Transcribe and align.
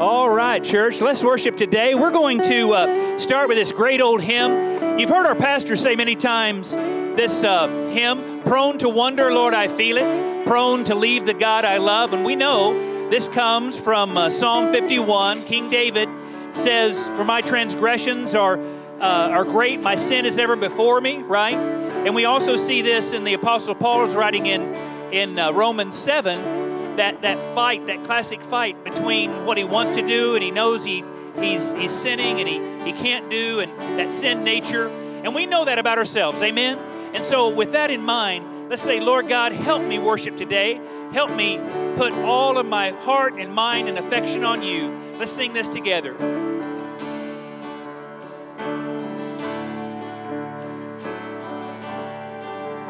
All 0.00 0.28
right, 0.28 0.62
church, 0.62 1.00
let's 1.00 1.22
worship 1.22 1.54
today. 1.54 1.94
We're 1.94 2.10
going 2.10 2.42
to 2.42 2.72
uh, 2.72 3.16
start 3.16 3.46
with 3.46 3.56
this 3.56 3.70
great 3.70 4.00
old 4.00 4.20
hymn. 4.20 4.98
You've 4.98 5.08
heard 5.08 5.24
our 5.24 5.36
pastor 5.36 5.76
say 5.76 5.94
many 5.94 6.16
times 6.16 6.72
this 6.72 7.44
uh, 7.44 7.68
hymn, 7.92 8.42
Prone 8.42 8.78
to 8.78 8.88
Wonder, 8.88 9.32
Lord, 9.32 9.54
I 9.54 9.68
Feel 9.68 9.98
It, 9.98 10.46
Prone 10.48 10.82
to 10.84 10.96
Leave 10.96 11.26
the 11.26 11.32
God 11.32 11.64
I 11.64 11.76
Love. 11.76 12.12
And 12.12 12.24
we 12.24 12.34
know 12.34 13.08
this 13.08 13.28
comes 13.28 13.78
from 13.78 14.16
uh, 14.18 14.30
Psalm 14.30 14.72
51. 14.72 15.44
King 15.44 15.70
David 15.70 16.08
says, 16.54 17.06
For 17.10 17.22
my 17.22 17.40
transgressions 17.40 18.34
are, 18.34 18.58
uh, 18.98 19.28
are 19.30 19.44
great, 19.44 19.80
my 19.80 19.94
sin 19.94 20.26
is 20.26 20.40
ever 20.40 20.56
before 20.56 21.00
me, 21.00 21.18
right? 21.18 21.54
And 21.54 22.16
we 22.16 22.24
also 22.24 22.56
see 22.56 22.82
this 22.82 23.12
in 23.12 23.22
the 23.22 23.34
Apostle 23.34 23.76
Paul's 23.76 24.16
writing 24.16 24.46
in, 24.46 24.74
in 25.12 25.38
uh, 25.38 25.52
Romans 25.52 25.96
7 25.96 26.53
that, 26.96 27.22
that 27.22 27.54
fight, 27.54 27.86
that 27.86 28.04
classic 28.04 28.40
fight 28.40 28.82
between 28.84 29.46
what 29.46 29.58
he 29.58 29.64
wants 29.64 29.92
to 29.92 30.06
do 30.06 30.34
and 30.34 30.42
he 30.42 30.50
knows 30.50 30.84
he, 30.84 31.04
he's, 31.38 31.72
he's 31.72 31.92
sinning 31.92 32.40
and 32.40 32.48
he, 32.48 32.92
he 32.92 32.98
can't 32.98 33.30
do, 33.30 33.60
and 33.60 33.72
that 33.98 34.10
sin 34.10 34.44
nature. 34.44 34.88
And 34.88 35.34
we 35.34 35.46
know 35.46 35.64
that 35.64 35.78
about 35.78 35.98
ourselves, 35.98 36.42
amen? 36.42 36.78
And 37.14 37.24
so, 37.24 37.48
with 37.48 37.72
that 37.72 37.90
in 37.90 38.02
mind, 38.02 38.68
let's 38.68 38.82
say, 38.82 39.00
Lord 39.00 39.28
God, 39.28 39.52
help 39.52 39.82
me 39.82 39.98
worship 39.98 40.36
today. 40.36 40.80
Help 41.12 41.30
me 41.34 41.58
put 41.96 42.12
all 42.12 42.58
of 42.58 42.66
my 42.66 42.90
heart 42.90 43.34
and 43.34 43.54
mind 43.54 43.88
and 43.88 43.96
affection 43.98 44.44
on 44.44 44.62
you. 44.62 44.90
Let's 45.18 45.30
sing 45.30 45.52
this 45.52 45.68
together. 45.68 46.14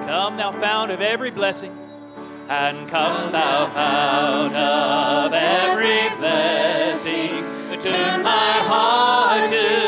Come, 0.07 0.37
thou 0.37 0.53
fount 0.53 0.91
of 0.91 1.01
every 1.01 1.31
blessing 1.31 1.73
and 2.49 2.89
come 2.89 3.33
thou 3.33 3.67
fount 3.67 4.57
of 4.59 5.33
every 5.33 6.15
blessing, 6.19 7.45
turn 7.81 8.23
my 8.23 8.53
heart 8.69 9.51
to 9.51 9.84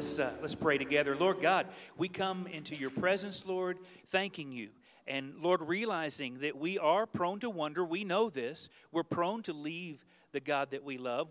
Let's 0.00 0.18
uh, 0.18 0.32
let's 0.40 0.54
pray 0.54 0.78
together. 0.78 1.14
Lord 1.14 1.42
God, 1.42 1.66
we 1.98 2.08
come 2.08 2.46
into 2.46 2.74
your 2.74 2.88
presence, 2.88 3.44
Lord, 3.44 3.76
thanking 4.06 4.50
you. 4.50 4.70
And 5.06 5.34
Lord, 5.42 5.60
realizing 5.60 6.38
that 6.38 6.56
we 6.56 6.78
are 6.78 7.04
prone 7.04 7.38
to 7.40 7.50
wonder, 7.50 7.84
we 7.84 8.02
know 8.02 8.30
this. 8.30 8.70
We're 8.92 9.02
prone 9.02 9.42
to 9.42 9.52
leave 9.52 10.06
the 10.32 10.40
God 10.40 10.70
that 10.70 10.84
we 10.84 10.96
love. 10.96 11.28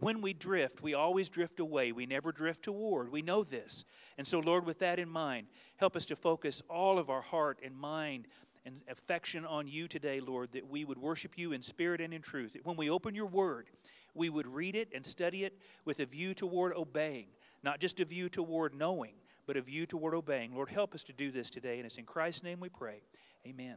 When 0.00 0.20
we 0.20 0.32
drift, 0.32 0.82
we 0.82 0.94
always 0.94 1.28
drift 1.28 1.60
away. 1.60 1.92
We 1.92 2.06
never 2.06 2.32
drift 2.32 2.64
toward. 2.64 3.12
We 3.12 3.22
know 3.22 3.44
this. 3.44 3.84
And 4.18 4.26
so, 4.26 4.40
Lord, 4.40 4.66
with 4.66 4.80
that 4.80 4.98
in 4.98 5.08
mind, 5.08 5.46
help 5.76 5.94
us 5.94 6.06
to 6.06 6.16
focus 6.16 6.60
all 6.68 6.98
of 6.98 7.08
our 7.08 7.22
heart 7.22 7.60
and 7.64 7.76
mind 7.76 8.26
and 8.66 8.80
affection 8.88 9.44
on 9.44 9.68
you 9.68 9.86
today, 9.86 10.18
Lord, 10.18 10.50
that 10.54 10.68
we 10.68 10.84
would 10.84 10.98
worship 10.98 11.38
you 11.38 11.52
in 11.52 11.62
spirit 11.62 12.00
and 12.00 12.12
in 12.12 12.22
truth. 12.22 12.54
That 12.54 12.66
when 12.66 12.76
we 12.76 12.90
open 12.90 13.14
your 13.14 13.26
word, 13.26 13.68
we 14.14 14.28
would 14.28 14.46
read 14.46 14.76
it 14.76 14.88
and 14.94 15.04
study 15.04 15.44
it 15.44 15.58
with 15.84 16.00
a 16.00 16.06
view 16.06 16.34
toward 16.34 16.74
obeying, 16.74 17.26
not 17.62 17.80
just 17.80 18.00
a 18.00 18.04
view 18.04 18.28
toward 18.28 18.74
knowing, 18.74 19.14
but 19.46 19.56
a 19.56 19.60
view 19.60 19.86
toward 19.86 20.14
obeying. 20.14 20.54
Lord, 20.54 20.70
help 20.70 20.94
us 20.94 21.04
to 21.04 21.12
do 21.12 21.30
this 21.30 21.50
today, 21.50 21.76
and 21.76 21.86
it's 21.86 21.96
in 21.96 22.04
Christ's 22.04 22.42
name 22.42 22.60
we 22.60 22.68
pray. 22.68 23.02
Amen. 23.46 23.76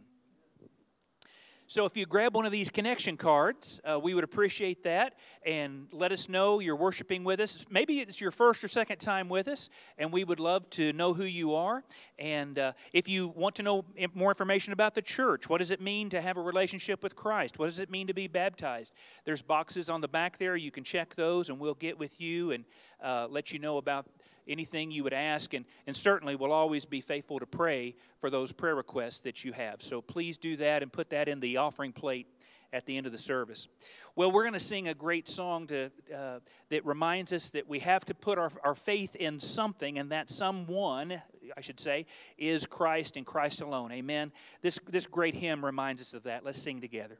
So 1.68 1.86
if 1.86 1.98
you 1.98 2.06
grab 2.06 2.36
one 2.36 2.46
of 2.46 2.52
these 2.52 2.70
connection 2.70 3.18
cards, 3.18 3.82
uh, 3.84 4.00
we 4.00 4.14
would 4.14 4.24
appreciate 4.24 4.84
that 4.84 5.16
and 5.44 5.88
let 5.92 6.12
us 6.12 6.30
know 6.30 6.60
you're 6.60 6.76
worshiping 6.76 7.24
with 7.24 7.40
us. 7.40 7.66
Maybe 7.72 8.02
it's 8.02 8.22
your 8.22 8.30
first 8.30 8.64
or 8.64 8.68
second 8.68 9.00
time 9.00 9.30
with 9.30 9.48
us, 9.48 9.70
and 9.98 10.14
we 10.14 10.24
would 10.24 10.40
love 10.40 10.70
to 10.72 10.94
know 10.94 11.16
who 11.16 11.24
you 11.24 11.56
are. 11.56 11.84
And 12.20 12.60
uh, 12.60 12.74
if 12.94 13.10
you 13.10 13.30
want 13.30 13.56
to 13.56 13.64
know 13.64 13.84
more 14.14 14.30
information 14.30 14.74
about 14.74 14.94
the 14.94 15.02
church, 15.02 15.50
what 15.50 15.58
does 15.58 15.72
it 15.72 15.81
mean 15.81 16.10
to 16.10 16.22
have 16.22 16.38
a 16.38 16.42
relationship 16.42 17.02
with 17.02 17.16
Christ? 17.16 17.58
What 17.58 17.66
does 17.66 17.80
it 17.80 17.90
mean 17.90 18.06
to 18.06 18.14
be 18.14 18.28
baptized? 18.28 18.94
There's 19.26 19.42
boxes 19.42 19.90
on 19.90 20.02
the 20.02 20.08
back 20.08 20.38
there. 20.38 20.56
You 20.56 20.70
can 20.70 20.84
check 20.84 21.16
those, 21.16 21.50
and 21.50 21.60
we'll 21.60 21.74
get 21.74 21.98
with 21.98 22.22
you 22.22 22.52
and 22.52 22.64
uh, 23.06 23.28
let 23.30 23.54
you 23.54 23.60
know 23.60 23.78
about 23.78 24.07
anything 24.48 24.92
you 24.92 25.04
would 25.04 25.13
ask, 25.13 25.54
and, 25.54 25.66
and 25.88 25.96
certainly 25.96 26.36
we'll 26.36 26.52
always 26.52 26.86
be 26.86 27.02
faithful 27.02 27.40
to 27.40 27.46
pray 27.46 27.96
for 28.19 28.30
those 28.30 28.52
prayer 28.52 28.75
requests 28.75 29.22
that 29.22 29.46
you 29.46 29.54
have. 29.54 29.81
So 29.81 30.02
please 30.02 30.38
do 30.38 30.57
that 30.57 30.84
and 30.84 30.92
put 30.92 31.10
that 31.12 31.28
in 31.28 31.40
the 31.40 31.57
offering 31.57 31.94
plate 31.94 32.28
at 32.74 32.86
the 32.86 32.98
end 32.98 33.06
of 33.06 33.12
the 33.12 33.18
service. 33.18 33.68
Well, 34.16 34.31
we're 34.31 34.44
going 34.44 34.54
to 34.54 34.60
sing 34.60 34.88
a 34.88 34.94
great 34.94 35.30
song 35.30 35.68
to, 35.68 35.92
uh, 36.13 36.40
that 36.69 36.86
reminds 36.86 37.31
us 37.31 37.52
that 37.52 37.69
we 37.69 37.80
have 37.80 38.04
to 38.06 38.13
put 38.13 38.38
our, 38.38 38.52
our 38.63 38.75
faith 38.75 39.16
in 39.16 39.40
something, 39.40 39.98
and 39.98 40.12
that 40.12 40.30
someone, 40.30 41.22
I 41.56 41.62
should 41.62 41.80
say, 41.80 42.06
is 42.38 42.66
Christ 42.66 43.18
and 43.18 43.25
Christ 43.25 43.62
alone. 43.62 43.92
Amen. 43.92 44.31
This, 44.62 44.80
this 44.90 45.07
great 45.07 45.36
hymn 45.36 45.63
reminds 45.63 46.02
us 46.02 46.13
of 46.13 46.24
that. 46.24 46.44
Let's 46.44 46.62
sing 46.62 46.81
together. 46.81 47.18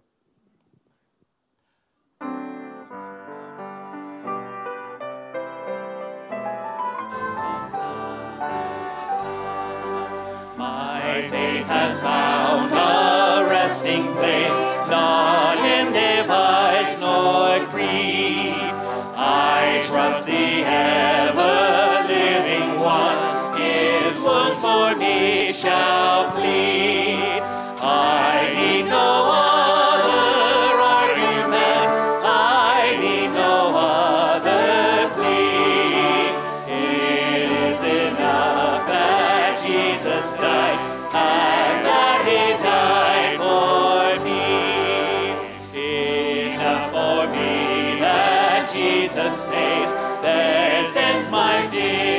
Has 11.96 12.02
found 12.02 12.72
a 12.72 13.50
resting 13.50 14.12
place, 14.14 14.58
not 14.90 15.58
in 15.60 15.94
device 15.94 17.00
nor 17.00 17.66
creed. 17.68 18.54
I 19.18 19.82
trust 19.86 20.26
the 20.26 20.64
ever 20.66 22.08
living 22.08 22.80
one, 22.80 23.60
his 23.60 24.20
wounds 24.20 24.60
for 24.60 24.96
me 24.96 25.54
shall 25.54 26.32
plead. 26.32 27.25
Jesus 49.06 49.38
saves, 49.40 49.92
there 50.24 50.84
ends 50.98 51.30
my 51.30 51.68
fear 51.68 52.15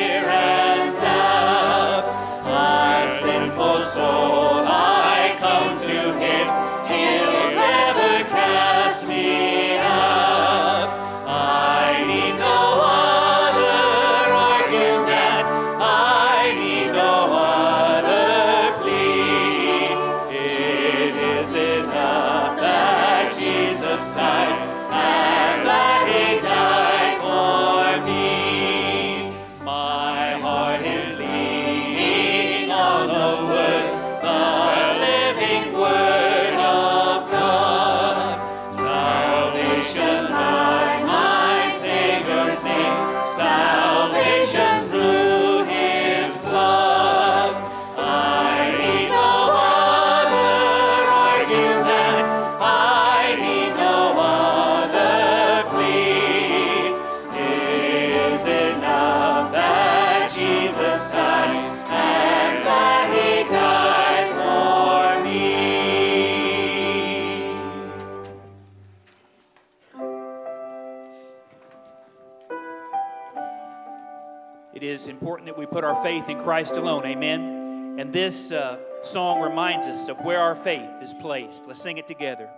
put 75.77 75.85
our 75.85 76.03
faith 76.03 76.31
in 76.31 76.39
Christ 76.39 76.79
alone. 76.79 77.05
Amen. 77.05 77.97
And 77.99 78.11
this 78.11 78.51
uh, 78.51 78.79
song 79.03 79.43
reminds 79.43 79.87
us 79.87 80.09
of 80.09 80.17
where 80.21 80.41
our 80.41 80.57
faith 80.57 80.89
is 81.03 81.13
placed. 81.13 81.67
Let's 81.67 81.83
sing 81.83 81.99
it 81.99 82.07
together. 82.07 82.49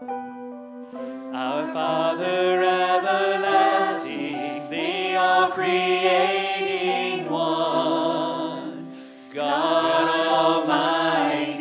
Our 1.34 1.72
Father 1.72 2.62
everlasting, 2.62 4.70
the 4.70 5.16
all 5.16 5.48
creating 5.48 7.28
one, 7.28 8.86
God 9.34 10.68
Almighty. 10.68 11.56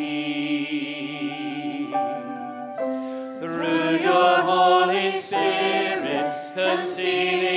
Through 3.40 3.96
your 3.96 4.36
Holy 4.42 5.10
Spirit, 5.10 6.52
conceiving 6.54 7.47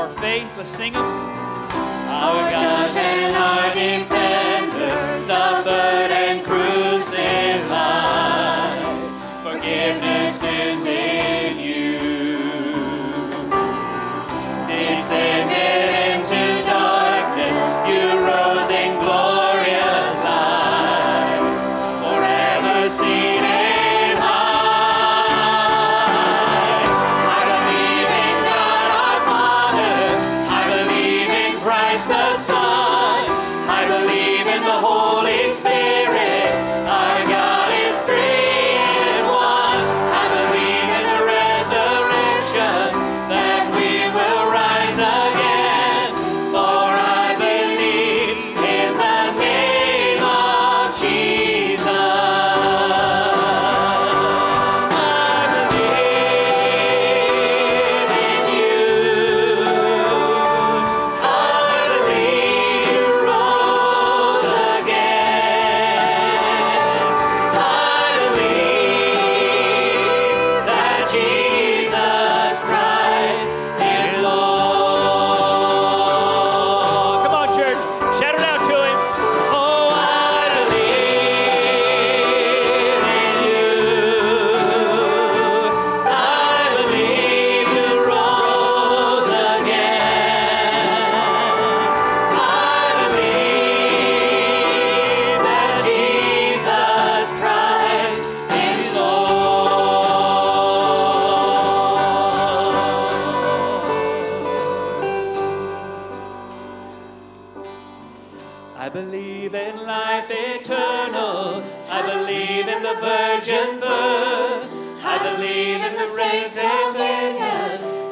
our 0.00 0.08
faith. 0.08 0.50
Let's 0.56 0.70
sing 0.70 0.94
them. 0.94 1.02
Uh, 1.02 2.26
our 2.26 2.50
judge 2.50 2.96
and 2.96 3.36
our 3.36 3.70
defender, 3.70 5.20
suffered 5.20 6.10
and 6.10 6.42
crucified. 6.42 8.19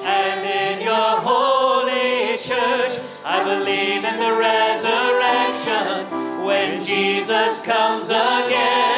And 0.03 0.45
in 0.45 0.81
your 0.85 1.21
holy 1.23 2.37
church, 2.37 2.99
I 3.25 3.45
believe 3.45 4.05
in 4.05 4.19
the 4.19 4.37
resurrection 4.37 6.05
when 6.45 6.81
Jesus 6.81 7.63
comes 7.63 8.11
again. 8.11 8.98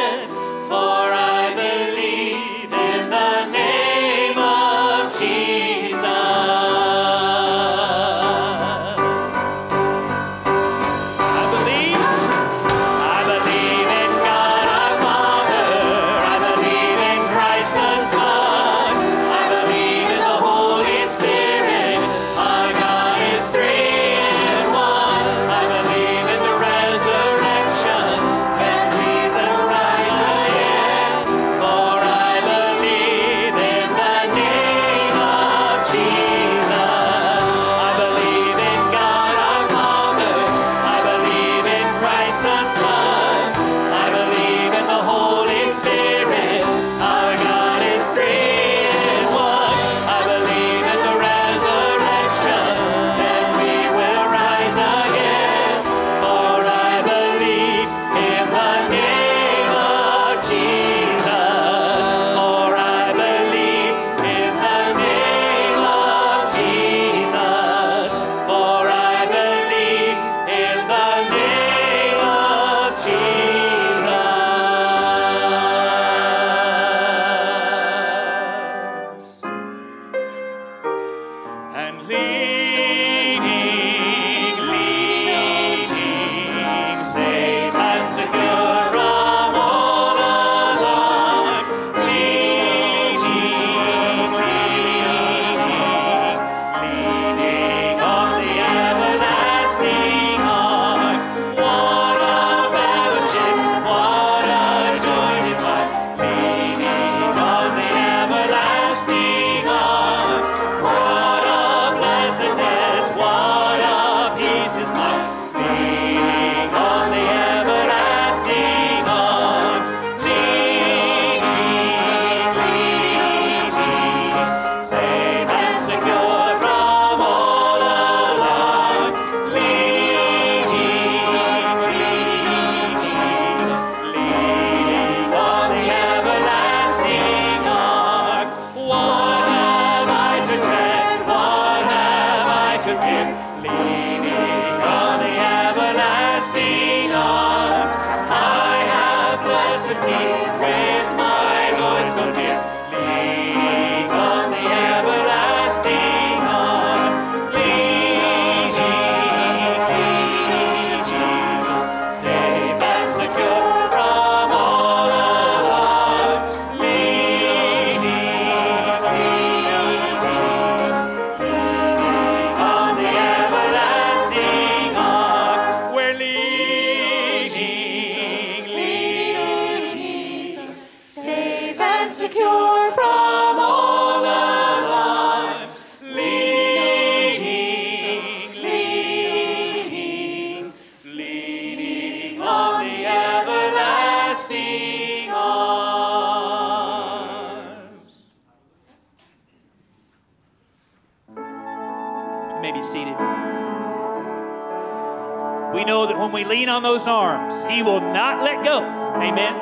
on 206.80 206.82
those 206.82 207.06
arms. 207.06 207.62
He 207.64 207.82
will 207.82 208.00
not 208.00 208.42
let 208.42 208.64
go. 208.64 208.82
Amen. 209.16 209.59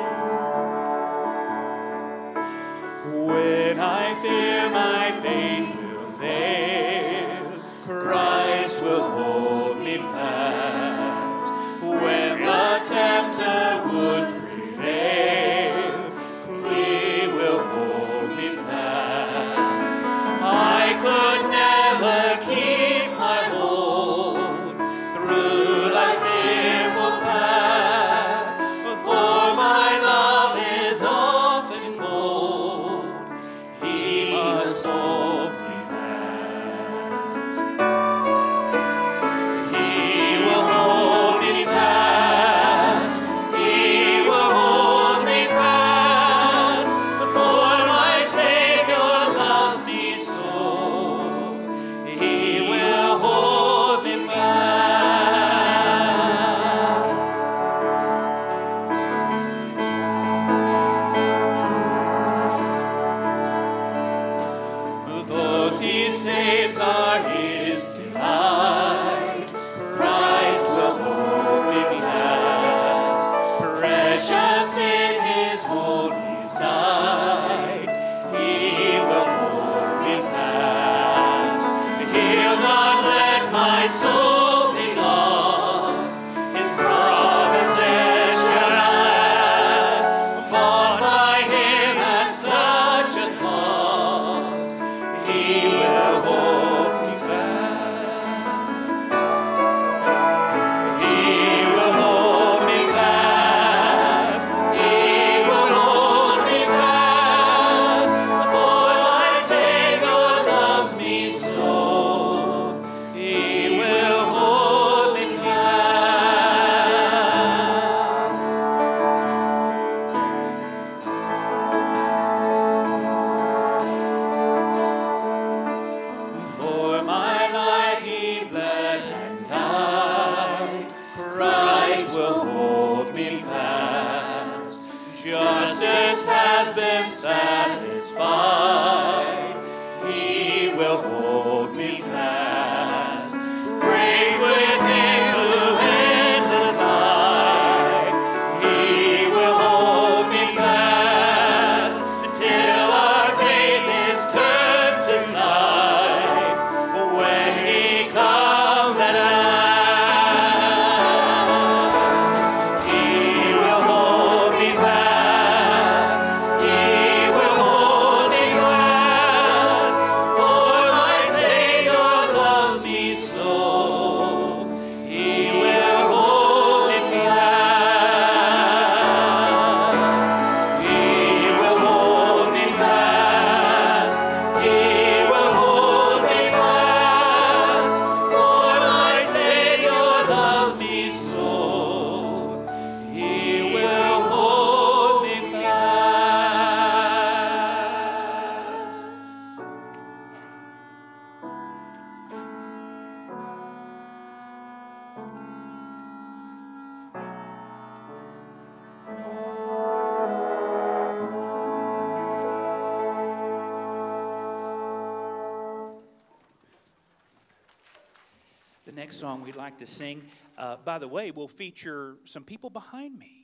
Next 219.09 219.17
song 219.17 219.41
we'd 219.41 219.55
like 219.55 219.75
to 219.75 219.87
sing, 219.87 220.21
uh, 220.55 220.75
by 220.85 220.99
the 220.99 221.07
way, 221.07 221.31
will 221.31 221.47
feature 221.47 222.17
some 222.25 222.43
people 222.43 222.69
behind 222.69 223.17
me. 223.17 223.43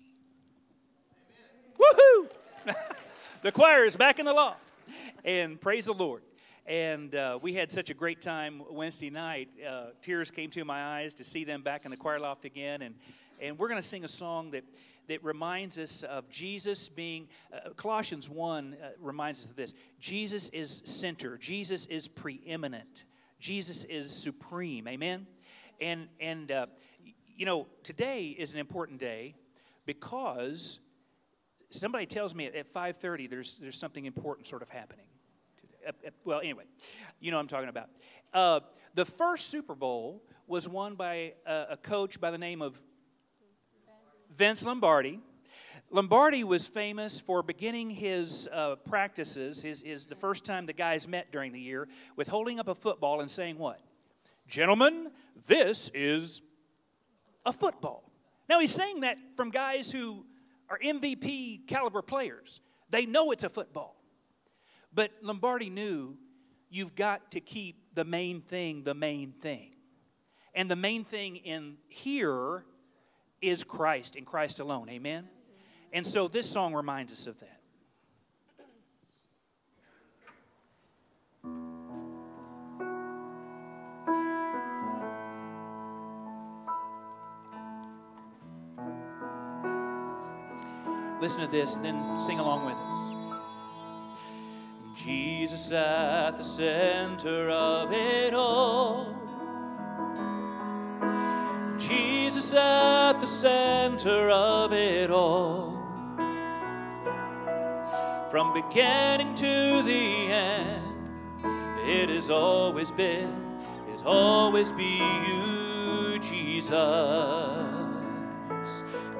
Woohoo! 1.75 2.29
the 3.41 3.51
choir 3.51 3.83
is 3.83 3.95
back 3.95 4.19
in 4.19 4.27
the 4.27 4.33
loft. 4.33 4.71
And 5.23 5.59
praise 5.59 5.85
the 5.85 5.93
Lord. 5.95 6.21
And 6.67 7.15
uh, 7.15 7.39
we 7.41 7.53
had 7.53 7.71
such 7.71 7.89
a 7.89 7.95
great 7.95 8.21
time 8.21 8.61
Wednesday 8.69 9.09
night. 9.09 9.49
Uh, 9.67 9.85
tears 10.03 10.29
came 10.29 10.51
to 10.51 10.63
my 10.63 10.99
eyes 10.99 11.15
to 11.15 11.23
see 11.23 11.43
them 11.43 11.63
back 11.63 11.83
in 11.83 11.89
the 11.89 11.97
choir 11.97 12.19
loft 12.19 12.45
again. 12.45 12.83
And, 12.83 12.93
and 13.41 13.57
we're 13.57 13.67
going 13.67 13.81
to 13.81 13.87
sing 13.87 14.03
a 14.03 14.07
song 14.07 14.51
that, 14.51 14.65
that 15.07 15.23
reminds 15.23 15.79
us 15.79 16.03
of 16.03 16.29
Jesus 16.29 16.89
being, 16.89 17.27
uh, 17.51 17.71
Colossians 17.71 18.29
1 18.29 18.77
uh, 18.79 18.89
reminds 19.01 19.39
us 19.39 19.45
of 19.47 19.55
this 19.55 19.73
Jesus 19.99 20.49
is 20.49 20.83
center, 20.85 21.39
Jesus 21.39 21.87
is 21.87 22.07
preeminent, 22.07 23.05
Jesus 23.39 23.83
is 23.85 24.15
supreme. 24.15 24.87
Amen? 24.87 25.25
And, 25.81 26.07
and 26.19 26.51
uh, 26.51 26.65
you 27.35 27.45
know, 27.45 27.67
today 27.83 28.27
is 28.27 28.53
an 28.53 28.59
important 28.59 28.99
day 28.99 29.35
because 29.85 30.79
somebody 31.69 32.05
tells 32.05 32.33
me 32.33 32.45
at 32.45 32.71
5.30 32.71 33.29
there's, 33.29 33.55
there's 33.55 33.77
something 33.77 34.05
important 34.05 34.47
sort 34.47 34.61
of 34.61 34.69
happening. 34.69 35.05
Today. 35.59 36.09
Well, 36.23 36.39
anyway, 36.39 36.63
you 37.19 37.31
know 37.31 37.39
I'm 37.39 37.47
talking 37.47 37.69
about. 37.69 37.89
Uh, 38.33 38.61
the 38.93 39.05
first 39.05 39.47
Super 39.47 39.75
Bowl 39.75 40.23
was 40.47 40.67
won 40.67 40.95
by 40.95 41.33
a, 41.45 41.65
a 41.71 41.77
coach 41.77 42.19
by 42.19 42.31
the 42.31 42.37
name 42.37 42.61
of 42.61 42.81
Vince 44.35 44.65
Lombardi. 44.65 45.19
Lombardi 45.91 46.43
was 46.43 46.67
famous 46.67 47.19
for 47.19 47.43
beginning 47.43 47.89
his 47.89 48.49
uh, 48.51 48.75
practices, 48.75 49.61
his, 49.61 49.81
his, 49.81 50.05
the 50.05 50.15
first 50.15 50.43
time 50.43 50.65
the 50.65 50.73
guys 50.73 51.07
met 51.07 51.31
during 51.31 51.51
the 51.51 51.59
year, 51.59 51.87
with 52.15 52.27
holding 52.27 52.59
up 52.59 52.67
a 52.67 52.75
football 52.75 53.21
and 53.21 53.29
saying 53.29 53.57
what? 53.57 53.79
Gentlemen, 54.47 55.11
this 55.47 55.91
is 55.93 56.41
a 57.45 57.53
football. 57.53 58.11
Now, 58.47 58.59
he's 58.59 58.73
saying 58.73 59.01
that 59.01 59.17
from 59.35 59.49
guys 59.49 59.91
who 59.91 60.25
are 60.69 60.79
MVP 60.79 61.67
caliber 61.67 62.01
players. 62.01 62.61
They 62.89 63.05
know 63.05 63.31
it's 63.31 63.43
a 63.43 63.49
football. 63.49 63.95
But 64.93 65.11
Lombardi 65.21 65.69
knew 65.69 66.17
you've 66.69 66.95
got 66.95 67.31
to 67.31 67.39
keep 67.39 67.77
the 67.93 68.05
main 68.05 68.41
thing 68.41 68.83
the 68.83 68.93
main 68.93 69.31
thing. 69.31 69.71
And 70.53 70.71
the 70.71 70.75
main 70.75 71.03
thing 71.03 71.37
in 71.37 71.77
here 71.89 72.63
is 73.41 73.63
Christ 73.63 74.15
and 74.15 74.25
Christ 74.25 74.59
alone. 74.59 74.89
Amen? 74.89 75.27
And 75.91 76.05
so 76.07 76.27
this 76.27 76.49
song 76.49 76.73
reminds 76.73 77.11
us 77.11 77.27
of 77.27 77.39
that. 77.39 77.54
Listen 91.25 91.41
to 91.41 91.47
this 91.47 91.73
and 91.73 91.83
then 91.83 92.19
sing 92.19 92.39
along 92.39 92.67
with 92.67 92.75
us. 92.75 93.13
Jesus 94.95 95.71
at 95.71 96.37
the 96.37 96.43
center 96.43 97.49
of 97.49 97.91
it 97.91 98.35
all. 98.35 99.07
Jesus 101.79 102.53
at 102.53 103.13
the 103.13 103.25
center 103.25 104.29
of 104.29 104.71
it 104.71 105.09
all. 105.09 105.71
From 108.29 108.53
beginning 108.53 109.33
to 109.33 109.81
the 109.81 110.27
end, 110.31 110.83
it 111.87 112.09
has 112.09 112.29
always 112.29 112.91
been, 112.91 113.33
it 113.95 114.05
always 114.05 114.71
be 114.71 115.01
you, 115.27 116.19
Jesus. 116.19 116.75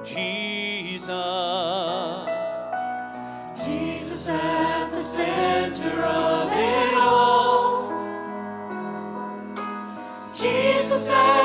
Jesus. 0.03 0.54
Jesus 3.65 4.29
at 4.29 4.89
the 4.89 4.99
center 4.99 6.01
of 6.01 6.49
it 6.53 6.93
all. 6.93 7.91
Jesus 10.34 11.10
at 11.10 11.44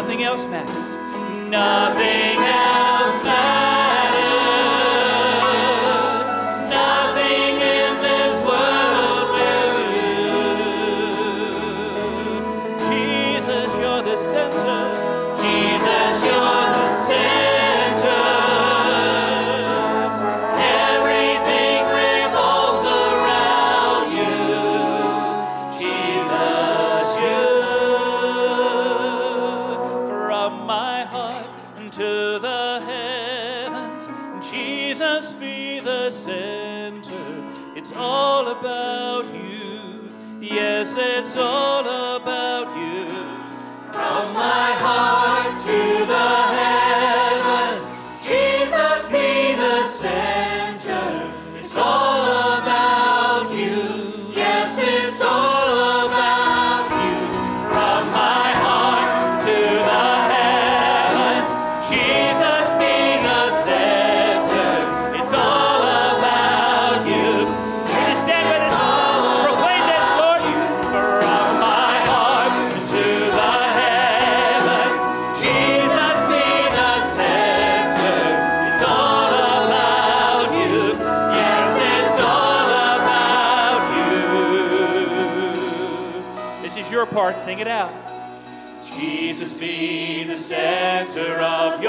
Nothing 0.00 0.22
else 0.22 0.46
matters. 0.46 0.96
Nothing 1.50 2.38
else 2.38 3.22
matters. 3.22 3.69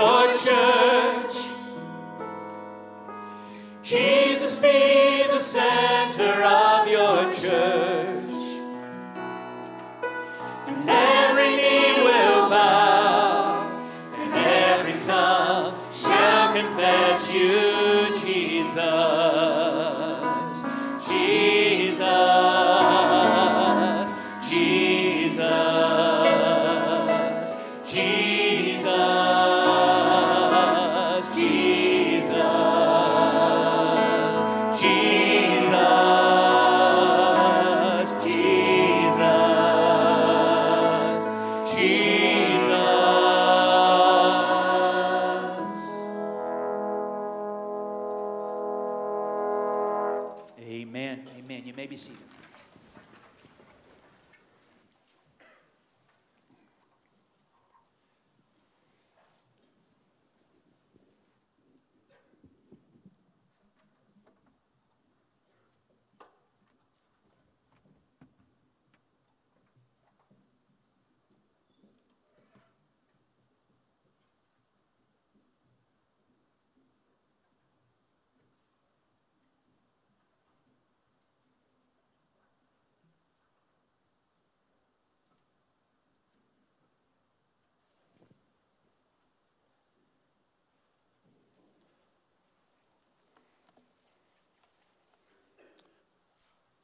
Your 0.02 0.36
church. 0.36 1.36
Jesus 3.84 4.60
be 4.60 5.24
the 5.30 5.38
center 5.38 6.44
of 6.44 6.71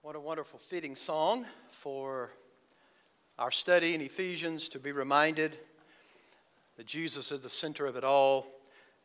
What 0.07 0.15
a 0.15 0.21
wonderful 0.21 0.59
fitting 0.59 0.95
song 0.95 1.45
for 1.69 2.29
our 3.37 3.51
study 3.51 3.93
in 3.93 3.99
Ephesians 3.99 4.69
to 4.69 4.79
be 4.79 4.93
reminded 4.93 5.57
that 6.77 6.85
Jesus 6.85 7.29
is 7.29 7.41
the 7.41 7.49
center 7.49 7.85
of 7.85 7.97
it 7.97 8.05
all. 8.05 8.47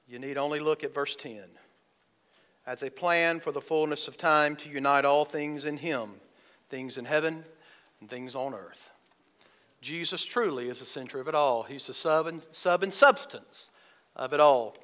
You 0.06 0.20
need 0.20 0.38
only 0.38 0.60
look 0.60 0.84
at 0.84 0.94
verse 0.94 1.16
10. 1.16 1.40
As 2.68 2.84
a 2.84 2.88
plan 2.88 3.40
for 3.40 3.50
the 3.50 3.60
fullness 3.60 4.06
of 4.06 4.16
time 4.16 4.54
to 4.54 4.68
unite 4.68 5.04
all 5.04 5.24
things 5.24 5.64
in 5.64 5.76
Him, 5.76 6.12
things 6.70 6.96
in 6.98 7.04
heaven 7.04 7.44
and 8.00 8.08
things 8.08 8.36
on 8.36 8.54
earth. 8.54 8.88
Jesus 9.80 10.24
truly 10.24 10.68
is 10.68 10.78
the 10.78 10.84
center 10.84 11.18
of 11.18 11.26
it 11.26 11.34
all. 11.34 11.64
He's 11.64 11.88
the 11.88 11.94
sub 11.94 12.28
and, 12.28 12.46
sub 12.52 12.84
and 12.84 12.94
substance 12.94 13.70
of 14.14 14.32
it 14.32 14.38
all. 14.38 14.76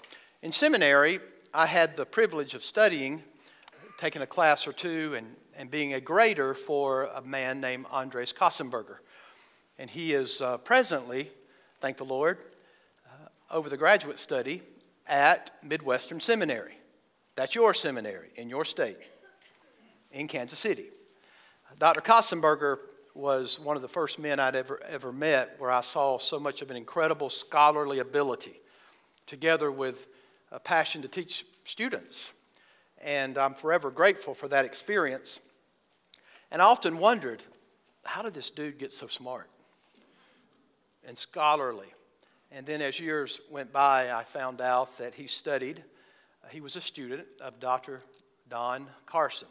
In 0.42 0.50
seminary, 0.50 1.20
I 1.54 1.66
had 1.66 1.96
the 1.96 2.04
privilege 2.04 2.54
of 2.54 2.64
studying, 2.64 3.22
taking 3.98 4.22
a 4.22 4.26
class 4.26 4.66
or 4.66 4.72
two, 4.72 5.14
and, 5.14 5.36
and 5.58 5.70
being 5.70 5.94
a 5.94 6.00
grader 6.00 6.54
for 6.54 7.10
a 7.14 7.20
man 7.20 7.60
named 7.60 7.84
Andreas 7.92 8.32
Köstenberger. 8.32 8.98
And 9.76 9.90
he 9.90 10.14
is 10.14 10.40
uh, 10.40 10.58
presently, 10.58 11.30
thank 11.80 11.96
the 11.96 12.04
Lord, 12.04 12.38
uh, 13.04 13.54
over 13.54 13.68
the 13.68 13.76
graduate 13.76 14.20
study 14.20 14.62
at 15.08 15.50
Midwestern 15.64 16.20
Seminary. 16.20 16.78
That's 17.34 17.56
your 17.56 17.74
seminary 17.74 18.30
in 18.36 18.48
your 18.48 18.64
state, 18.64 18.98
in 20.12 20.28
Kansas 20.28 20.60
City. 20.60 20.86
Dr. 21.78 22.00
Köstenberger 22.00 22.78
was 23.14 23.58
one 23.58 23.74
of 23.74 23.82
the 23.82 23.88
first 23.88 24.20
men 24.20 24.38
I'd 24.38 24.54
ever, 24.54 24.80
ever 24.84 25.12
met 25.12 25.56
where 25.58 25.72
I 25.72 25.80
saw 25.80 26.18
so 26.18 26.38
much 26.38 26.62
of 26.62 26.70
an 26.70 26.76
incredible 26.76 27.30
scholarly 27.30 27.98
ability 27.98 28.60
together 29.26 29.72
with 29.72 30.06
a 30.52 30.60
passion 30.60 31.02
to 31.02 31.08
teach 31.08 31.44
students. 31.64 32.32
And 33.00 33.36
I'm 33.36 33.54
forever 33.54 33.90
grateful 33.90 34.34
for 34.34 34.46
that 34.48 34.64
experience. 34.64 35.40
And 36.50 36.62
I 36.62 36.64
often 36.64 36.98
wondered, 36.98 37.42
how 38.04 38.22
did 38.22 38.34
this 38.34 38.50
dude 38.50 38.78
get 38.78 38.92
so 38.92 39.06
smart 39.06 39.48
and 41.06 41.16
scholarly? 41.16 41.92
And 42.50 42.64
then 42.64 42.80
as 42.80 42.98
years 42.98 43.40
went 43.50 43.72
by, 43.72 44.10
I 44.10 44.24
found 44.24 44.60
out 44.60 44.96
that 44.98 45.14
he 45.14 45.26
studied, 45.26 45.84
uh, 46.42 46.48
he 46.48 46.60
was 46.60 46.76
a 46.76 46.80
student 46.80 47.26
of 47.40 47.60
Dr. 47.60 48.00
Don 48.48 48.86
Carson. 49.04 49.48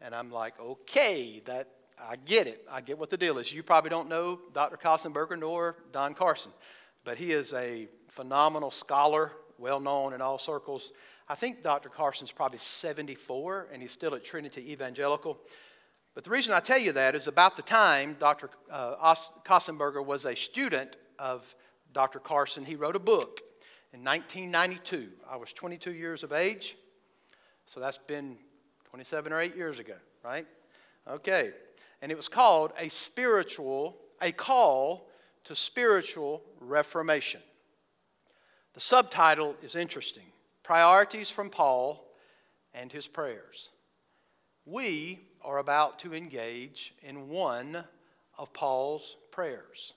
And 0.00 0.14
I'm 0.14 0.30
like, 0.30 0.58
okay, 0.58 1.42
that 1.44 1.68
I 2.00 2.16
get 2.16 2.46
it. 2.46 2.66
I 2.70 2.80
get 2.80 2.98
what 2.98 3.10
the 3.10 3.16
deal 3.16 3.38
is. 3.38 3.52
You 3.52 3.62
probably 3.62 3.90
don't 3.90 4.08
know 4.08 4.40
Dr. 4.52 4.76
Köstenberger 4.76 5.38
nor 5.38 5.76
Don 5.92 6.14
Carson, 6.14 6.52
but 7.04 7.18
he 7.18 7.32
is 7.32 7.52
a 7.52 7.88
phenomenal 8.08 8.70
scholar, 8.70 9.32
well 9.58 9.80
known 9.80 10.12
in 10.12 10.20
all 10.20 10.38
circles. 10.38 10.92
I 11.28 11.34
think 11.34 11.62
Dr. 11.62 11.88
Carson's 11.88 12.32
probably 12.32 12.58
74 12.58 13.68
and 13.72 13.80
he's 13.80 13.92
still 13.92 14.14
at 14.14 14.24
Trinity 14.24 14.72
Evangelical. 14.72 15.38
But 16.14 16.24
the 16.24 16.30
reason 16.30 16.54
I 16.54 16.60
tell 16.60 16.78
you 16.78 16.92
that 16.92 17.14
is 17.14 17.26
about 17.26 17.56
the 17.56 17.62
time 17.62 18.16
Dr. 18.20 18.50
Uh, 18.70 19.14
Köstenberger 19.44 20.04
was 20.04 20.24
a 20.24 20.34
student 20.34 20.96
of 21.18 21.54
Dr. 21.92 22.18
Carson, 22.18 22.64
he 22.64 22.76
wrote 22.76 22.96
a 22.96 23.00
book 23.00 23.40
in 23.92 24.02
1992. 24.04 25.08
I 25.30 25.36
was 25.36 25.52
22 25.52 25.92
years 25.92 26.22
of 26.22 26.32
age, 26.32 26.76
so 27.66 27.80
that's 27.80 27.98
been 27.98 28.36
27 28.90 29.32
or 29.32 29.40
8 29.40 29.56
years 29.56 29.78
ago, 29.78 29.94
right? 30.24 30.46
Okay. 31.08 31.52
And 32.02 32.10
it 32.10 32.16
was 32.16 32.28
called 32.28 32.72
A 32.78 32.88
Spiritual, 32.88 33.96
A 34.20 34.32
Call 34.32 35.08
to 35.44 35.54
Spiritual 35.54 36.42
Reformation. 36.60 37.40
The 38.74 38.80
subtitle 38.80 39.54
is 39.62 39.74
interesting 39.74 40.24
Priorities 40.64 41.30
from 41.30 41.50
Paul 41.50 42.04
and 42.72 42.90
His 42.90 43.06
Prayers. 43.06 43.68
We 44.66 45.20
are 45.42 45.58
about 45.58 45.98
to 46.00 46.14
engage 46.14 46.94
in 47.02 47.28
one 47.28 47.84
of 48.38 48.52
Paul's 48.54 49.16
prayers. 49.30 49.92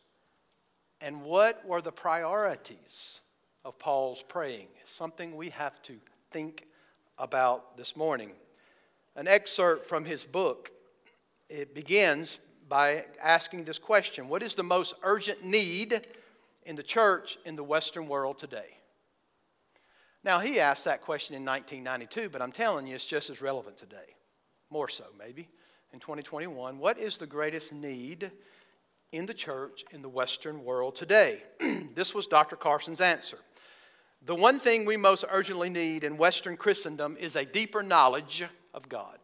And 0.99 1.23
what 1.23 1.65
were 1.65 1.82
the 1.82 1.91
priorities 1.91 3.21
of 3.63 3.80
Paul's 3.80 4.23
praying? 4.27 4.67
Something 4.86 5.36
we 5.36 5.49
have 5.51 5.82
to 5.84 5.93
think 6.32 6.67
about 7.17 7.77
this 7.77 7.95
morning. 7.95 8.34
An 9.15 9.27
excerpt 9.27 9.88
from 9.88 10.03
his 10.03 10.25
book. 10.25 10.71
It 11.49 11.73
begins 11.73 12.39
by 12.67 13.06
asking 13.23 13.63
this 13.63 13.80
question 13.80 14.27
What 14.27 14.43
is 14.43 14.53
the 14.53 14.63
most 14.63 14.95
urgent 15.01 15.45
need 15.45 16.06
in 16.65 16.75
the 16.75 16.84
church 16.84 17.38
in 17.45 17.56
the 17.56 17.63
Western 17.63 18.08
world 18.10 18.38
today? 18.38 18.75
Now, 20.25 20.39
he 20.39 20.60
asked 20.60 20.84
that 20.84 21.01
question 21.01 21.38
in 21.38 21.45
1992, 21.45 22.30
but 22.30 22.41
I'm 22.41 22.51
telling 22.51 22.86
you, 22.86 22.95
it's 22.95 23.06
just 23.06 23.30
as 23.30 23.41
relevant 23.41 23.77
today 23.77 24.16
more 24.69 24.89
so 24.89 25.06
maybe, 25.17 25.47
in 25.93 25.99
2021. 25.99 26.80
What 26.80 26.97
is 26.97 27.17
the 27.17 27.27
greatest 27.27 27.71
need 27.71 28.32
in 29.12 29.25
the 29.25 29.34
church 29.34 29.86
in 29.91 30.01
the 30.01 30.10
Western 30.10 30.63
world 30.63 30.95
today? 30.95 31.41
this 31.95 32.13
was 32.13 32.27
Dr. 32.27 32.56
Carson's 32.56 33.01
answer. 33.01 33.39
The 34.25 34.36
one 34.36 34.60
thing 34.60 34.86
we 34.86 34.97
most 34.97 35.23
urgently 35.30 35.69
need 35.69 36.03
in 36.03 36.17
Western 36.17 36.58
Christendom 36.58 37.15
is 37.19 37.36
a 37.36 37.45
deeper 37.45 37.82
knowledge 37.82 38.43
of 38.73 38.89
God. 38.89 39.19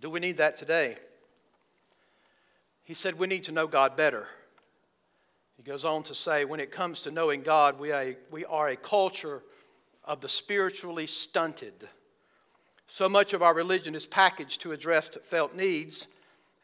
Do 0.00 0.10
we 0.10 0.18
need 0.18 0.38
that 0.38 0.56
today? 0.56 0.96
He 2.82 2.94
said 2.94 3.18
we 3.18 3.28
need 3.28 3.44
to 3.44 3.52
know 3.52 3.68
God 3.68 3.96
better. 3.96 4.26
He 5.56 5.62
goes 5.62 5.84
on 5.84 6.02
to 6.04 6.14
say, 6.14 6.44
when 6.44 6.58
it 6.58 6.72
comes 6.72 7.02
to 7.02 7.12
knowing 7.12 7.42
God, 7.42 7.78
we 7.78 7.92
are 7.92 8.02
a, 8.02 8.16
we 8.32 8.44
are 8.44 8.68
a 8.68 8.76
culture 8.76 9.42
of 10.04 10.20
the 10.20 10.28
spiritually 10.28 11.06
stunted. 11.06 11.88
So 12.86 13.08
much 13.08 13.32
of 13.32 13.42
our 13.42 13.54
religion 13.54 13.94
is 13.94 14.06
packaged 14.06 14.60
to 14.62 14.72
address 14.72 15.08
felt 15.24 15.54
needs, 15.54 16.08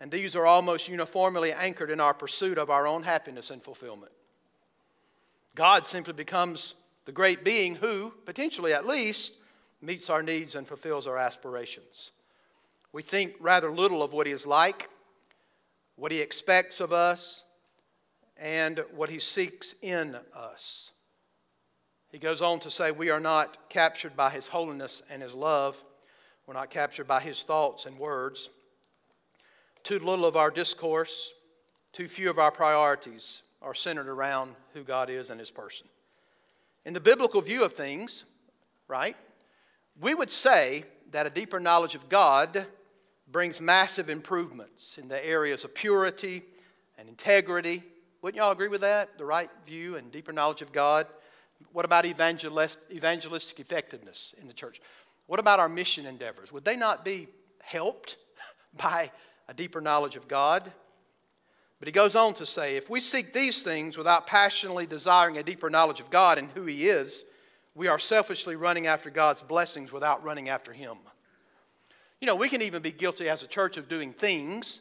and 0.01 0.11
these 0.11 0.37
are 0.37 0.47
almost 0.47 0.89
uniformly 0.89 1.53
anchored 1.53 1.91
in 1.91 2.01
our 2.01 2.15
pursuit 2.15 2.59
of 2.59 2.71
our 2.71 2.87
own 2.87 3.03
happiness 3.03 3.51
and 3.51 3.63
fulfillment. 3.63 4.13
God 5.55 5.87
simply 5.87 6.13
becomes 6.13 6.75
the 7.05 7.13
great 7.13 7.45
being 7.45 7.75
who, 7.75 8.13
potentially 8.27 8.73
at 8.73 8.87
least, 8.87 9.35
meets 9.81 10.11
our 10.11 10.23
needs 10.23 10.55
and 10.55 10.67
fulfills 10.67 11.07
our 11.07 11.17
aspirations. 11.17 12.11
We 12.93 13.03
think 13.03 13.35
rather 13.41 13.71
little 13.71 14.03
of 14.03 14.13
what 14.13 14.27
He 14.27 14.33
is 14.33 14.47
like, 14.47 14.89
what 15.97 16.13
He 16.13 16.21
expects 16.21 16.81
of 16.81 16.93
us, 16.93 17.45
and 18.37 18.85
what 18.95 19.09
He 19.09 19.19
seeks 19.19 19.75
in 19.83 20.17
us. 20.35 20.93
He 22.11 22.19
goes 22.19 22.41
on 22.41 22.61
to 22.61 22.71
say, 22.71 22.91
We 22.91 23.11
are 23.11 23.21
not 23.21 23.69
captured 23.69 24.17
by 24.17 24.31
His 24.31 24.49
holiness 24.49 25.03
and 25.11 25.23
His 25.23 25.35
love. 25.35 25.83
We're 26.47 26.55
not 26.55 26.71
captured 26.71 27.07
by 27.07 27.21
His 27.21 27.43
thoughts 27.43 27.85
and 27.85 27.99
words. 27.99 28.49
Too 29.83 29.99
little 29.99 30.25
of 30.25 30.37
our 30.37 30.51
discourse, 30.51 31.33
too 31.93 32.09
few 32.09 32.31
of 32.31 32.39
our 32.39 32.51
priorities 32.51 33.43
are 33.61 33.75
centered 33.75 34.09
around 34.09 34.55
who 34.73 34.83
God 34.83 35.11
is 35.11 35.31
and 35.31 35.39
His 35.39 35.51
person. 35.51 35.87
In 36.85 36.95
the 36.95 37.01
biblical 37.01 37.43
view 37.43 37.65
of 37.65 37.75
things, 37.75 38.25
right, 38.87 39.17
we 40.01 40.15
would 40.15 40.31
say 40.31 40.85
that 41.11 41.27
a 41.27 41.31
deeper 41.31 41.61
knowledge 41.61 41.95
of 41.95 42.09
God 42.09 42.67
brings 43.31 43.61
massive 43.61 44.09
improvements 44.09 44.97
in 44.97 45.09
the 45.09 45.25
areas 45.27 45.65
of 45.65 45.75
purity 45.75 46.43
and 46.97 47.09
integrity. 47.09 47.83
Wouldn't 48.23 48.41
y'all 48.41 48.53
agree 48.53 48.69
with 48.69 48.81
that? 48.81 49.19
The 49.19 49.25
right 49.25 49.51
view 49.67 49.97
and 49.97 50.11
deeper 50.11 50.33
knowledge 50.33 50.63
of 50.63 50.73
God? 50.73 51.07
What 51.73 51.85
about 51.85 52.07
evangelist, 52.07 52.79
evangelistic 52.91 53.61
effectiveness 53.61 54.35
in 54.41 54.47
the 54.47 54.55
church? 54.55 54.81
What 55.27 55.41
about 55.41 55.61
our 55.61 55.69
mission 55.69 56.07
endeavors? 56.07 56.53
Would 56.53 56.65
they 56.65 56.77
not 56.77 57.05
be 57.05 57.29
helped 57.61 58.17
by 58.77 59.11
a 59.49 59.55
deeper 59.55 59.81
knowledge 59.81 60.17
of 60.17 60.29
God? 60.29 60.73
But 61.79 61.87
he 61.87 61.93
goes 61.93 62.17
on 62.17 62.35
to 62.35 62.47
say 62.47 62.77
if 62.77 62.91
we 62.91 63.01
seek 63.01 63.33
these 63.33 63.63
things 63.63 63.97
without 63.97 64.27
passionately 64.27 64.87
desiring 64.87 65.39
a 65.39 65.43
deeper 65.43 65.71
knowledge 65.71 66.01
of 66.01 66.11
God 66.11 66.39
and 66.39 66.51
who 66.51 66.65
He 66.65 66.89
is, 66.89 67.25
we 67.75 67.87
are 67.87 67.99
selfishly 67.99 68.57
running 68.57 68.89
after 68.89 69.11
God's 69.11 69.43
blessings 69.43 69.93
without 69.93 70.25
running 70.25 70.49
after 70.49 70.73
Him. 70.73 70.97
You 72.21 72.27
know, 72.27 72.35
we 72.35 72.49
can 72.49 72.63
even 72.63 72.83
be 72.83 72.91
guilty 72.91 73.29
as 73.29 73.45
a 73.45 73.47
church 73.47 73.77
of 73.77 73.89
doing 73.89 74.13
things 74.13 74.81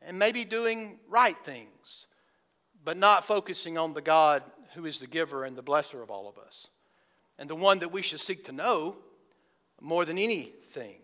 and 0.00 0.18
maybe 0.18 0.44
doing 0.44 0.98
right 1.08 1.36
things, 1.44 2.06
but 2.84 2.96
not 2.96 3.24
focusing 3.24 3.76
on 3.76 3.92
the 3.92 4.00
God 4.00 4.42
who 4.74 4.86
is 4.86 4.98
the 4.98 5.06
giver 5.06 5.44
and 5.44 5.56
the 5.56 5.62
blesser 5.62 6.02
of 6.02 6.10
all 6.10 6.28
of 6.28 6.38
us, 6.38 6.68
and 7.38 7.48
the 7.48 7.54
one 7.54 7.78
that 7.80 7.92
we 7.92 8.02
should 8.02 8.20
seek 8.20 8.44
to 8.44 8.52
know 8.52 8.96
more 9.80 10.04
than 10.04 10.18
anything. 10.18 10.96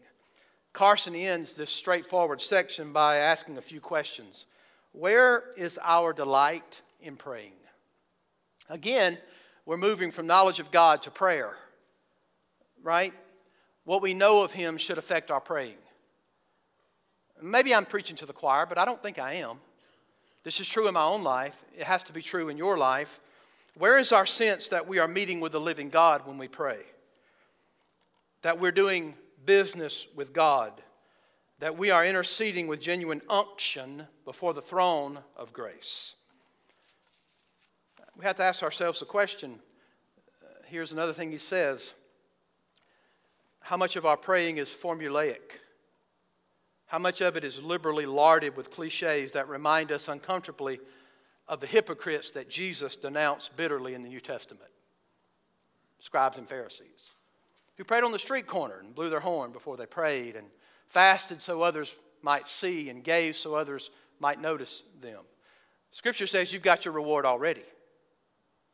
Carson 0.73 1.15
ends 1.15 1.55
this 1.55 1.71
straightforward 1.71 2.41
section 2.41 2.93
by 2.93 3.17
asking 3.17 3.59
a 3.59 3.63
few 3.63 3.81
questions. 3.81 4.47
Where 4.93 5.51
is 5.57 5.79
our 5.83 6.13
delight 6.13 6.81
in 7.01 7.17
praying? 7.17 7.53
Again, 8.69 9.19
we're 9.67 9.77
moving 9.77 10.11
from 10.11 10.27
knowledge 10.27 10.61
of 10.61 10.71
God 10.71 11.03
to 11.03 11.11
prayer, 11.11 11.57
right? 12.83 13.13
What 13.85 14.03
we 14.03 14.15
know 14.15 14.43
of 14.43 14.53
Him 14.53 14.79
should 14.79 14.99
affect 14.99 15.31
our 15.31 15.41
praying. 15.41 15.77
Maybe 17.43 17.75
I'm 17.75 17.87
preaching 17.87 18.17
to 18.17 18.27
the 18.27 18.33
choir, 18.33 18.67
but 18.67 18.79
I 18.79 18.85
don't 18.85 19.03
think 19.03 19.19
I 19.19 19.35
am. 19.35 19.59
This 20.45 20.61
is 20.61 20.69
true 20.69 20.89
in 20.89 20.95
my 20.95 21.05
own 21.05 21.23
life. 21.23 21.63
It 21.77 21.85
has 21.85 22.03
to 22.05 22.13
be 22.13 22.23
true 22.23 22.49
in 22.49 22.57
your 22.57 22.79
life. 22.79 23.19
Where 23.77 23.99
is 23.99 24.13
our 24.13 24.27
sense 24.27 24.69
that 24.69 24.87
we 24.87 24.99
are 24.99 25.09
meeting 25.09 25.41
with 25.41 25.53
the 25.53 25.61
living 25.61 25.89
God 25.89 26.27
when 26.27 26.39
we 26.39 26.49
pray? 26.49 26.81
That 28.43 28.61
we're 28.61 28.73
doing 28.73 29.15
business 29.45 30.07
with 30.15 30.33
God? 30.33 30.83
That 31.61 31.77
we 31.79 31.91
are 31.91 32.05
interceding 32.05 32.67
with 32.67 32.81
genuine 32.81 33.23
unction 33.29 34.07
before 34.25 34.55
the 34.55 34.63
throne 34.63 35.21
of 35.37 35.53
grace? 35.53 36.15
We 38.17 38.25
have 38.25 38.37
to 38.37 38.43
ask 38.43 38.63
ourselves 38.63 39.01
the 39.01 39.07
question. 39.07 39.61
Here's 40.67 40.93
another 40.93 41.13
thing 41.13 41.31
he 41.31 41.39
says 41.39 41.95
How 43.61 43.77
much 43.77 43.97
of 43.97 44.05
our 44.05 44.17
praying 44.17 44.59
is 44.59 44.69
formulaic? 44.69 45.59
How 46.87 46.99
much 46.99 47.21
of 47.21 47.37
it 47.37 47.45
is 47.45 47.61
liberally 47.61 48.05
larded 48.05 48.57
with 48.57 48.73
cliches 48.73 49.33
that 49.33 49.49
remind 49.49 49.93
us 49.93 50.09
uncomfortably 50.09 50.81
of 51.51 51.59
the 51.59 51.67
hypocrites 51.67 52.31
that 52.31 52.49
Jesus 52.49 52.95
denounced 52.95 53.57
bitterly 53.57 53.95
in 53.95 54.03
the 54.03 54.09
New 54.09 54.21
Testament 54.21 54.71
scribes 55.99 56.39
and 56.39 56.49
Pharisees, 56.49 57.11
who 57.77 57.85
prayed 57.85 58.05
on 58.05 58.13
the 58.13 58.19
street 58.19 58.47
corner 58.47 58.79
and 58.79 58.95
blew 58.95 59.11
their 59.11 59.21
horn 59.21 59.51
before 59.51 59.77
they 59.77 59.85
prayed 59.85 60.37
and 60.37 60.47
fasted 60.87 61.43
so 61.43 61.61
others 61.61 61.95
might 62.23 62.47
see 62.47 62.89
and 62.89 63.05
gave 63.05 63.37
so 63.37 63.55
others 63.55 63.91
might 64.21 64.41
notice 64.41 64.85
them. 65.03 65.23
Scripture 65.91 66.27
says 66.27 66.53
you've 66.53 66.63
got 66.63 66.85
your 66.85 66.95
reward 66.95 67.27
already, 67.27 67.65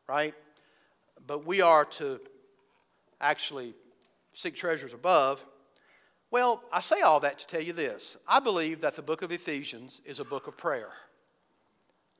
right? 0.07 0.35
But 1.25 1.45
we 1.45 1.61
are 1.61 1.83
to 1.83 2.21
actually 3.19 3.73
seek 4.33 4.55
treasures 4.55 4.93
above. 4.93 5.43
Well, 6.29 6.63
I 6.71 6.79
say 6.79 7.01
all 7.01 7.19
that 7.21 7.39
to 7.39 7.47
tell 7.47 7.61
you 7.61 7.73
this. 7.73 8.17
I 8.27 8.39
believe 8.39 8.81
that 8.81 8.95
the 8.95 9.01
book 9.01 9.23
of 9.23 9.31
Ephesians 9.31 9.99
is 10.05 10.19
a 10.19 10.25
book 10.25 10.45
of 10.45 10.55
prayer. 10.55 10.91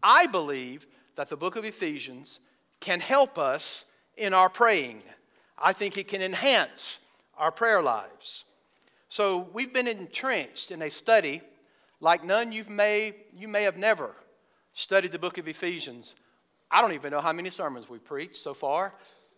I 0.01 0.27
believe 0.27 0.86
that 1.15 1.29
the 1.29 1.38
book 1.38 1.55
of 1.55 1.65
Ephesians 1.65 2.39
can 2.79 2.99
help 2.99 3.38
us 3.38 3.86
in 4.15 4.33
our 4.33 4.49
praying. 4.49 5.01
I 5.57 5.73
think 5.73 5.97
it 5.97 6.07
can 6.07 6.21
enhance 6.21 6.99
our 7.38 7.51
prayer 7.51 7.81
lives. 7.81 8.45
So 9.10 9.49
we've 9.53 9.73
been 9.73 9.88
entrenched 9.88 10.71
in 10.71 10.81
a 10.81 10.89
study 10.89 11.41
like 11.99 12.23
none 12.23 12.51
you've 12.51 12.69
may, 12.69 13.15
you 13.36 13.47
may 13.47 13.63
have 13.63 13.77
never 13.77 14.15
studied 14.73 15.12
the 15.12 15.19
book 15.19 15.38
of 15.38 15.47
Ephesians. 15.47 16.15
I 16.69 16.81
don't 16.81 16.93
even 16.93 17.12
know 17.12 17.21
how 17.21 17.33
many 17.33 17.49
sermons 17.49 17.89
we've 17.89 18.03
preached 18.03 18.36
so 18.36 18.53
far, 18.53 18.93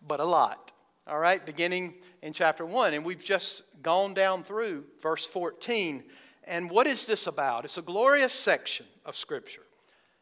but 0.06 0.20
a 0.20 0.24
lot. 0.24 0.72
All 1.06 1.18
right, 1.18 1.44
beginning 1.44 1.94
in 2.22 2.32
chapter 2.32 2.66
1. 2.66 2.94
And 2.94 3.04
we've 3.04 3.24
just 3.24 3.62
gone 3.82 4.12
down 4.12 4.44
through 4.44 4.84
verse 5.00 5.24
14. 5.24 6.04
And 6.44 6.70
what 6.70 6.86
is 6.86 7.06
this 7.06 7.26
about? 7.26 7.64
It's 7.64 7.78
a 7.78 7.82
glorious 7.82 8.32
section 8.32 8.86
of 9.06 9.16
Scripture. 9.16 9.62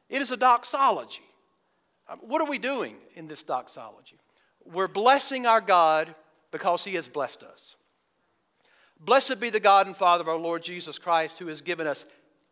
It 0.09 0.23
is 0.23 0.31
a 0.31 0.37
doxology. 0.37 1.23
Um, 2.09 2.19
what 2.23 2.41
are 2.41 2.49
we 2.49 2.59
doing 2.59 2.97
in 3.15 3.29
this 3.29 3.43
doxology? 3.43 4.19
We're 4.65 4.89
blessing 4.89 5.47
our 5.47 5.61
God 5.61 6.15
because 6.51 6.85
He 6.85 6.95
has 6.95 7.09
blessed 7.09 7.43
us. 7.43 7.77
Blessed 9.01 9.39
be 9.39 9.51
the 9.51 9.61
God 9.61 9.87
and 9.87 9.97
Father 9.97 10.23
of 10.23 10.29
our 10.29 10.37
Lord 10.37 10.63
Jesus 10.63 10.99
Christ, 10.99 11.39
who 11.39 11.47
has 11.47 11.61
given 11.61 11.87
us 11.87 12.05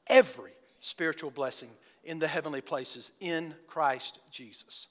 every 0.07 0.53
spiritual 0.81 1.31
blessing 1.31 1.71
in 2.05 2.19
the 2.19 2.29
heavenly 2.29 2.61
places 2.61 3.11
in 3.21 3.55
Christ 3.66 4.21
Jesus. 4.31 4.88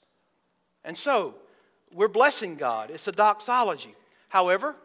And 0.84 0.96
so, 0.96 1.34
we're 1.92 2.08
blessing 2.08 2.56
God. 2.56 2.90
It's 2.90 3.08
a 3.08 3.12
doxology. 3.12 3.94
However, 4.28 4.76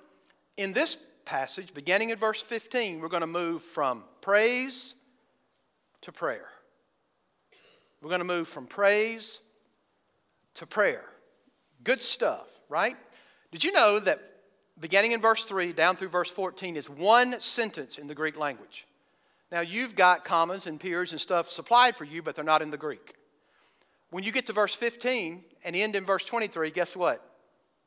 in 0.55 0.71
this 0.71 0.97
passage, 1.25 1.73
beginning 1.73 2.11
in 2.11 2.17
verse 2.17 2.41
15, 2.41 2.99
we're 2.99 3.09
going 3.09 3.21
to 3.21 3.27
move 3.27 3.63
from 3.63 4.03
praise 4.21 4.95
to 6.01 6.11
prayer. 6.11 6.47
We're 8.01 8.09
going 8.09 8.19
to 8.19 8.25
move 8.25 8.47
from 8.47 8.65
praise 8.65 9.39
to 10.55 10.65
prayer. 10.65 11.03
Good 11.83 12.01
stuff, 12.01 12.47
right? 12.69 12.97
Did 13.51 13.63
you 13.63 13.71
know 13.71 13.99
that 13.99 14.19
beginning 14.79 15.11
in 15.11 15.21
verse 15.21 15.43
3 15.43 15.73
down 15.73 15.95
through 15.95 16.09
verse 16.09 16.29
14 16.29 16.75
is 16.75 16.89
one 16.89 17.39
sentence 17.39 17.97
in 17.97 18.07
the 18.07 18.15
Greek 18.15 18.37
language? 18.37 18.87
Now, 19.51 19.61
you've 19.61 19.95
got 19.95 20.23
commas 20.23 20.65
and 20.67 20.79
periods 20.79 21.11
and 21.11 21.19
stuff 21.19 21.49
supplied 21.49 21.95
for 21.95 22.05
you, 22.05 22.21
but 22.21 22.35
they're 22.35 22.43
not 22.43 22.61
in 22.61 22.71
the 22.71 22.77
Greek. 22.77 23.15
When 24.09 24.23
you 24.23 24.31
get 24.31 24.45
to 24.47 24.53
verse 24.53 24.73
15 24.73 25.43
and 25.63 25.75
end 25.75 25.95
in 25.95 26.05
verse 26.05 26.23
23, 26.23 26.71
guess 26.71 26.95
what? 26.95 27.23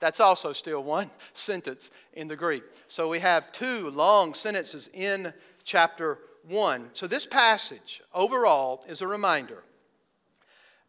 That's 0.01 0.21
also 0.21 0.53
still 0.53 0.83
one 0.83 1.11
sentence 1.35 1.91
in 2.13 2.29
the 2.29 2.37
Greek. 2.37 2.63
So 2.89 3.09
we 3.09 3.19
have 3.21 3.51
two 3.53 3.91
long 3.91 4.35
sentences 4.35 4.91
in 4.93 5.33
chapter 5.65 6.19
1. 6.47 6.91
So 6.93 7.07
this 7.07 7.27
passage 7.27 8.03
overall 8.13 8.85
is 8.87 9.01
a 9.01 9.07
reminder 9.07 9.65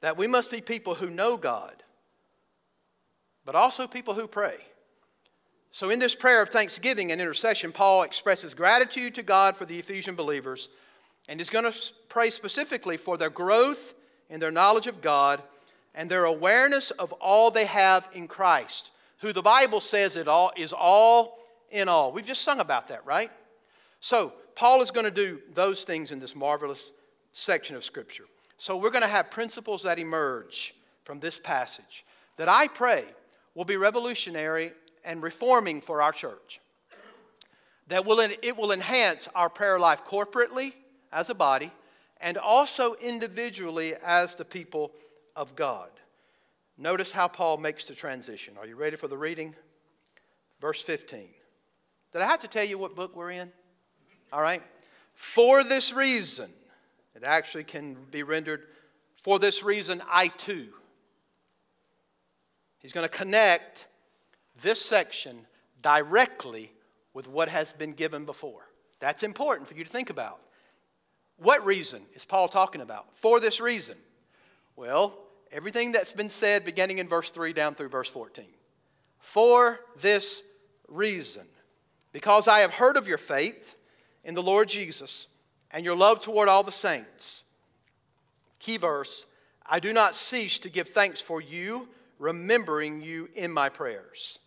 that 0.01 0.17
we 0.17 0.27
must 0.27 0.51
be 0.51 0.61
people 0.61 0.95
who 0.95 1.09
know 1.09 1.37
God, 1.37 1.83
but 3.45 3.55
also 3.55 3.87
people 3.87 4.13
who 4.13 4.27
pray. 4.27 4.57
So, 5.71 5.89
in 5.89 5.99
this 5.99 6.15
prayer 6.15 6.41
of 6.41 6.49
thanksgiving 6.49 7.11
and 7.11 7.19
intercession, 7.19 7.71
Paul 7.71 8.03
expresses 8.03 8.53
gratitude 8.53 9.13
to 9.15 9.23
God 9.23 9.57
for 9.57 9.65
the 9.65 9.77
Ephesian 9.77 10.15
believers 10.15 10.69
and 11.27 11.41
is 11.41 11.49
going 11.49 11.69
to 11.69 11.77
pray 12.07 12.29
specifically 12.29 12.97
for 12.97 13.17
their 13.17 13.29
growth 13.29 13.93
in 14.29 14.39
their 14.39 14.51
knowledge 14.51 14.87
of 14.87 15.01
God 15.01 15.41
and 15.93 16.09
their 16.09 16.25
awareness 16.25 16.91
of 16.91 17.11
all 17.13 17.51
they 17.51 17.65
have 17.65 18.07
in 18.13 18.27
Christ, 18.27 18.91
who 19.19 19.33
the 19.33 19.41
Bible 19.41 19.81
says 19.81 20.15
it 20.15 20.27
all 20.27 20.51
is 20.55 20.71
all 20.71 21.39
in 21.71 21.89
all. 21.89 22.11
We've 22.11 22.25
just 22.25 22.43
sung 22.43 22.59
about 22.59 22.87
that, 22.87 23.05
right? 23.05 23.31
So, 23.99 24.33
Paul 24.55 24.81
is 24.81 24.91
going 24.91 25.05
to 25.05 25.11
do 25.11 25.41
those 25.53 25.83
things 25.83 26.11
in 26.11 26.19
this 26.19 26.35
marvelous 26.35 26.91
section 27.33 27.75
of 27.75 27.83
Scripture. 27.83 28.25
So, 28.57 28.77
we're 28.77 28.91
going 28.91 29.01
to 29.01 29.07
have 29.07 29.29
principles 29.29 29.83
that 29.83 29.99
emerge 29.99 30.73
from 31.03 31.19
this 31.19 31.39
passage 31.39 32.05
that 32.37 32.49
I 32.49 32.67
pray 32.67 33.05
will 33.53 33.65
be 33.65 33.77
revolutionary 33.77 34.73
and 35.03 35.21
reforming 35.21 35.81
for 35.81 36.01
our 36.01 36.11
church. 36.11 36.59
That 37.87 38.05
will, 38.05 38.19
it 38.19 38.57
will 38.57 38.71
enhance 38.71 39.29
our 39.35 39.49
prayer 39.49 39.79
life 39.79 40.03
corporately 40.05 40.73
as 41.11 41.29
a 41.29 41.35
body 41.35 41.71
and 42.19 42.37
also 42.37 42.95
individually 42.95 43.93
as 44.03 44.35
the 44.35 44.45
people 44.45 44.91
of 45.35 45.55
God. 45.55 45.89
Notice 46.77 47.11
how 47.11 47.27
Paul 47.27 47.57
makes 47.57 47.85
the 47.85 47.93
transition. 47.93 48.55
Are 48.59 48.65
you 48.65 48.75
ready 48.75 48.95
for 48.95 49.07
the 49.07 49.17
reading? 49.17 49.55
Verse 50.59 50.81
15. 50.81 51.27
Did 52.11 52.21
I 52.21 52.25
have 52.25 52.39
to 52.41 52.47
tell 52.47 52.63
you 52.63 52.77
what 52.77 52.95
book 52.95 53.15
we're 53.15 53.31
in? 53.31 53.51
All 54.33 54.41
right. 54.41 54.63
For 55.13 55.63
this 55.63 55.93
reason, 55.93 56.49
it 57.15 57.23
actually 57.23 57.63
can 57.63 57.95
be 58.11 58.23
rendered, 58.23 58.63
for 59.17 59.39
this 59.39 59.63
reason, 59.63 60.01
I 60.11 60.27
too. 60.27 60.67
He's 62.79 62.93
going 62.93 63.07
to 63.07 63.17
connect 63.17 63.87
this 64.61 64.81
section 64.81 65.47
directly 65.81 66.71
with 67.13 67.27
what 67.27 67.49
has 67.49 67.73
been 67.73 67.93
given 67.93 68.25
before. 68.25 68.67
That's 68.99 69.23
important 69.23 69.67
for 69.67 69.75
you 69.75 69.83
to 69.83 69.89
think 69.89 70.09
about. 70.09 70.39
What 71.37 71.65
reason 71.65 72.01
is 72.13 72.25
Paul 72.25 72.47
talking 72.47 72.81
about? 72.81 73.07
For 73.15 73.39
this 73.39 73.59
reason. 73.59 73.97
Well, 74.75 75.17
everything 75.51 75.91
that's 75.91 76.11
been 76.11 76.29
said 76.29 76.63
beginning 76.63 76.99
in 76.99 77.07
verse 77.07 77.31
3 77.31 77.53
down 77.53 77.75
through 77.75 77.89
verse 77.89 78.09
14. 78.09 78.45
For 79.19 79.79
this 80.01 80.43
reason. 80.87 81.45
Because 82.11 82.47
I 82.47 82.59
have 82.59 82.73
heard 82.73 82.97
of 82.97 83.07
your 83.07 83.17
faith 83.17 83.75
in 84.23 84.33
the 84.33 84.43
Lord 84.43 84.69
Jesus 84.69 85.27
and 85.75 85.83
your 85.83 85.95
love 85.95 86.21
toward 86.21 86.47
all 86.47 86.63
the 86.63 86.71
saints. 86.71 87.43
Key 88.59 88.77
verse 88.77 89.25
I 89.67 89.79
do 89.79 89.91
not 89.91 90.15
cease 90.15 90.57
to 90.59 90.69
give 90.69 90.89
thanks 90.89 91.19
for 91.19 91.41
you, 91.41 91.89
remembering 92.17 93.01
you 93.01 93.27
in 93.35 93.51
my 93.51 93.67
prayers. 93.67 94.39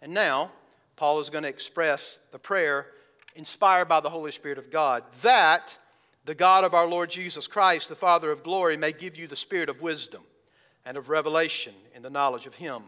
And 0.00 0.14
now, 0.14 0.50
Paul 0.96 1.20
is 1.20 1.30
going 1.30 1.42
to 1.42 1.50
express 1.50 2.18
the 2.30 2.38
prayer 2.38 2.86
inspired 3.34 3.86
by 3.86 4.00
the 4.00 4.08
Holy 4.08 4.32
Spirit 4.32 4.56
of 4.56 4.70
God 4.70 5.04
that 5.22 5.76
the 6.24 6.34
God 6.34 6.64
of 6.64 6.74
our 6.74 6.86
Lord 6.86 7.10
Jesus 7.10 7.46
Christ, 7.46 7.88
the 7.88 7.94
Father 7.94 8.30
of 8.30 8.44
glory, 8.44 8.76
may 8.76 8.92
give 8.92 9.18
you 9.18 9.26
the 9.26 9.36
spirit 9.36 9.68
of 9.68 9.82
wisdom 9.82 10.22
and 10.86 10.96
of 10.96 11.10
revelation 11.10 11.74
in 11.94 12.02
the 12.02 12.10
knowledge 12.10 12.46
of 12.46 12.54
Him, 12.54 12.84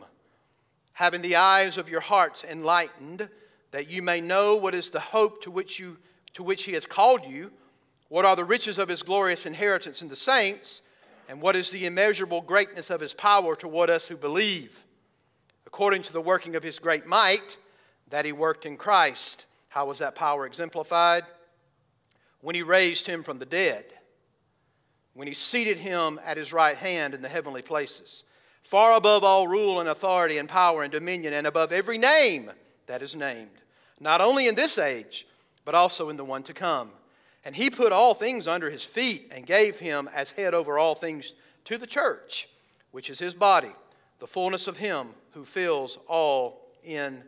having 0.93 1.21
the 1.21 1.37
eyes 1.37 1.77
of 1.77 1.89
your 1.91 2.01
hearts 2.01 2.45
enlightened, 2.45 3.29
that 3.73 3.91
you 3.91 4.01
may 4.01 4.21
know 4.23 4.57
what 4.57 4.75
is 4.75 4.89
the 4.89 5.01
hope 5.01 5.43
to 5.43 5.51
which, 5.51 5.79
you, 5.79 5.99
to 6.35 6.43
which 6.43 6.63
He 6.63 6.73
has 6.73 6.87
called 6.87 7.25
you, 7.27 7.51
what 8.09 8.25
are 8.25 8.37
the 8.37 8.45
riches 8.45 8.79
of 8.79 8.89
His 8.89 9.03
glorious 9.03 9.47
inheritance 9.47 10.03
in 10.03 10.09
the 10.09 10.17
saints, 10.17 10.83
and 11.29 11.41
what 11.41 11.57
is 11.57 11.71
the 11.71 11.87
immeasurable 11.87 12.41
greatness 12.41 12.91
of 12.91 13.01
His 13.01 13.15
power 13.15 13.57
toward 13.57 13.91
us 13.91 14.09
who 14.09 14.17
believe 14.17 14.85
according 15.75 16.03
to 16.03 16.13
the 16.13 16.21
working 16.21 16.55
of 16.55 16.63
his 16.63 16.79
great 16.79 17.05
might 17.05 17.57
that 18.09 18.25
he 18.25 18.31
worked 18.31 18.65
in 18.65 18.77
Christ. 18.77 19.47
How 19.69 19.87
was 19.87 19.99
that 19.99 20.15
power 20.15 20.47
exemplified? 20.47 21.25
When 22.43 22.55
he 22.55 22.63
raised 22.63 23.09
him 23.09 23.25
from 23.25 23.41
the 23.41 23.45
dead, 23.45 23.85
when 25.15 25.27
he 25.27 25.35
seated 25.35 25.81
him 25.81 26.21
at 26.25 26.37
his 26.37 26.53
right 26.53 26.77
hand 26.77 27.13
in 27.13 27.23
the 27.23 27.29
heavenly 27.29 27.61
places, 27.61 28.23
far 28.63 28.97
above 28.97 29.25
all 29.25 29.49
rule 29.49 29.81
and 29.81 29.89
authority 29.89 30.39
and 30.39 30.49
power 30.49 30.85
and 30.85 30.93
dominion, 30.93 31.35
and 31.35 31.45
above 31.45 31.73
every 31.73 31.99
name 31.99 32.53
that 32.87 33.03
is 33.03 33.17
named, 33.17 33.51
not 33.99 34.21
only 34.21 34.47
in 34.47 34.55
this 34.55 34.79
age, 34.79 35.27
but 35.65 35.75
also 35.75 36.09
in 36.09 36.17
the 36.17 36.25
one 36.25 36.45
to 36.45 36.55
come. 36.55 36.93
And 37.45 37.55
he 37.55 37.71
put 37.71 37.93
all 37.93 38.15
things 38.15 38.47
under 38.49 38.71
his 38.71 38.85
feet 38.85 39.31
and 39.31 39.47
gave 39.47 39.79
him 39.79 40.09
as 40.15 40.31
head 40.31 40.55
over 40.55 40.79
all 40.79 40.95
things 40.95 41.35
to 41.65 41.77
the 41.77 41.87
church, 41.87 42.49
which 42.91 43.11
is 43.11 43.19
his 43.19 43.35
body 43.35 43.73
the 44.25 44.27
fullness 44.27 44.67
of 44.67 44.79
Him 44.79 45.09
who 45.33 45.45
fills 45.45 45.99
all 46.09 46.71
in 46.83 47.23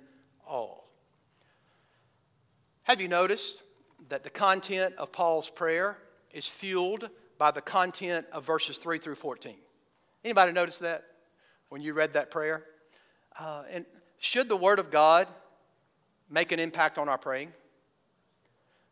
all. 0.47 0.89
Have 2.85 3.03
you 3.03 3.09
noticed 3.09 3.63
that 4.09 4.23
the 4.23 4.31
content 4.31 4.95
of 4.97 5.13
Paul's 5.13 5.51
prayer 5.51 5.99
is 6.33 6.47
fueled 6.47 7.11
by 7.37 7.51
the 7.51 7.61
content 7.61 8.27
of 8.33 8.47
verses 8.47 8.79
3 8.79 8.99
through 8.99 9.17
14? 9.17 9.57
Anybody 10.25 10.53
notice 10.53 10.79
that 10.79 11.05
when 11.69 11.83
you 11.83 11.93
read 11.93 12.15
that 12.15 12.31
prayer? 12.31 12.65
Uh, 13.39 13.65
and 13.71 13.85
should 14.19 14.49
the 14.49 14.57
Word 14.57 14.79
of 14.79 14.91
God 14.91 15.29
make 16.31 16.53
an 16.53 16.61
impact 16.61 16.97
on 16.97 17.09
our 17.11 17.19
praying? 17.19 17.53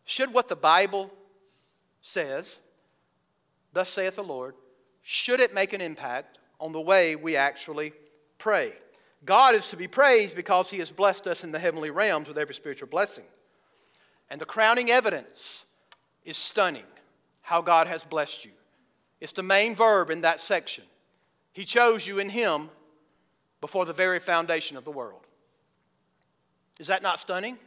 Should 0.04 0.32
what 0.32 0.48
the 0.48 0.56
Bible 0.56 1.10
says, 2.02 2.58
thus 3.72 3.88
saith 3.88 4.16
the 4.16 4.24
Lord, 4.24 4.54
should 5.02 5.40
it 5.40 5.54
make 5.54 5.72
an 5.72 5.80
impact 5.80 6.38
on 6.60 6.72
the 6.72 6.80
way 6.80 7.16
we 7.16 7.36
actually 7.36 7.92
pray. 8.38 8.72
God 9.24 9.54
is 9.54 9.68
to 9.68 9.76
be 9.76 9.88
praised 9.88 10.34
because 10.34 10.68
He 10.70 10.78
has 10.78 10.90
blessed 10.90 11.26
us 11.26 11.44
in 11.44 11.52
the 11.52 11.58
heavenly 11.58 11.90
realms 11.90 12.28
with 12.28 12.38
every 12.38 12.54
spiritual 12.54 12.88
blessing. 12.88 13.24
And 14.30 14.40
the 14.40 14.46
crowning 14.46 14.90
evidence 14.90 15.64
is 16.24 16.36
stunning 16.36 16.84
how 17.42 17.60
God 17.60 17.86
has 17.86 18.04
blessed 18.04 18.44
you. 18.44 18.50
It's 19.20 19.32
the 19.32 19.42
main 19.42 19.74
verb 19.74 20.10
in 20.10 20.22
that 20.22 20.40
section. 20.40 20.84
He 21.52 21.64
chose 21.64 22.06
you 22.06 22.18
in 22.18 22.28
Him 22.28 22.68
before 23.60 23.86
the 23.86 23.92
very 23.92 24.20
foundation 24.20 24.76
of 24.76 24.84
the 24.84 24.90
world. 24.90 25.26
Is 26.78 26.88
that 26.88 27.02
not 27.02 27.20
stunning? 27.20 27.58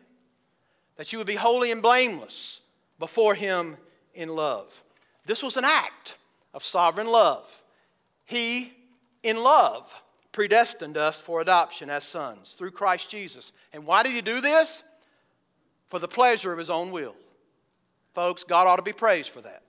That 0.98 1.12
you 1.12 1.18
would 1.20 1.28
be 1.28 1.36
holy 1.36 1.72
and 1.72 1.82
blameless 1.82 2.62
before 3.00 3.36
Him 3.36 3.78
in 4.14 4.30
love. 4.30 4.84
This 5.26 5.44
was 5.44 5.58
an 5.58 5.66
act 5.66 6.18
of 6.54 6.64
sovereign 6.64 7.08
love 7.08 7.62
He, 8.26 8.74
in 9.24 9.42
love, 9.44 9.94
predestined 10.32 10.98
us 10.98 11.20
for 11.20 11.42
adoption 11.42 11.90
as 11.90 12.04
sons 12.04 12.56
through 12.58 12.72
Christ 12.72 13.10
Jesus. 13.10 13.52
And 13.74 13.86
why 13.86 14.04
did 14.04 14.12
He 14.12 14.22
do 14.22 14.42
this? 14.42 14.84
For 15.90 16.00
the 16.00 16.08
pleasure 16.08 16.52
of 16.52 16.60
His 16.60 16.70
own 16.70 16.92
will. 16.92 17.16
Folks, 18.14 18.44
God 18.44 18.68
ought 18.68 18.78
to 18.78 18.82
be 18.82 18.94
praised 18.94 19.30
for 19.30 19.42
that. 19.42 19.64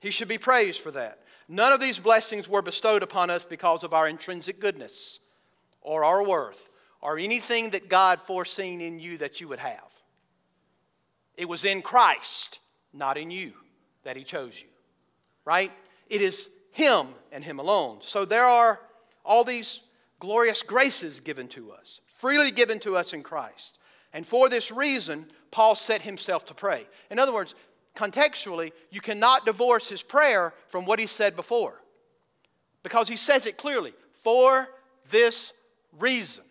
He 0.00 0.10
should 0.10 0.28
be 0.28 0.38
praised 0.38 0.80
for 0.80 0.90
that. 0.92 1.20
None 1.48 1.72
of 1.72 1.80
these 1.80 1.98
blessings 1.98 2.48
were 2.48 2.62
bestowed 2.62 3.02
upon 3.02 3.30
us 3.30 3.44
because 3.44 3.82
of 3.82 3.92
our 3.92 4.08
intrinsic 4.08 4.60
goodness 4.60 5.20
or 5.80 6.04
our 6.04 6.22
worth 6.22 6.68
or 7.00 7.18
anything 7.18 7.70
that 7.70 7.88
God 7.88 8.20
foreseen 8.22 8.80
in 8.80 8.98
you 8.98 9.18
that 9.18 9.40
you 9.40 9.48
would 9.48 9.58
have. 9.58 9.90
It 11.36 11.48
was 11.48 11.64
in 11.64 11.82
Christ, 11.82 12.58
not 12.92 13.16
in 13.16 13.30
you, 13.30 13.52
that 14.04 14.16
He 14.16 14.24
chose 14.24 14.60
you. 14.60 14.68
Right? 15.44 15.72
It 16.08 16.22
is 16.22 16.48
Him 16.72 17.08
and 17.32 17.42
Him 17.42 17.58
alone. 17.58 17.98
So 18.02 18.24
there 18.24 18.44
are 18.44 18.80
all 19.24 19.44
these 19.44 19.80
glorious 20.18 20.62
graces 20.62 21.20
given 21.20 21.48
to 21.48 21.72
us, 21.72 22.00
freely 22.06 22.50
given 22.50 22.78
to 22.80 22.96
us 22.96 23.12
in 23.12 23.22
Christ. 23.22 23.78
And 24.12 24.26
for 24.26 24.48
this 24.48 24.70
reason, 24.70 25.26
Paul 25.50 25.74
set 25.74 26.02
himself 26.02 26.44
to 26.46 26.54
pray. 26.54 26.86
In 27.10 27.18
other 27.18 27.32
words, 27.32 27.54
contextually, 27.96 28.72
you 28.90 29.00
cannot 29.00 29.46
divorce 29.46 29.88
his 29.88 30.02
prayer 30.02 30.52
from 30.68 30.84
what 30.84 30.98
he 30.98 31.06
said 31.06 31.36
before. 31.36 31.80
Because 32.82 33.08
he 33.08 33.16
says 33.16 33.46
it 33.46 33.56
clearly 33.56 33.94
for 34.12 34.68
this 35.10 35.52
reason. 35.98 36.44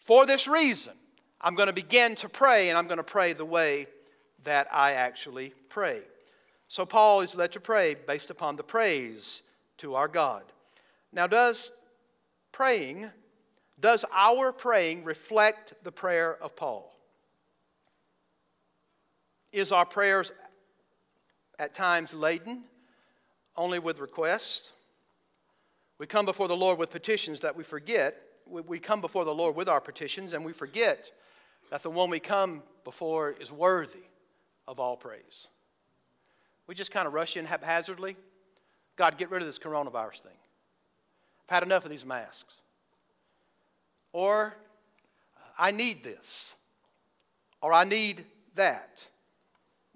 For 0.00 0.26
this 0.26 0.48
reason, 0.48 0.94
I'm 1.40 1.54
going 1.54 1.68
to 1.68 1.72
begin 1.72 2.14
to 2.16 2.28
pray, 2.28 2.68
and 2.68 2.78
I'm 2.78 2.86
going 2.86 2.98
to 2.98 3.04
pray 3.04 3.32
the 3.32 3.44
way 3.44 3.86
that 4.44 4.68
I 4.72 4.92
actually 4.92 5.54
pray. 5.68 6.00
So, 6.68 6.86
Paul 6.86 7.20
is 7.20 7.34
led 7.34 7.52
to 7.52 7.60
pray 7.60 7.94
based 7.94 8.30
upon 8.30 8.56
the 8.56 8.62
praise 8.62 9.42
to 9.78 9.94
our 9.94 10.08
God. 10.08 10.42
Now, 11.12 11.26
does 11.26 11.70
praying, 12.50 13.10
does 13.78 14.04
our 14.12 14.52
praying 14.52 15.04
reflect 15.04 15.74
the 15.84 15.92
prayer 15.92 16.38
of 16.42 16.56
Paul? 16.56 16.94
Is 19.52 19.70
our 19.70 19.84
prayers 19.84 20.32
at 21.58 21.74
times 21.74 22.14
laden 22.14 22.64
only 23.54 23.78
with 23.78 23.98
requests? 23.98 24.70
We 25.98 26.06
come 26.06 26.24
before 26.24 26.48
the 26.48 26.56
Lord 26.56 26.78
with 26.78 26.90
petitions 26.90 27.40
that 27.40 27.54
we 27.54 27.64
forget. 27.64 28.16
We 28.46 28.78
come 28.78 29.00
before 29.00 29.24
the 29.24 29.34
Lord 29.34 29.54
with 29.54 29.68
our 29.68 29.80
petitions 29.80 30.32
and 30.32 30.44
we 30.44 30.52
forget 30.52 31.10
that 31.70 31.82
the 31.82 31.90
one 31.90 32.08
we 32.08 32.18
come 32.18 32.62
before 32.84 33.32
is 33.38 33.52
worthy 33.52 34.00
of 34.72 34.80
all 34.80 34.96
praise. 34.96 35.46
We 36.66 36.74
just 36.74 36.90
kind 36.90 37.06
of 37.06 37.12
rush 37.12 37.36
in 37.36 37.44
haphazardly. 37.44 38.16
God, 38.96 39.18
get 39.18 39.30
rid 39.30 39.42
of 39.42 39.46
this 39.46 39.58
coronavirus 39.58 40.22
thing. 40.22 40.32
I've 41.48 41.54
had 41.54 41.62
enough 41.62 41.84
of 41.84 41.90
these 41.90 42.04
masks. 42.04 42.54
Or, 44.12 44.54
I 45.58 45.70
need 45.70 46.02
this. 46.02 46.54
Or, 47.60 47.72
I 47.72 47.84
need 47.84 48.24
that. 48.54 49.06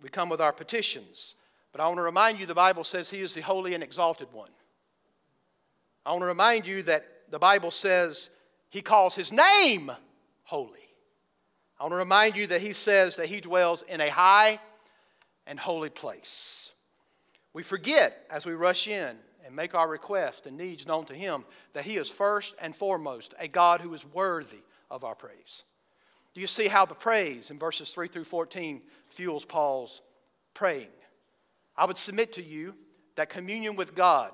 We 0.02 0.08
come 0.08 0.28
with 0.28 0.40
our 0.40 0.52
petitions. 0.52 1.34
But 1.72 1.80
I 1.80 1.86
want 1.86 1.98
to 1.98 2.02
remind 2.02 2.38
you 2.38 2.46
the 2.46 2.54
Bible 2.54 2.84
says 2.84 3.10
He 3.10 3.20
is 3.20 3.34
the 3.34 3.40
holy 3.40 3.74
and 3.74 3.82
exalted 3.82 4.28
one. 4.32 4.50
I 6.04 6.10
want 6.10 6.22
to 6.22 6.26
remind 6.26 6.66
you 6.66 6.82
that 6.84 7.06
the 7.30 7.38
Bible 7.38 7.70
says 7.70 8.30
He 8.70 8.82
calls 8.82 9.14
His 9.14 9.32
name 9.32 9.90
holy. 10.44 10.85
I 11.78 11.84
want 11.84 11.92
to 11.92 11.96
remind 11.96 12.36
you 12.36 12.46
that 12.48 12.60
He 12.60 12.72
says 12.72 13.16
that 13.16 13.28
He 13.28 13.40
dwells 13.40 13.82
in 13.82 14.00
a 14.00 14.10
high 14.10 14.58
and 15.46 15.58
holy 15.58 15.90
place. 15.90 16.70
We 17.52 17.62
forget 17.62 18.26
as 18.30 18.46
we 18.46 18.54
rush 18.54 18.88
in 18.88 19.16
and 19.44 19.54
make 19.54 19.74
our 19.74 19.88
requests 19.88 20.46
and 20.46 20.56
needs 20.56 20.86
known 20.86 21.04
to 21.06 21.14
Him 21.14 21.44
that 21.72 21.84
He 21.84 21.96
is 21.96 22.08
first 22.08 22.54
and 22.60 22.74
foremost 22.74 23.34
a 23.38 23.48
God 23.48 23.80
who 23.80 23.92
is 23.94 24.04
worthy 24.04 24.62
of 24.90 25.04
our 25.04 25.14
praise. 25.14 25.62
Do 26.34 26.40
you 26.40 26.46
see 26.46 26.68
how 26.68 26.84
the 26.84 26.94
praise 26.94 27.50
in 27.50 27.58
verses 27.58 27.90
3 27.90 28.08
through 28.08 28.24
14 28.24 28.82
fuels 29.08 29.44
Paul's 29.44 30.02
praying? 30.52 30.88
I 31.76 31.84
would 31.84 31.96
submit 31.96 32.34
to 32.34 32.42
you 32.42 32.74
that 33.16 33.30
communion 33.30 33.76
with 33.76 33.94
God 33.94 34.32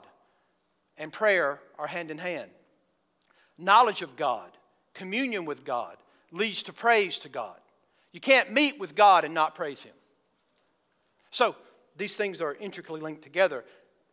and 0.99 1.12
prayer 1.12 1.61
are 1.78 1.86
hand 1.86 2.11
in 2.11 2.18
hand. 2.18 2.51
Knowledge 3.59 4.03
of 4.03 4.16
God, 4.16 4.51
communion 4.95 5.45
with 5.45 5.64
God, 5.64 5.97
leads 6.33 6.62
to 6.64 6.72
praise 6.72 7.18
to 7.18 7.28
God. 7.28 7.57
You 8.12 8.20
can't 8.20 8.53
meet 8.53 8.78
with 8.78 8.95
God 8.95 9.24
and 9.24 9.33
not 9.33 9.55
praise 9.55 9.80
Him. 9.80 9.95
So, 11.30 11.57
these 11.97 12.16
things 12.16 12.41
are 12.41 12.55
intricately 12.55 13.01
linked 13.01 13.22
together. 13.22 13.64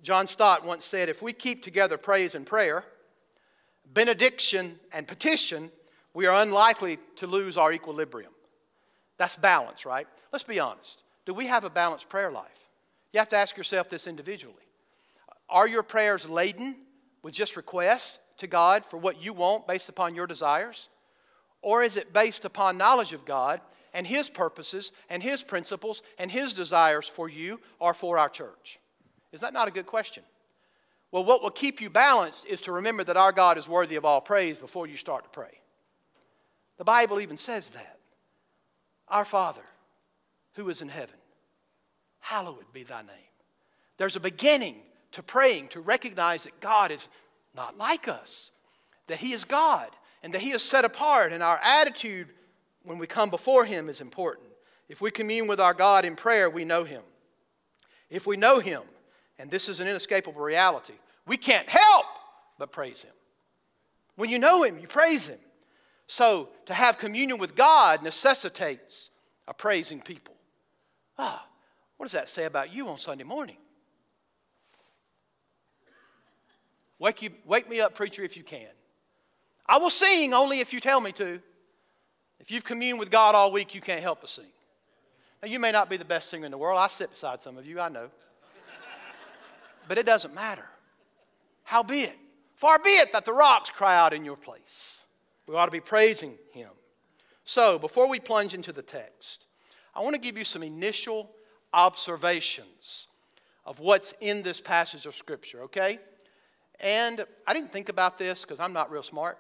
John 0.02 0.28
Stott 0.28 0.66
once 0.66 0.86
said 0.86 1.10
if 1.10 1.22
we 1.22 1.34
keep 1.34 1.64
together 1.64 1.98
praise 1.98 2.36
and 2.36 2.46
prayer, 2.46 2.84
benediction 3.94 4.80
and 4.94 5.08
petition, 5.08 5.72
we 6.14 6.26
are 6.26 6.42
unlikely 6.42 7.00
to 7.18 7.28
lose 7.28 7.58
our 7.58 7.72
equilibrium. 7.74 8.32
That's 9.18 9.36
balance, 9.36 9.86
right? 9.86 10.08
Let's 10.32 10.44
be 10.44 10.60
honest. 10.60 11.04
Do 11.26 11.34
we 11.34 11.48
have 11.48 11.64
a 11.64 11.70
balanced 11.70 12.10
prayer 12.10 12.32
life? 12.32 12.74
You 13.12 13.20
have 13.20 13.30
to 13.30 13.38
ask 13.38 13.58
yourself 13.58 13.90
this 13.90 14.08
individually. 14.08 14.56
Are 15.50 15.68
your 15.68 15.84
prayers 15.84 16.28
laden 16.28 16.76
with 17.24 17.34
just 17.34 17.58
requests 17.58 18.18
to 18.38 18.48
God 18.48 18.86
for 18.86 18.98
what 18.98 19.22
you 19.22 19.34
want 19.34 19.68
based 19.68 19.90
upon 19.90 20.16
your 20.16 20.28
desires? 20.28 20.90
Or 21.62 21.84
is 21.84 21.96
it 21.96 22.14
based 22.14 22.46
upon 22.46 22.78
knowledge 22.78 23.14
of 23.14 23.26
God 23.26 23.62
and 23.94 24.06
His 24.06 24.30
purposes 24.30 24.92
and 25.10 25.22
His 25.22 25.42
principles 25.42 26.02
and 26.18 26.32
His 26.32 26.54
desires 26.54 27.08
for 27.08 27.28
you 27.28 27.60
or 27.80 27.94
for 27.94 28.18
our 28.18 28.30
church? 28.30 28.80
Is 29.32 29.42
that 29.42 29.54
not 29.54 29.68
a 29.68 29.72
good 29.72 29.86
question? 29.86 30.24
Well, 31.12 31.26
what 31.26 31.42
will 31.42 31.50
keep 31.50 31.82
you 31.82 31.90
balanced 31.90 32.46
is 32.46 32.62
to 32.62 32.72
remember 32.72 33.04
that 33.04 33.18
our 33.18 33.32
God 33.32 33.58
is 33.58 33.68
worthy 33.68 33.96
of 33.96 34.06
all 34.06 34.22
praise 34.22 34.58
before 34.58 34.88
you 34.88 34.96
start 34.96 35.24
to 35.24 35.30
pray. 35.30 35.60
The 36.78 36.84
Bible 36.84 37.20
even 37.20 37.38
says 37.38 37.70
that. 37.70 37.98
Our 39.08 39.26
Father, 39.26 39.64
who 40.54 40.70
is 40.70 40.82
in 40.82 40.90
heaven, 40.90 41.16
hallowed 42.20 42.72
be 42.72 42.84
thy 42.84 43.02
name. 43.02 43.16
There's 43.98 44.16
a 44.16 44.20
beginning 44.20 44.76
to 45.14 45.24
praying 45.24 45.70
to 45.70 45.82
recognize 45.82 46.44
that 46.44 46.60
God 46.60 46.92
is 46.92 47.08
not 47.56 47.78
like 47.78 48.08
us, 48.08 48.52
that 49.08 49.18
He 49.18 49.34
is 49.34 49.44
God, 49.44 49.90
and 50.24 50.34
that 50.34 50.42
He 50.42 50.52
is 50.52 50.62
set 50.62 50.86
apart, 50.86 51.32
and 51.32 51.42
our 51.44 51.60
attitude 51.64 52.28
when 52.84 52.98
we 52.98 53.08
come 53.08 53.30
before 53.30 53.66
Him 53.66 53.90
is 53.90 54.02
important. 54.02 54.48
If 54.88 55.02
we 55.02 55.12
commune 55.12 55.48
with 55.48 55.60
our 55.60 55.74
God 55.74 56.06
in 56.06 56.16
prayer, 56.16 56.50
we 56.50 56.66
know 56.66 56.84
Him. 56.84 57.02
If 58.10 58.26
we 58.26 58.38
know 58.38 58.60
Him, 58.60 58.82
and 59.38 59.50
this 59.50 59.70
is 59.70 59.80
an 59.80 59.88
inescapable 59.88 60.42
reality. 60.42 60.94
We 61.26 61.38
can't 61.38 61.70
help 61.70 62.06
but 62.58 62.72
praise 62.72 63.02
Him. 63.02 63.14
When 64.16 64.30
you 64.30 64.40
know 64.40 64.64
Him, 64.64 64.80
you 64.80 64.88
praise 64.88 65.28
Him. 65.28 65.40
So, 66.08 66.50
to 66.66 66.74
have 66.74 66.98
communion 66.98 67.38
with 67.38 67.56
God 67.56 68.02
necessitates 68.02 69.12
a 69.48 69.54
praising 69.54 70.02
people. 70.02 70.34
Ah, 71.18 71.46
what 71.98 72.06
does 72.06 72.14
that 72.14 72.30
say 72.30 72.46
about 72.46 72.74
you 72.74 72.88
on 72.88 72.98
Sunday 72.98 73.24
morning? 73.24 73.58
Wake, 76.98 77.22
you, 77.22 77.30
wake 77.46 77.70
me 77.70 77.80
up, 77.80 77.94
preacher, 77.94 78.24
if 78.24 78.36
you 78.36 78.44
can. 78.44 78.68
I 79.70 79.78
will 79.78 79.92
sing 79.92 80.34
only 80.34 80.62
if 80.62 80.74
you 80.74 80.80
tell 80.80 81.00
me 81.00 81.12
to. 81.14 81.40
If 82.40 82.50
you've 82.50 82.64
communed 82.64 82.98
with 82.98 83.12
God 83.12 83.36
all 83.36 83.52
week, 83.52 83.76
you 83.76 83.82
can't 83.82 84.02
help 84.02 84.22
but 84.22 84.30
sing. 84.30 84.48
Now, 85.44 85.48
you 85.48 85.60
may 85.60 85.72
not 85.72 85.92
be 85.92 85.96
the 85.96 86.04
best 86.04 86.32
singer 86.32 86.46
in 86.46 86.52
the 86.52 86.58
world. 86.58 86.80
I 86.80 86.88
sit 86.88 87.12
beside 87.12 87.44
some 87.44 87.56
of 87.56 87.68
you, 87.68 87.80
I 87.80 87.88
know 87.88 88.10
but 89.88 90.00
it 90.00 90.08
doesn't 90.08 90.34
matter. 90.34 90.66
Howbeit, 91.64 92.18
far 92.56 92.80
be 92.80 92.90
it 92.90 93.12
that 93.12 93.26
the 93.26 93.32
rocks 93.32 93.70
cry 93.70 93.96
out 93.96 94.12
in 94.12 94.26
your 94.26 94.36
place. 94.36 95.04
We 95.46 95.54
ought 95.54 95.66
to 95.66 95.72
be 95.72 95.80
praising 95.80 96.34
him. 96.52 96.72
So, 97.44 97.78
before 97.78 98.08
we 98.08 98.20
plunge 98.20 98.56
into 98.56 98.74
the 98.74 98.82
text, 98.82 99.46
I 99.96 100.02
want 100.02 100.16
to 100.16 100.22
give 100.22 100.36
you 100.36 100.44
some 100.44 100.64
initial 100.64 101.30
observations 101.74 103.08
of 103.66 103.80
what's 103.80 104.16
in 104.20 104.42
this 104.42 104.60
passage 104.60 105.06
of 105.06 105.16
Scripture, 105.16 105.62
okay? 105.64 106.00
And 106.80 107.24
I 107.46 107.54
didn't 107.54 107.72
think 107.72 107.90
about 107.90 108.18
this 108.18 108.42
because 108.42 108.60
I'm 108.60 108.74
not 108.74 108.90
real 108.90 109.04
smart. 109.04 109.38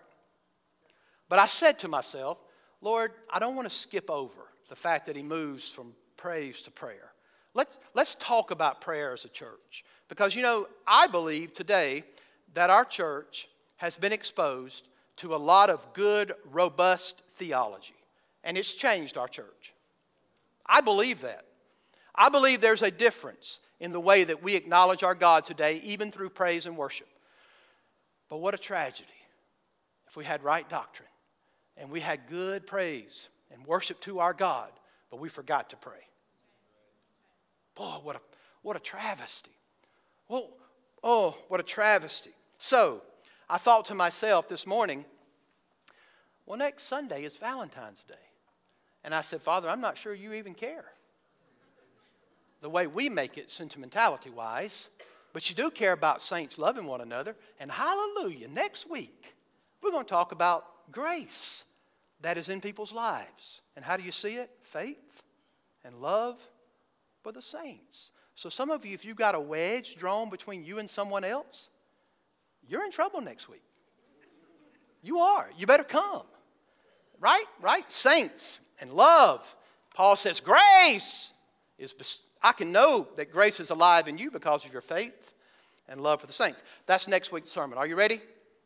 But 1.30 1.40
I 1.40 1.46
said 1.46 1.80
to 1.80 1.88
myself, 1.88 2.40
Lord, 2.82 3.12
I 3.32 3.40
don't 3.40 3.56
want 3.56 3.70
to 3.70 3.76
skip 3.76 4.10
over 4.10 4.42
the 4.68 4.76
fact 4.76 5.06
that 5.06 5.16
He 5.16 5.24
moves 5.24 5.70
from 5.70 5.94
praise 6.18 6.62
to 6.64 6.72
prayer. 6.72 7.12
Let's, 7.54 7.78
let's 7.94 8.16
talk 8.16 8.52
about 8.52 8.82
prayer 8.82 9.14
as 9.14 9.26
a 9.26 9.30
church. 9.30 9.84
Because, 10.08 10.36
you 10.36 10.42
know, 10.42 10.68
I 10.88 11.08
believe 11.08 11.54
today 11.54 12.04
that 12.56 12.70
our 12.70 12.86
church 12.86 13.48
has 13.78 13.96
been 13.96 14.12
exposed 14.12 14.88
to 15.18 15.36
a 15.36 15.38
lot 15.38 15.70
of 15.70 15.94
good, 15.94 16.34
robust 16.52 17.22
theology, 17.36 17.96
and 18.44 18.58
it's 18.58 18.74
changed 18.74 19.18
our 19.18 19.28
church. 19.28 19.74
I 20.66 20.82
believe 20.82 21.22
that. 21.22 21.46
I 22.16 22.30
believe 22.30 22.62
there's 22.62 22.82
a 22.82 22.92
difference 22.92 23.60
in 23.80 23.92
the 23.92 24.00
way 24.00 24.24
that 24.24 24.44
we 24.44 24.56
acknowledge 24.56 25.04
our 25.04 25.16
God 25.16 25.46
today, 25.46 25.82
even 25.84 26.12
through 26.12 26.30
praise 26.30 26.66
and 26.66 26.76
worship. 26.76 27.08
But 28.30 28.38
what 28.38 28.54
a 28.54 28.58
tragedy 28.58 29.08
if 30.08 30.16
we 30.16 30.26
had 30.26 30.44
right 30.44 30.68
doctrine 30.70 31.09
and 31.80 31.90
we 31.90 32.02
had 32.02 32.28
good 32.30 32.68
praise 32.68 33.30
and 33.52 33.66
worship 33.66 34.00
to 34.02 34.20
our 34.20 34.34
God, 34.34 34.70
but 35.10 35.20
we 35.20 35.30
forgot 35.30 35.70
to 35.72 35.78
pray. 35.78 36.06
Boy, 37.76 37.96
what 38.04 38.18
a, 38.18 38.20
what 38.62 38.76
a 38.76 38.80
travesty. 38.80 39.52
Well, 40.28 40.50
oh, 41.04 41.38
what 41.48 41.60
a 41.60 41.64
travesty. 41.64 42.32
So, 42.58 43.02
I 43.50 43.58
thought 43.58 43.86
to 43.86 43.96
myself 43.96 44.48
this 44.48 44.68
morning, 44.68 45.06
well, 46.46 46.58
next 46.58 46.84
Sunday 46.84 47.24
is 47.24 47.38
Valentine's 47.38 48.04
Day. 48.04 48.16
And 49.04 49.16
I 49.16 49.22
said, 49.22 49.42
Father, 49.42 49.70
I'm 49.70 49.82
not 49.82 49.98
sure 49.98 50.14
you 50.14 50.34
even 50.34 50.54
care. 50.54 50.86
The 52.62 52.70
way 52.70 52.86
we 52.88 53.08
make 53.08 53.38
it 53.38 53.50
sentimentality 53.50 54.30
wise, 54.30 54.90
but 55.32 55.50
you 55.50 55.56
do 55.56 55.72
care 55.72 55.94
about 55.94 56.22
saints 56.22 56.58
loving 56.58 56.86
one 56.86 57.00
another. 57.02 57.36
And 57.60 57.72
hallelujah, 57.72 58.50
next 58.50 58.90
week, 58.90 59.36
we're 59.82 59.92
going 59.92 60.04
to 60.04 60.10
talk 60.10 60.34
about 60.34 60.92
grace 60.92 61.64
that 62.22 62.38
is 62.38 62.50
in 62.50 62.62
people's 62.62 62.94
lives. 62.94 63.62
And 63.76 63.84
how 63.84 63.98
do 63.98 64.04
you 64.04 64.12
see 64.12 64.36
it? 64.36 64.50
Faith 64.64 65.24
and 65.84 65.96
love 66.02 66.40
for 67.24 67.32
the 67.32 67.42
saints. 67.42 68.12
So, 68.36 68.50
some 68.50 68.70
of 68.70 68.86
you, 68.86 68.94
if 68.94 69.04
you've 69.04 69.18
got 69.18 69.36
a 69.36 69.40
wedge 69.40 69.96
drawn 69.96 70.30
between 70.30 70.64
you 70.64 70.80
and 70.80 70.90
someone 70.90 71.24
else, 71.24 71.70
you're 72.68 72.86
in 72.86 72.92
trouble 72.92 73.22
next 73.22 73.50
week. 73.50 73.64
You 75.02 75.20
are. 75.20 75.50
You 75.58 75.66
better 75.66 75.84
come. 75.84 76.24
Right? 77.20 77.46
Right? 77.62 77.90
Saints 77.92 78.60
and 78.80 78.94
love. 78.94 79.56
Paul 79.94 80.16
says, 80.16 80.40
Grace 80.40 81.34
is, 81.78 81.94
I 82.42 82.52
can 82.52 82.72
know 82.72 83.08
that 83.18 83.32
grace 83.32 83.60
is 83.60 83.70
alive 83.70 84.08
in 84.08 84.18
you 84.18 84.32
because 84.32 84.66
of 84.66 84.72
your 84.72 84.82
faith 84.82 85.34
and 85.88 86.02
love 86.02 86.22
for 86.22 86.28
the 86.28 86.34
saints. 86.34 86.62
That's 86.86 87.08
next 87.08 87.32
week's 87.32 87.50
sermon. 87.50 87.78
Are 87.78 87.88
you 87.88 87.96
ready 87.96 88.22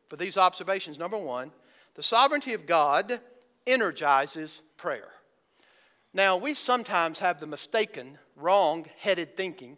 for 0.10 0.18
these 0.18 0.38
observations? 0.38 1.00
Number 1.00 1.18
one, 1.18 1.52
the 1.96 2.04
sovereignty 2.04 2.54
of 2.54 2.66
God 2.66 3.20
energizes 3.68 4.62
prayer. 4.78 5.10
Now, 6.14 6.38
we 6.38 6.54
sometimes 6.54 7.20
have 7.20 7.40
the 7.40 7.48
mistaken, 7.48 8.18
wrong 8.36 8.86
headed 8.98 9.36
thinking 9.36 9.78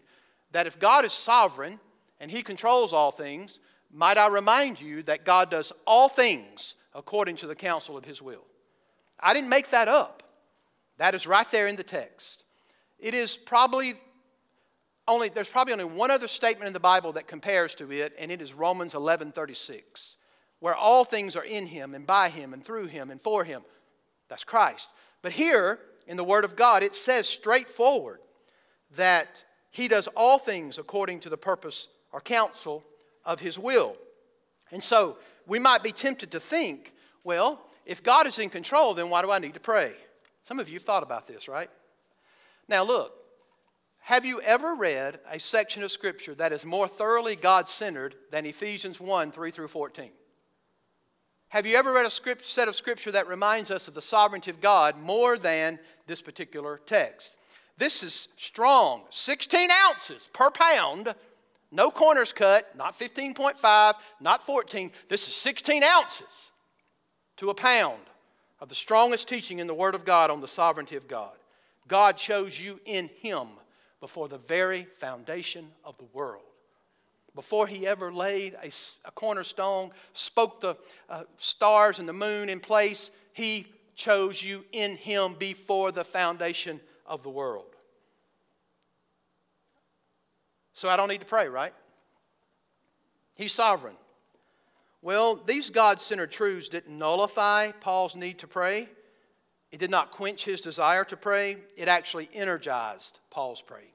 that 0.51 0.67
if 0.67 0.79
God 0.79 1.05
is 1.05 1.13
sovereign 1.13 1.79
and 2.19 2.29
He 2.29 2.43
controls 2.43 2.93
all 2.93 3.11
things, 3.11 3.59
might 3.91 4.17
I 4.17 4.27
remind 4.27 4.81
you 4.81 5.03
that 5.03 5.25
God 5.25 5.49
does 5.49 5.71
all 5.87 6.09
things 6.09 6.75
according 6.93 7.37
to 7.37 7.47
the 7.47 7.55
counsel 7.55 7.97
of 7.97 8.05
His 8.05 8.21
will. 8.21 8.45
I 9.19 9.33
didn't 9.33 9.49
make 9.49 9.69
that 9.69 9.87
up. 9.87 10.23
That 10.97 11.15
is 11.15 11.27
right 11.27 11.49
there 11.51 11.67
in 11.67 11.75
the 11.75 11.83
text. 11.83 12.43
It 12.99 13.13
is 13.13 13.37
probably 13.37 13.95
only, 15.07 15.29
there's 15.29 15.47
probably 15.47 15.73
only 15.73 15.85
one 15.85 16.09
other 16.09 16.27
statement 16.27 16.67
in 16.67 16.73
the 16.73 16.79
Bible 16.79 17.13
that 17.13 17.27
compares 17.27 17.75
to 17.75 17.91
it, 17.91 18.13
and 18.17 18.31
it 18.31 18.41
is 18.41 18.53
Romans 18.53 18.95
11 18.95 19.31
36, 19.31 20.17
where 20.59 20.75
all 20.75 21.05
things 21.05 21.35
are 21.35 21.43
in 21.43 21.67
Him 21.67 21.93
and 21.93 22.07
by 22.07 22.29
Him 22.29 22.53
and 22.53 22.63
through 22.63 22.87
Him 22.87 23.11
and 23.11 23.21
for 23.21 23.43
Him. 23.43 23.61
That's 24.29 24.43
Christ. 24.43 24.89
But 25.21 25.31
here 25.31 25.79
in 26.07 26.17
the 26.17 26.23
Word 26.23 26.45
of 26.45 26.55
God, 26.55 26.83
it 26.83 26.95
says 26.95 27.27
straightforward 27.27 28.19
that 28.95 29.43
He 29.71 29.87
does 29.87 30.07
all 30.15 30.37
things 30.37 30.77
according 30.77 31.21
to 31.21 31.29
the 31.29 31.37
purpose 31.37 31.87
or 32.11 32.21
counsel 32.21 32.83
of 33.23 33.39
His 33.39 33.57
will. 33.57 33.95
And 34.71 34.83
so 34.83 35.17
we 35.47 35.59
might 35.59 35.83
be 35.83 35.91
tempted 35.91 36.31
to 36.31 36.39
think, 36.39 36.93
well, 37.23 37.61
if 37.85 38.03
God 38.03 38.27
is 38.27 38.39
in 38.39 38.49
control, 38.49 38.93
then 38.93 39.09
why 39.09 39.21
do 39.21 39.31
I 39.31 39.39
need 39.39 39.53
to 39.53 39.59
pray? 39.59 39.93
Some 40.43 40.59
of 40.59 40.69
you 40.69 40.75
have 40.75 40.83
thought 40.83 41.03
about 41.03 41.27
this, 41.27 41.47
right? 41.47 41.69
Now, 42.67 42.83
look, 42.83 43.13
have 43.99 44.25
you 44.25 44.39
ever 44.41 44.75
read 44.75 45.19
a 45.31 45.39
section 45.39 45.81
of 45.81 45.91
Scripture 45.91 46.35
that 46.35 46.53
is 46.53 46.63
more 46.63 46.87
thoroughly 46.87 47.35
God 47.35 47.67
centered 47.67 48.15
than 48.31 48.45
Ephesians 48.45 48.99
1 48.99 49.31
3 49.31 49.51
through 49.51 49.67
14? 49.67 50.11
Have 51.55 51.65
you 51.65 51.77
ever 51.77 51.93
read 51.93 52.05
a 52.05 52.09
script, 52.09 52.43
set 52.43 52.67
of 52.67 52.75
Scripture 52.75 53.13
that 53.13 53.29
reminds 53.29 53.71
us 53.71 53.87
of 53.87 53.93
the 53.93 54.01
sovereignty 54.01 54.51
of 54.51 54.59
God 54.59 54.99
more 54.99 55.37
than 55.37 55.79
this 56.05 56.21
particular 56.21 56.81
text? 56.85 57.37
This 57.77 58.03
is 58.03 58.27
strong, 58.35 59.03
16 59.09 59.69
ounces 59.71 60.27
per 60.33 60.51
pound, 60.51 61.15
no 61.71 61.89
corners 61.91 62.33
cut, 62.33 62.75
not 62.75 62.99
15.5, 62.99 63.93
not 64.19 64.45
14. 64.45 64.91
This 65.07 65.29
is 65.29 65.35
16 65.35 65.81
ounces 65.81 66.27
to 67.37 67.49
a 67.51 67.53
pound 67.53 68.01
of 68.59 68.67
the 68.67 68.75
strongest 68.75 69.29
teaching 69.29 69.59
in 69.59 69.67
the 69.67 69.73
Word 69.73 69.95
of 69.95 70.03
God 70.03 70.29
on 70.29 70.41
the 70.41 70.49
sovereignty 70.49 70.97
of 70.97 71.07
God. 71.07 71.37
God 71.87 72.17
chose 72.17 72.59
you 72.59 72.81
in 72.83 73.09
Him 73.21 73.47
before 74.01 74.27
the 74.27 74.39
very 74.39 74.83
foundation 74.99 75.71
of 75.85 75.97
the 75.99 76.07
world. 76.11 76.43
Before 77.35 77.67
He 77.67 77.85
ever 77.85 78.11
laid 78.11 78.55
a, 78.63 78.71
a 79.03 79.11
cornerstone, 79.11 79.91
spoke 80.13 80.61
the 80.61 80.75
uh, 81.09 81.23
stars 81.37 81.99
and 81.99 82.07
the 82.07 82.13
moon 82.13 82.49
in 82.49 82.59
place, 82.59 83.11
He 83.33 83.67
chose 83.95 84.41
you 84.41 84.63
in 84.71 84.95
Him 84.95 85.35
before 85.37 85.91
the 85.91 86.05
foundation 86.05 86.79
of 87.05 87.21
the 87.21 87.29
world. 87.29 87.75
So 90.73 90.89
I 90.89 90.97
don't 90.97 91.09
need 91.09 91.21
to 91.21 91.25
pray, 91.25 91.47
right? 91.47 91.73
He's 93.35 93.53
sovereign. 93.53 93.95
Well, 95.01 95.35
these 95.35 95.69
God 95.69 96.01
centered 96.01 96.31
truths 96.31 96.67
didn't 96.67 96.97
nullify 96.97 97.71
Paul's 97.73 98.15
need 98.15 98.39
to 98.39 98.47
pray. 98.47 98.89
It 99.71 99.77
did 99.77 99.91
not 99.91 100.11
quench 100.11 100.45
his 100.45 100.61
desire 100.61 101.03
to 101.05 101.17
pray. 101.17 101.57
It 101.77 101.87
actually 101.87 102.29
energized 102.33 103.19
Paul's 103.29 103.61
praying. 103.61 103.94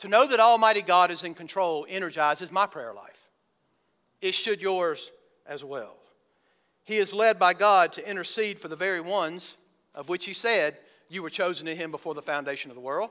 To 0.00 0.08
know 0.08 0.26
that 0.26 0.40
Almighty 0.40 0.82
God 0.82 1.10
is 1.10 1.22
in 1.22 1.34
control 1.34 1.86
energizes 1.88 2.50
my 2.50 2.66
prayer 2.66 2.92
life. 2.92 3.28
It 4.20 4.32
should 4.34 4.60
yours 4.60 5.12
as 5.46 5.62
well. 5.62 5.96
He 6.84 6.98
is 6.98 7.12
led 7.12 7.38
by 7.38 7.54
God 7.54 7.92
to 7.92 8.08
intercede 8.08 8.58
for 8.58 8.68
the 8.68 8.76
very 8.76 9.00
ones 9.00 9.56
of 9.94 10.08
which 10.08 10.24
He 10.24 10.32
said, 10.32 10.78
You 11.08 11.22
were 11.22 11.30
chosen 11.30 11.68
in 11.68 11.76
Him 11.76 11.90
before 11.90 12.14
the 12.14 12.22
foundation 12.22 12.70
of 12.70 12.74
the 12.74 12.80
world. 12.80 13.10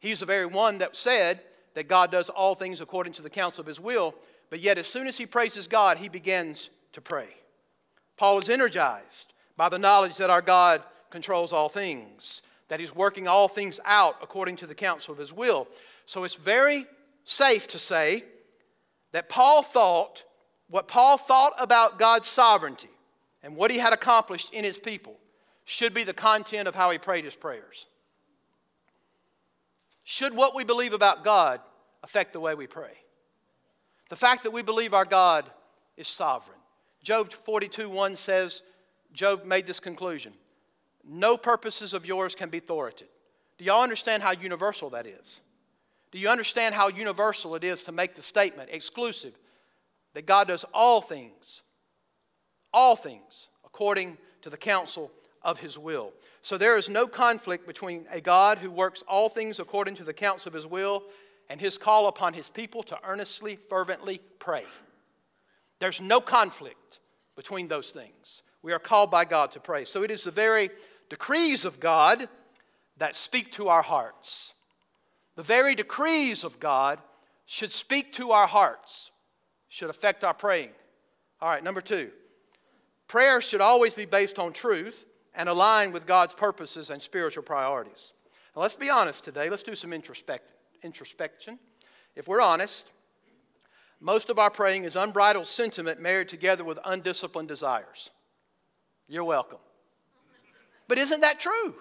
He's 0.00 0.20
the 0.20 0.26
very 0.26 0.46
one 0.46 0.78
that 0.78 0.96
said 0.96 1.40
that 1.74 1.88
God 1.88 2.10
does 2.10 2.28
all 2.28 2.54
things 2.54 2.80
according 2.80 3.14
to 3.14 3.22
the 3.22 3.30
counsel 3.30 3.62
of 3.62 3.66
His 3.66 3.80
will. 3.80 4.14
But 4.50 4.60
yet, 4.60 4.78
as 4.78 4.86
soon 4.86 5.06
as 5.06 5.16
he 5.16 5.26
praises 5.26 5.66
God, 5.66 5.98
he 5.98 6.08
begins 6.08 6.70
to 6.92 7.00
pray. 7.00 7.28
Paul 8.16 8.38
is 8.38 8.48
energized 8.48 9.32
by 9.56 9.68
the 9.68 9.78
knowledge 9.78 10.16
that 10.18 10.30
our 10.30 10.42
God 10.42 10.82
controls 11.10 11.52
all 11.52 11.68
things, 11.68 12.42
that 12.68 12.80
he's 12.80 12.94
working 12.94 13.28
all 13.28 13.48
things 13.48 13.80
out 13.84 14.16
according 14.22 14.56
to 14.56 14.66
the 14.66 14.74
counsel 14.74 15.12
of 15.12 15.18
his 15.18 15.32
will. 15.32 15.68
So 16.06 16.24
it's 16.24 16.34
very 16.34 16.86
safe 17.24 17.68
to 17.68 17.78
say 17.78 18.24
that 19.12 19.28
Paul 19.28 19.62
thought 19.62 20.24
what 20.68 20.88
Paul 20.88 21.18
thought 21.18 21.52
about 21.58 21.98
God's 21.98 22.26
sovereignty 22.26 22.90
and 23.42 23.54
what 23.54 23.70
he 23.70 23.78
had 23.78 23.92
accomplished 23.92 24.52
in 24.52 24.64
his 24.64 24.78
people 24.78 25.14
should 25.64 25.94
be 25.94 26.04
the 26.04 26.14
content 26.14 26.68
of 26.68 26.74
how 26.74 26.90
he 26.90 26.98
prayed 26.98 27.24
his 27.24 27.34
prayers. 27.34 27.86
Should 30.04 30.34
what 30.34 30.54
we 30.54 30.64
believe 30.64 30.92
about 30.92 31.24
God 31.24 31.60
affect 32.02 32.32
the 32.32 32.40
way 32.40 32.54
we 32.54 32.66
pray? 32.66 32.92
The 34.08 34.16
fact 34.16 34.42
that 34.42 34.50
we 34.50 34.62
believe 34.62 34.94
our 34.94 35.04
God 35.04 35.50
is 35.96 36.08
sovereign. 36.08 36.58
Job 37.02 37.32
42 37.32 37.88
1 37.88 38.16
says, 38.16 38.62
Job 39.12 39.44
made 39.44 39.66
this 39.66 39.80
conclusion 39.80 40.32
No 41.06 41.36
purposes 41.36 41.92
of 41.92 42.06
yours 42.06 42.34
can 42.34 42.48
be 42.48 42.60
thwarted. 42.60 43.08
Do 43.58 43.64
y'all 43.64 43.82
understand 43.82 44.22
how 44.22 44.32
universal 44.32 44.90
that 44.90 45.06
is? 45.06 45.40
Do 46.10 46.18
you 46.18 46.28
understand 46.28 46.74
how 46.74 46.88
universal 46.88 47.54
it 47.54 47.64
is 47.64 47.82
to 47.84 47.92
make 47.92 48.14
the 48.14 48.22
statement 48.22 48.70
exclusive 48.72 49.34
that 50.14 50.26
God 50.26 50.48
does 50.48 50.64
all 50.72 51.00
things, 51.00 51.62
all 52.72 52.96
things, 52.96 53.48
according 53.64 54.16
to 54.42 54.50
the 54.50 54.56
counsel 54.56 55.10
of 55.42 55.58
his 55.58 55.76
will? 55.76 56.12
So 56.42 56.56
there 56.56 56.76
is 56.76 56.88
no 56.88 57.06
conflict 57.06 57.66
between 57.66 58.06
a 58.10 58.20
God 58.20 58.58
who 58.58 58.70
works 58.70 59.02
all 59.08 59.28
things 59.28 59.58
according 59.58 59.96
to 59.96 60.04
the 60.04 60.14
counsel 60.14 60.48
of 60.48 60.54
his 60.54 60.66
will 60.66 61.04
and 61.50 61.60
his 61.60 61.76
call 61.76 62.08
upon 62.08 62.32
his 62.32 62.48
people 62.48 62.82
to 62.84 62.98
earnestly, 63.04 63.58
fervently 63.68 64.20
pray. 64.38 64.64
There's 65.80 66.00
no 66.00 66.20
conflict 66.20 67.00
between 67.36 67.68
those 67.68 67.90
things. 67.90 68.42
We 68.62 68.72
are 68.72 68.78
called 68.78 69.10
by 69.10 69.24
God 69.24 69.52
to 69.52 69.60
pray. 69.60 69.84
So 69.84 70.02
it 70.02 70.10
is 70.10 70.22
the 70.22 70.30
very 70.30 70.70
decrees 71.10 71.64
of 71.64 71.80
God 71.80 72.28
that 72.96 73.14
speak 73.14 73.52
to 73.52 73.68
our 73.68 73.82
hearts. 73.82 74.54
The 75.36 75.42
very 75.42 75.74
decrees 75.74 76.44
of 76.44 76.60
God 76.60 77.00
should 77.46 77.72
speak 77.72 78.12
to 78.14 78.30
our 78.32 78.46
hearts, 78.46 79.10
should 79.68 79.90
affect 79.90 80.24
our 80.24 80.34
praying. 80.34 80.70
All 81.40 81.48
right, 81.48 81.64
number 81.64 81.80
two. 81.80 82.10
Prayer 83.08 83.40
should 83.40 83.60
always 83.60 83.94
be 83.94 84.06
based 84.06 84.38
on 84.38 84.52
truth 84.52 85.04
and 85.34 85.48
aligned 85.48 85.92
with 85.92 86.06
God's 86.06 86.32
purposes 86.32 86.90
and 86.90 87.02
spiritual 87.02 87.42
priorities. 87.42 88.12
Now, 88.54 88.62
let's 88.62 88.74
be 88.74 88.88
honest 88.88 89.24
today. 89.24 89.50
Let's 89.50 89.62
do 89.62 89.74
some 89.74 89.92
introspection 89.92 90.54
introspection, 90.84 91.58
if 92.14 92.28
we're 92.28 92.40
honest, 92.40 92.90
most 94.00 94.28
of 94.28 94.38
our 94.38 94.50
praying 94.50 94.84
is 94.84 94.96
unbridled 94.96 95.46
sentiment 95.46 96.00
married 96.00 96.28
together 96.28 96.62
with 96.62 96.78
undisciplined 96.84 97.48
desires. 97.48 98.10
You're 99.08 99.24
welcome. 99.24 99.58
But 100.94 101.00
isn't 101.00 101.22
that 101.22 101.40
true? 101.40 101.74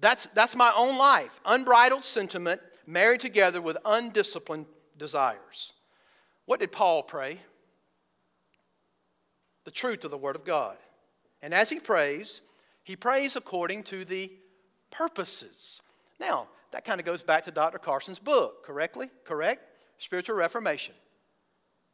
That's, 0.00 0.26
that's 0.34 0.56
my 0.56 0.72
own 0.76 0.98
life. 0.98 1.38
Unbridled 1.44 2.02
sentiment 2.02 2.60
married 2.84 3.20
together 3.20 3.62
with 3.62 3.78
undisciplined 3.84 4.66
desires. 4.98 5.72
What 6.44 6.58
did 6.58 6.72
Paul 6.72 7.04
pray? 7.04 7.40
The 9.62 9.70
truth 9.70 10.02
of 10.02 10.10
the 10.10 10.18
Word 10.18 10.34
of 10.34 10.44
God. 10.44 10.76
And 11.40 11.54
as 11.54 11.70
he 11.70 11.78
prays, 11.78 12.40
he 12.82 12.96
prays 12.96 13.36
according 13.36 13.84
to 13.84 14.04
the 14.04 14.32
purposes. 14.90 15.80
Now, 16.18 16.48
that 16.72 16.84
kind 16.84 16.98
of 16.98 17.06
goes 17.06 17.22
back 17.22 17.44
to 17.44 17.52
Dr. 17.52 17.78
Carson's 17.78 18.18
book, 18.18 18.66
correctly? 18.66 19.08
Correct? 19.24 19.62
Spiritual 19.98 20.34
Reformation. 20.34 20.96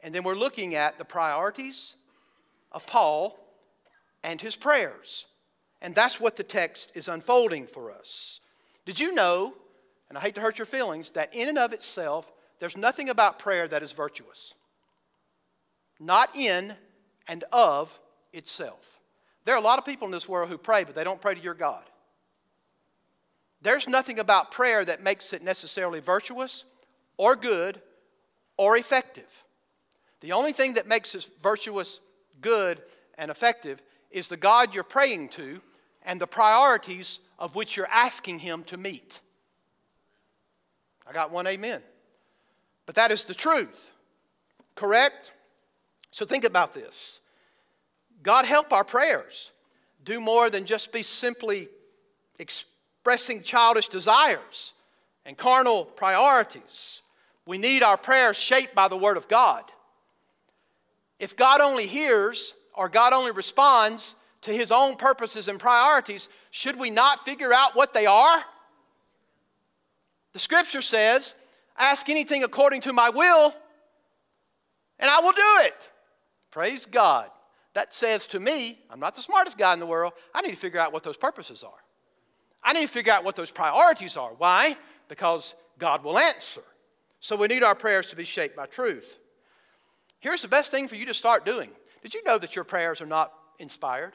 And 0.01 0.15
then 0.15 0.25
we're 0.25 0.35
looking 0.35 0.77
at 0.77 0.97
the 0.97 1.05
priorities 1.05 1.95
of 2.71 2.87
Paul 2.87 3.39
and 4.25 4.41
his 4.41 4.57
prayers. 4.57 5.27
And 5.83 5.95
that's 5.95 6.21
what 6.21 6.37
the 6.37 6.45
text 6.45 6.93
is 6.95 7.09
unfolding 7.09 7.67
for 7.67 7.91
us. 7.91 8.41
Did 8.87 8.99
you 8.99 9.13
know, 9.15 9.53
and 10.09 10.17
I 10.17 10.21
hate 10.21 10.37
to 10.37 10.41
hurt 10.41 10.57
your 10.57 10.67
feelings, 10.67 11.11
that 11.11 11.35
in 11.35 11.49
and 11.49 11.59
of 11.59 11.73
itself, 11.73 12.33
there's 12.61 12.77
nothing 12.77 13.09
about 13.09 13.41
prayer 13.41 13.67
that 13.67 13.83
is 13.83 13.91
virtuous? 13.91 14.55
Not 15.99 16.35
in 16.37 16.73
and 17.29 17.45
of 17.53 17.99
itself. 18.33 19.01
There 19.45 19.57
are 19.57 19.59
a 19.59 19.63
lot 19.63 19.81
of 19.81 19.85
people 19.85 20.07
in 20.07 20.13
this 20.13 20.29
world 20.29 20.49
who 20.49 20.57
pray, 20.57 20.85
but 20.85 20.95
they 20.95 21.03
don't 21.03 21.21
pray 21.21 21.35
to 21.35 21.43
your 21.43 21.55
God. 21.55 21.83
There's 23.61 23.89
nothing 23.89 24.21
about 24.21 24.53
prayer 24.53 24.85
that 24.85 25.03
makes 25.03 25.33
it 25.33 25.43
necessarily 25.43 25.99
virtuous 25.99 26.65
or 27.17 27.35
good 27.35 27.81
or 28.57 28.77
effective. 28.77 29.45
The 30.21 30.33
only 30.33 30.53
thing 30.53 30.75
that 30.75 30.87
makes 30.87 31.17
it 31.17 31.29
virtuous, 31.43 31.99
good, 32.41 32.81
and 33.19 33.33
effective 33.33 33.83
is 34.13 34.29
the 34.29 34.37
God 34.37 34.75
you're 34.75 34.85
praying 34.85 35.31
to 35.31 35.61
and 36.05 36.21
the 36.21 36.27
priorities 36.27 37.19
of 37.39 37.55
which 37.55 37.77
you're 37.77 37.87
asking 37.87 38.41
Him 38.41 38.65
to 38.65 38.77
meet. 38.77 39.21
I 41.07 41.13
got 41.13 41.31
one 41.31 41.47
amen. 41.47 41.83
But 42.87 42.95
that 42.97 43.11
is 43.11 43.25
the 43.25 43.35
truth. 43.35 43.91
Correct? 44.75 45.33
So 46.11 46.25
think 46.25 46.45
about 46.45 46.73
this. 46.73 47.21
God 48.23 48.45
help 48.45 48.73
our 48.73 48.85
prayers 48.85 49.51
do 50.05 50.21
more 50.21 50.51
than 50.51 50.65
just 50.65 50.93
be 50.93 51.03
simply 51.03 51.69
expressing 52.39 53.43
childish 53.43 53.89
desires 53.89 54.73
and 55.25 55.37
carnal 55.37 55.85
priorities. 55.85 57.01
We 57.47 57.59
need 57.59 57.83
our 57.83 57.97
prayers 57.97 58.37
shaped 58.37 58.75
by 58.75 58.89
the 58.89 58.97
Word 58.97 59.17
of 59.17 59.29
God. 59.29 59.65
If 61.19 61.37
God 61.37 61.61
only 61.61 61.87
hears 61.87 62.55
or 62.75 62.89
God 62.89 63.13
only 63.13 63.31
responds 63.31 64.17
to 64.43 64.53
His 64.53 64.71
own 64.71 64.97
purposes 64.97 65.49
and 65.49 65.59
priorities, 65.59 66.29
should 66.51 66.79
we 66.79 66.91
not 66.91 67.25
figure 67.25 67.53
out 67.53 67.75
what 67.75 67.93
they 67.93 68.07
are? 68.07 68.43
The 70.33 70.39
Scripture 70.39 70.83
says, 70.83 71.35
Ask 71.77 72.09
anything 72.09 72.45
according 72.45 72.83
to 72.83 72.93
my 72.93 73.09
will, 73.11 73.55
and 74.99 75.11
I 75.11 75.21
will 75.21 75.33
do 75.33 75.67
it. 75.67 75.91
Praise 76.51 76.87
God. 76.87 77.31
That 77.75 77.95
says 77.95 78.27
to 78.29 78.41
me, 78.41 78.79
I'm 78.91 79.01
not 79.01 79.15
the 79.15 79.23
smartest 79.23 79.57
guy 79.57 79.73
in 79.73 79.81
the 79.81 79.87
world. 79.87 80.13
I 80.35 80.43
need 80.43 80.51
to 80.51 80.57
figure 80.57 80.79
out 80.79 80.93
what 80.93 81.03
those 81.03 81.17
purposes 81.17 81.65
are. 81.65 81.71
I 82.63 82.75
need 82.75 82.83
to 82.83 82.93
figure 82.93 83.13
out 83.13 83.25
what 83.25 83.35
those 83.35 83.51
priorities 83.51 84.17
are. 84.17 84.33
Why? 84.37 84.77
Because 85.09 85.55
God 85.79 86.05
will 86.05 86.19
answer. 86.19 86.63
So 87.21 87.35
we 87.35 87.49
need 87.49 87.63
our 87.63 87.75
prayers 87.75 88.09
to 88.11 88.17
be 88.17 88.25
shaped 88.25 88.57
by 88.57 88.67
truth. 88.67 89.19
Here's 90.21 90.43
the 90.43 90.49
best 90.49 90.71
thing 90.71 90.87
for 90.87 90.97
you 90.97 91.07
to 91.07 91.15
start 91.15 91.47
doing. 91.47 91.71
Did 92.03 92.15
you 92.15 92.23
know 92.25 92.39
that 92.39 92.55
your 92.55 92.65
prayers 92.65 93.01
are 93.01 93.07
not 93.07 93.33
inspired? 93.59 94.13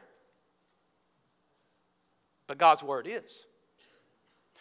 But 2.47 2.57
God's 2.57 2.83
Word 2.83 3.07
is. 3.07 3.45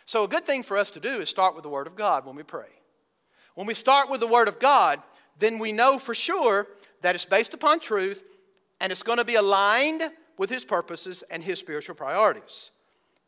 So, 0.05 0.25
a 0.25 0.29
good 0.29 0.47
thing 0.47 0.63
for 0.63 0.77
us 0.77 0.91
to 0.93 1.01
do 1.01 1.21
is 1.21 1.29
start 1.29 1.55
with 1.55 1.63
the 1.63 1.69
Word 1.69 1.87
of 1.87 1.97
God 1.97 2.27
when 2.27 2.37
we 2.37 2.43
pray. 2.43 2.69
When 3.55 3.67
we 3.67 3.75
start 3.75 4.11
with 4.11 4.21
the 4.21 4.27
Word 4.27 4.49
of 4.49 4.59
God, 4.59 5.03
then 5.39 5.59
we 5.59 5.73
know 5.73 5.99
for 5.99 6.15
sure 6.15 6.69
that 7.03 7.15
it's 7.15 7.25
based 7.25 7.55
upon 7.55 7.81
truth 7.81 8.23
and 8.81 8.93
it's 8.93 9.03
going 9.03 9.19
to 9.19 9.25
be 9.25 9.37
aligned 9.37 10.03
with 10.39 10.51
His 10.51 10.65
purposes 10.65 11.25
and 11.31 11.43
His 11.43 11.59
spiritual 11.59 11.95
priorities. 11.95 12.71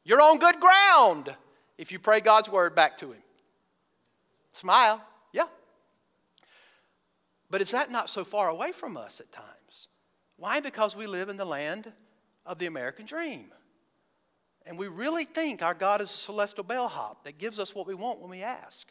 You're 0.05 0.21
on 0.21 0.39
good 0.39 0.61
ground 0.61 1.35
if 1.77 1.93
you 1.93 1.99
pray 1.99 2.21
God's 2.21 2.49
word 2.49 2.75
back 2.75 2.99
to 2.99 3.13
Him. 3.13 3.23
Smile, 4.53 5.03
yeah. 5.33 5.45
But 7.51 7.63
is 7.63 7.71
that 7.71 7.91
not 7.91 8.09
so 8.09 8.25
far 8.25 8.49
away 8.49 8.73
from 8.73 8.97
us 8.97 9.21
at 9.21 9.33
times? 9.33 9.89
Why? 10.37 10.61
Because 10.61 10.95
we 10.95 11.07
live 11.07 11.29
in 11.29 11.37
the 11.37 11.45
land 11.45 11.93
of 12.47 12.59
the 12.59 12.67
American 12.67 13.07
dream. 13.07 13.53
And 14.69 14.79
we 14.79 14.87
really 14.87 15.25
think 15.25 15.63
our 15.63 15.73
God 15.73 16.03
is 16.03 16.11
a 16.11 16.13
celestial 16.13 16.63
bellhop 16.63 17.25
that 17.25 17.39
gives 17.39 17.59
us 17.59 17.75
what 17.75 17.87
we 17.87 17.95
want 17.95 18.21
when 18.21 18.29
we 18.29 18.43
ask. 18.43 18.87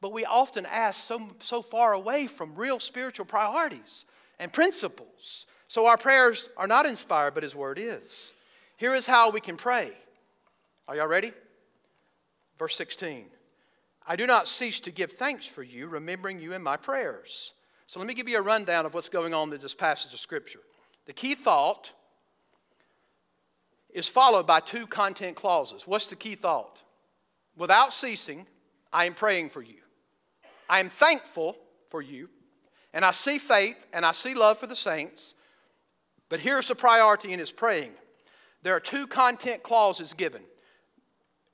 But 0.00 0.12
we 0.12 0.24
often 0.24 0.66
ask 0.66 1.02
so, 1.02 1.30
so 1.40 1.62
far 1.62 1.94
away 1.94 2.28
from 2.28 2.54
real 2.54 2.78
spiritual 2.78 3.26
priorities 3.26 4.04
and 4.38 4.52
principles. 4.52 5.46
So 5.66 5.86
our 5.86 5.96
prayers 5.96 6.48
are 6.56 6.68
not 6.68 6.86
inspired, 6.86 7.34
but 7.34 7.42
His 7.42 7.56
Word 7.56 7.76
is. 7.80 8.32
Here 8.76 8.94
is 8.94 9.04
how 9.04 9.30
we 9.30 9.40
can 9.40 9.56
pray. 9.56 9.90
Are 10.86 10.94
y'all 10.94 11.08
ready? 11.08 11.32
Verse 12.56 12.76
16. 12.76 13.24
I 14.06 14.14
do 14.14 14.28
not 14.28 14.46
cease 14.46 14.78
to 14.80 14.92
give 14.92 15.12
thanks 15.12 15.46
for 15.46 15.64
you, 15.64 15.88
remembering 15.88 16.38
you 16.38 16.52
in 16.52 16.62
my 16.62 16.76
prayers. 16.76 17.52
So 17.88 17.98
let 17.98 18.06
me 18.06 18.14
give 18.14 18.28
you 18.28 18.38
a 18.38 18.42
rundown 18.42 18.86
of 18.86 18.94
what's 18.94 19.08
going 19.08 19.34
on 19.34 19.52
in 19.52 19.60
this 19.60 19.74
passage 19.74 20.14
of 20.14 20.20
Scripture. 20.20 20.60
The 21.06 21.12
key 21.12 21.34
thought 21.34 21.90
is 23.94 24.08
followed 24.08 24.46
by 24.46 24.60
two 24.60 24.86
content 24.86 25.36
clauses. 25.36 25.86
What's 25.86 26.06
the 26.06 26.16
key 26.16 26.34
thought? 26.34 26.82
Without 27.56 27.92
ceasing, 27.92 28.46
I 28.92 29.06
am 29.06 29.14
praying 29.14 29.50
for 29.50 29.62
you. 29.62 29.76
I 30.68 30.80
am 30.80 30.90
thankful 30.90 31.56
for 31.90 32.02
you, 32.02 32.28
and 32.92 33.04
I 33.04 33.12
see 33.12 33.38
faith 33.38 33.86
and 33.92 34.04
I 34.04 34.12
see 34.12 34.34
love 34.34 34.58
for 34.58 34.66
the 34.66 34.76
saints. 34.76 35.34
But 36.28 36.40
here's 36.40 36.68
the 36.68 36.74
priority 36.74 37.32
in 37.32 37.38
his 37.38 37.52
praying 37.52 37.92
there 38.62 38.74
are 38.74 38.80
two 38.80 39.06
content 39.06 39.62
clauses 39.62 40.12
given. 40.12 40.42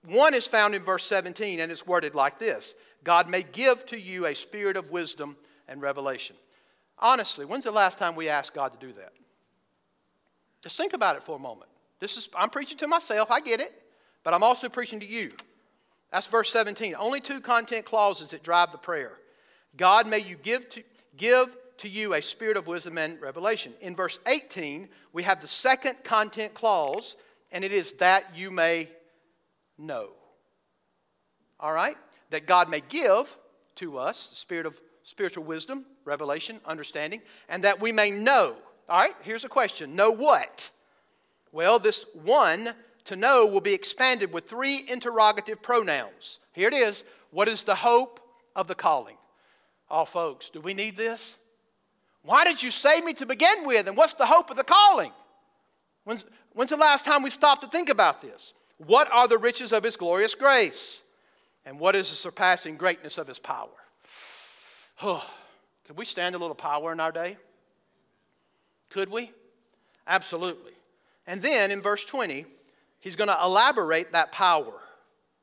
One 0.06 0.32
is 0.32 0.46
found 0.46 0.74
in 0.74 0.82
verse 0.82 1.04
17, 1.04 1.60
and 1.60 1.70
it's 1.70 1.86
worded 1.86 2.14
like 2.14 2.38
this 2.38 2.74
God 3.04 3.28
may 3.28 3.42
give 3.42 3.84
to 3.86 4.00
you 4.00 4.26
a 4.26 4.34
spirit 4.34 4.76
of 4.76 4.90
wisdom 4.90 5.36
and 5.68 5.82
revelation. 5.82 6.36
Honestly, 6.98 7.44
when's 7.44 7.64
the 7.64 7.70
last 7.70 7.98
time 7.98 8.14
we 8.14 8.28
asked 8.28 8.54
God 8.54 8.72
to 8.72 8.86
do 8.86 8.92
that? 8.92 9.12
Just 10.62 10.76
think 10.76 10.92
about 10.92 11.16
it 11.16 11.22
for 11.22 11.36
a 11.36 11.38
moment. 11.38 11.69
This 12.00 12.16
is, 12.16 12.28
I'm 12.34 12.50
preaching 12.50 12.78
to 12.78 12.88
myself, 12.88 13.30
I 13.30 13.40
get 13.40 13.60
it, 13.60 13.72
but 14.24 14.34
I'm 14.34 14.42
also 14.42 14.68
preaching 14.68 15.00
to 15.00 15.06
you. 15.06 15.30
That's 16.10 16.26
verse 16.26 16.50
17. 16.50 16.96
Only 16.98 17.20
two 17.20 17.40
content 17.40 17.84
clauses 17.84 18.30
that 18.30 18.42
drive 18.42 18.72
the 18.72 18.78
prayer. 18.78 19.12
God 19.76 20.08
may 20.08 20.18
you 20.18 20.36
give 20.36 20.68
to, 20.70 20.82
give 21.16 21.56
to 21.78 21.88
you 21.88 22.14
a 22.14 22.20
spirit 22.20 22.56
of 22.56 22.66
wisdom 22.66 22.98
and 22.98 23.20
revelation. 23.20 23.72
In 23.80 23.94
verse 23.94 24.18
18, 24.26 24.88
we 25.12 25.22
have 25.22 25.40
the 25.40 25.46
second 25.46 26.02
content 26.02 26.54
clause, 26.54 27.16
and 27.52 27.64
it 27.64 27.72
is 27.72 27.92
that 27.94 28.36
you 28.36 28.50
may 28.50 28.88
know. 29.78 30.10
All 31.60 31.72
right? 31.72 31.96
That 32.30 32.46
God 32.46 32.68
may 32.68 32.82
give 32.88 33.34
to 33.76 33.98
us 33.98 34.30
the 34.30 34.36
spirit 34.36 34.66
of 34.66 34.80
spiritual 35.04 35.44
wisdom, 35.44 35.86
revelation, 36.04 36.60
understanding, 36.66 37.22
and 37.48 37.64
that 37.64 37.80
we 37.80 37.92
may 37.92 38.10
know. 38.10 38.56
All 38.88 38.98
right? 38.98 39.14
Here's 39.22 39.44
a 39.44 39.48
question 39.48 39.94
Know 39.94 40.10
what? 40.10 40.70
Well, 41.52 41.78
this 41.78 42.04
one 42.12 42.74
to 43.04 43.16
know 43.16 43.46
will 43.46 43.60
be 43.60 43.74
expanded 43.74 44.32
with 44.32 44.48
three 44.48 44.84
interrogative 44.88 45.62
pronouns. 45.62 46.38
Here 46.52 46.68
it 46.68 46.74
is. 46.74 47.04
What 47.30 47.48
is 47.48 47.64
the 47.64 47.74
hope 47.74 48.20
of 48.54 48.66
the 48.66 48.74
calling? 48.74 49.16
Oh, 49.90 50.04
folks, 50.04 50.50
do 50.50 50.60
we 50.60 50.74
need 50.74 50.96
this? 50.96 51.36
Why 52.22 52.44
did 52.44 52.62
you 52.62 52.70
save 52.70 53.04
me 53.04 53.14
to 53.14 53.26
begin 53.26 53.66
with? 53.66 53.88
And 53.88 53.96
what's 53.96 54.14
the 54.14 54.26
hope 54.26 54.50
of 54.50 54.56
the 54.56 54.64
calling? 54.64 55.12
When's, 56.04 56.24
when's 56.52 56.70
the 56.70 56.76
last 56.76 57.04
time 57.04 57.22
we 57.22 57.30
stopped 57.30 57.62
to 57.62 57.68
think 57.68 57.88
about 57.88 58.20
this? 58.20 58.52
What 58.78 59.10
are 59.10 59.28
the 59.28 59.38
riches 59.38 59.72
of 59.72 59.82
his 59.82 59.96
glorious 59.96 60.34
grace? 60.34 61.02
And 61.64 61.78
what 61.78 61.94
is 61.94 62.08
the 62.10 62.16
surpassing 62.16 62.76
greatness 62.76 63.18
of 63.18 63.26
his 63.26 63.38
power? 63.38 63.68
Oh, 65.02 65.24
could 65.86 65.96
we 65.96 66.04
stand 66.04 66.34
a 66.34 66.38
little 66.38 66.54
power 66.54 66.92
in 66.92 67.00
our 67.00 67.12
day? 67.12 67.36
Could 68.90 69.10
we? 69.10 69.30
Absolutely. 70.06 70.72
And 71.26 71.40
then 71.42 71.70
in 71.70 71.80
verse 71.80 72.04
20, 72.04 72.46
he's 73.00 73.16
going 73.16 73.28
to 73.28 73.38
elaborate 73.42 74.12
that 74.12 74.32
power. 74.32 74.80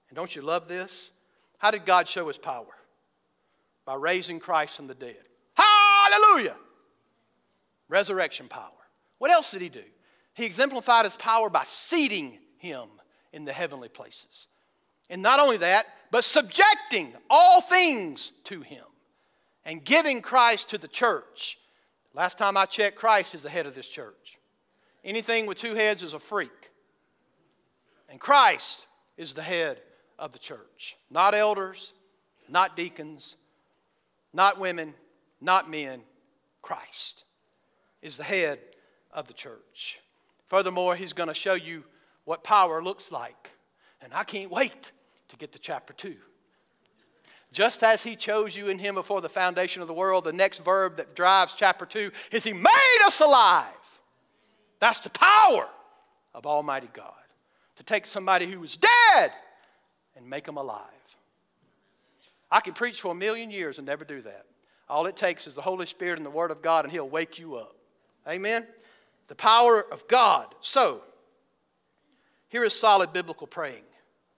And 0.10 0.16
don't 0.16 0.36
you 0.36 0.42
love 0.42 0.68
this? 0.68 1.12
How 1.58 1.72
did 1.72 1.86
God 1.86 2.08
show 2.08 2.28
his 2.28 2.38
power? 2.38 2.66
By 3.86 3.96
raising 3.96 4.40
Christ 4.40 4.76
from 4.76 4.88
the 4.88 4.96
dead. 4.96 5.18
Hallelujah! 5.56 6.56
Resurrection 7.90 8.48
power. 8.48 8.72
What 9.18 9.32
else 9.32 9.52
did 9.52 9.62
he 9.62 9.70
do? 9.70 9.84
He 10.34 10.46
exemplified 10.46 11.06
his 11.06 11.16
power 11.16 11.50
by 11.50 11.64
seating 11.64 12.38
him 12.58 12.88
in 13.34 13.46
the 13.46 13.54
heavenly 13.54 13.90
places. 13.90 14.48
And 15.10 15.22
not 15.22 15.40
only 15.40 15.58
that, 15.58 15.88
but 16.12 16.24
subjecting 16.24 17.14
all 17.30 17.62
things 17.62 18.32
to 18.46 18.62
him 18.62 18.84
and 19.66 19.84
giving 19.84 20.22
Christ 20.22 20.70
to 20.70 20.78
the 20.78 20.88
church. 20.88 21.58
Last 22.14 22.38
time 22.38 22.58
I 22.58 22.66
checked, 22.66 22.98
Christ 22.98 23.36
is 23.36 23.44
the 23.44 23.50
head 23.50 23.66
of 23.66 23.76
this 23.76 23.88
church. 23.88 24.37
Anything 25.08 25.46
with 25.46 25.58
two 25.58 25.74
heads 25.74 26.04
is 26.04 26.14
a 26.14 26.20
freak. 26.20 26.70
And 28.10 28.20
Christ 28.20 28.86
is 29.16 29.32
the 29.32 29.42
head 29.42 29.80
of 30.20 30.34
the 30.34 30.38
church. 30.38 30.98
Not 31.10 31.34
elders, 31.34 31.94
not 32.50 32.76
deacons, 32.76 33.38
not 34.34 34.60
women, 34.60 34.94
not 35.40 35.70
men. 35.70 36.02
Christ 36.62 37.24
is 38.02 38.18
the 38.18 38.24
head 38.24 38.60
of 39.14 39.30
the 39.30 39.34
church. 39.34 40.02
Furthermore, 40.48 40.94
he's 40.98 41.14
going 41.14 41.30
to 41.30 41.34
show 41.34 41.54
you 41.54 41.86
what 42.26 42.44
power 42.44 42.84
looks 42.84 43.10
like. 43.10 43.52
And 44.02 44.14
I 44.14 44.26
can't 44.26 44.52
wait 44.52 44.92
to 45.30 45.38
get 45.38 45.54
to 45.54 45.60
chapter 45.60 45.94
2. 45.94 46.16
Just 47.54 47.82
as 47.82 48.04
He 48.04 48.18
chose 48.18 48.58
you 48.58 48.68
in 48.68 48.78
Him 48.78 48.96
before 48.96 49.22
the 49.22 49.30
foundation 49.30 49.82
of 49.82 49.88
the 49.88 49.94
world, 49.94 50.26
the 50.26 50.34
next 50.34 50.66
verb 50.66 50.98
that 50.98 51.16
drives 51.16 51.54
chapter 51.54 51.86
2 51.86 52.12
is 52.34 52.44
He 52.44 52.52
made 52.52 53.00
us 53.06 53.22
alive. 53.22 53.72
That's 54.80 55.00
the 55.00 55.10
power 55.10 55.68
of 56.34 56.46
Almighty 56.46 56.90
God 56.94 57.14
to 57.78 57.84
take 57.84 58.06
somebody 58.06 58.52
who 58.52 58.60
was 58.60 58.78
dead 58.78 59.32
and 60.16 60.30
make 60.30 60.46
them 60.46 60.58
alive. 60.58 60.82
I 62.52 62.62
can 62.62 62.74
preach 62.74 63.02
for 63.02 63.12
a 63.12 63.16
million 63.16 63.52
years 63.52 63.78
and 63.78 63.86
never 63.86 64.06
do 64.06 64.22
that. 64.22 64.46
All 64.90 65.06
it 65.06 65.18
takes 65.18 65.48
is 65.48 65.56
the 65.56 65.62
Holy 65.62 65.86
Spirit 65.86 66.18
and 66.18 66.26
the 66.26 66.32
Word 66.32 66.52
of 66.52 66.62
God, 66.62 66.86
and 66.86 66.92
He'll 66.92 67.10
wake 67.10 67.38
you 67.38 67.56
up. 67.56 67.76
Amen? 68.28 68.66
The 69.28 69.36
power 69.36 69.86
of 69.92 70.08
God. 70.08 70.56
So, 70.62 71.02
here 72.50 72.64
is 72.64 72.74
solid 72.74 73.14
biblical 73.14 73.48
praying 73.48 73.84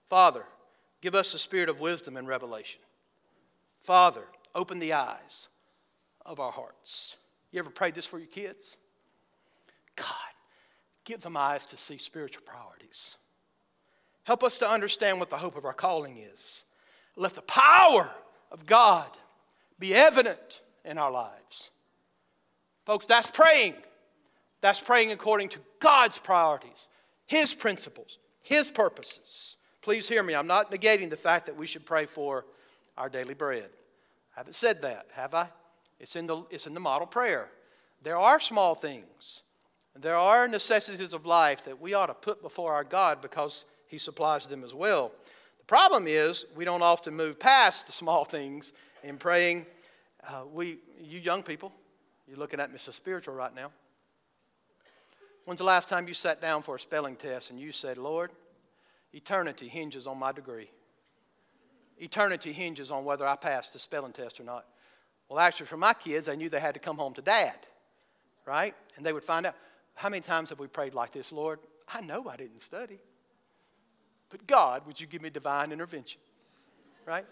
Father, 0.08 0.44
give 1.00 1.14
us 1.14 1.32
the 1.32 1.38
spirit 1.38 1.68
of 1.68 1.78
wisdom 1.78 2.16
and 2.16 2.26
revelation. 2.26 2.80
Father, 3.84 4.24
open 4.54 4.80
the 4.80 4.92
eyes 4.92 5.48
of 6.26 6.40
our 6.40 6.50
hearts. 6.50 7.16
You 7.52 7.60
ever 7.60 7.70
prayed 7.70 7.94
this 7.94 8.06
for 8.06 8.18
your 8.18 8.26
kids? 8.26 8.76
God, 9.94 10.06
give 11.04 11.20
them 11.20 11.36
eyes 11.36 11.66
to 11.66 11.76
see 11.76 11.98
spiritual 11.98 12.42
priorities. 12.44 13.16
Help 14.24 14.44
us 14.44 14.58
to 14.58 14.68
understand 14.68 15.18
what 15.18 15.30
the 15.30 15.38
hope 15.38 15.56
of 15.56 15.64
our 15.64 15.72
calling 15.72 16.18
is. 16.18 16.64
Let 17.16 17.34
the 17.34 17.42
power 17.42 18.10
of 18.50 18.66
God 18.66 19.08
be 19.78 19.94
evident 19.94 20.60
in 20.84 20.98
our 20.98 21.10
lives. 21.10 21.70
Folks, 22.86 23.06
that's 23.06 23.30
praying. 23.30 23.74
That's 24.60 24.80
praying 24.80 25.10
according 25.10 25.48
to 25.50 25.58
God's 25.78 26.18
priorities, 26.18 26.88
His 27.26 27.54
principles, 27.54 28.18
His 28.42 28.68
purposes. 28.68 29.56
Please 29.80 30.06
hear 30.08 30.22
me. 30.22 30.34
I'm 30.34 30.46
not 30.46 30.70
negating 30.70 31.08
the 31.08 31.16
fact 31.16 31.46
that 31.46 31.56
we 31.56 31.66
should 31.66 31.86
pray 31.86 32.04
for 32.04 32.44
our 32.98 33.08
daily 33.08 33.34
bread. 33.34 33.70
I 34.36 34.40
haven't 34.40 34.54
said 34.54 34.82
that, 34.82 35.06
have 35.12 35.34
I? 35.34 35.48
It's 35.98 36.16
in 36.16 36.26
the, 36.26 36.44
it's 36.50 36.66
in 36.66 36.74
the 36.74 36.80
model 36.80 37.06
prayer. 37.06 37.48
There 38.02 38.16
are 38.16 38.40
small 38.40 38.74
things, 38.74 39.42
there 39.98 40.16
are 40.16 40.46
necessities 40.46 41.12
of 41.12 41.26
life 41.26 41.64
that 41.64 41.80
we 41.80 41.94
ought 41.94 42.06
to 42.06 42.14
put 42.14 42.42
before 42.42 42.72
our 42.72 42.84
God 42.84 43.20
because 43.20 43.64
He 43.86 43.98
supplies 43.98 44.46
them 44.46 44.64
as 44.64 44.74
well. 44.74 45.12
The 45.58 45.64
problem 45.64 46.06
is 46.06 46.46
we 46.56 46.64
don't 46.64 46.82
often 46.82 47.14
move 47.14 47.38
past 47.38 47.86
the 47.86 47.92
small 47.92 48.24
things 48.24 48.72
in 49.02 49.16
praying. 49.16 49.66
Uh, 50.26 50.42
we, 50.52 50.78
you 51.00 51.18
young 51.18 51.42
people, 51.42 51.72
you're 52.28 52.38
looking 52.38 52.60
at 52.60 52.70
me 52.70 52.78
so 52.78 52.92
spiritual 52.92 53.34
right 53.34 53.54
now. 53.54 53.70
When's 55.44 55.58
the 55.58 55.64
last 55.64 55.88
time 55.88 56.06
you 56.06 56.14
sat 56.14 56.40
down 56.40 56.62
for 56.62 56.76
a 56.76 56.80
spelling 56.80 57.16
test 57.16 57.50
and 57.50 57.58
you 57.58 57.72
said, 57.72 57.98
Lord, 57.98 58.30
eternity 59.12 59.68
hinges 59.68 60.06
on 60.06 60.18
my 60.18 60.30
degree? 60.30 60.70
Eternity 61.98 62.52
hinges 62.52 62.90
on 62.90 63.04
whether 63.04 63.26
I 63.26 63.36
pass 63.36 63.70
the 63.70 63.78
spelling 63.78 64.12
test 64.12 64.38
or 64.38 64.44
not. 64.44 64.66
Well, 65.28 65.38
actually, 65.38 65.66
for 65.66 65.76
my 65.76 65.92
kids, 65.92 66.26
they 66.26 66.36
knew 66.36 66.48
they 66.48 66.60
had 66.60 66.74
to 66.74 66.80
come 66.80 66.96
home 66.96 67.14
to 67.14 67.22
dad, 67.22 67.58
right? 68.46 68.74
And 68.96 69.04
they 69.04 69.12
would 69.12 69.24
find 69.24 69.46
out. 69.46 69.54
How 70.00 70.08
many 70.08 70.22
times 70.22 70.48
have 70.48 70.58
we 70.58 70.66
prayed 70.66 70.94
like 70.94 71.12
this, 71.12 71.30
Lord? 71.30 71.58
I 71.86 72.00
know 72.00 72.26
I 72.26 72.34
didn't 72.34 72.62
study, 72.62 72.98
but 74.30 74.46
God, 74.46 74.86
would 74.86 74.98
you 74.98 75.06
give 75.06 75.20
me 75.20 75.28
divine 75.28 75.72
intervention, 75.72 76.22
right? 77.04 77.26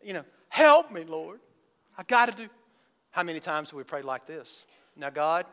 You 0.00 0.12
know, 0.12 0.24
help 0.50 0.92
me, 0.92 1.02
Lord. 1.02 1.40
I 1.96 2.04
got 2.04 2.26
to 2.26 2.44
do. 2.44 2.48
How 3.10 3.24
many 3.24 3.40
times 3.40 3.70
have 3.70 3.76
we 3.76 3.82
prayed 3.82 4.04
like 4.04 4.24
this? 4.24 4.66
Now, 4.94 5.10
God, 5.10 5.46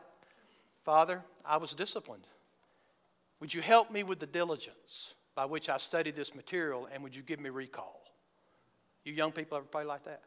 Father, 0.83 1.23
I 1.43 1.57
was 1.57 1.73
disciplined. 1.73 2.27
Would 3.39 3.51
you 3.51 3.63
help 3.63 3.89
me 3.89 4.03
with 4.03 4.19
the 4.19 4.27
diligence 4.27 5.15
by 5.33 5.45
which 5.45 5.69
I 5.69 5.77
study 5.77 6.11
this 6.11 6.35
material 6.35 6.87
and 6.93 7.01
would 7.01 7.15
you 7.15 7.23
give 7.23 7.39
me 7.39 7.49
recall? 7.49 8.03
You 9.05 9.13
young 9.13 9.31
people 9.31 9.57
ever 9.57 9.65
pray 9.65 9.85
like 9.85 10.05
that? 10.05 10.21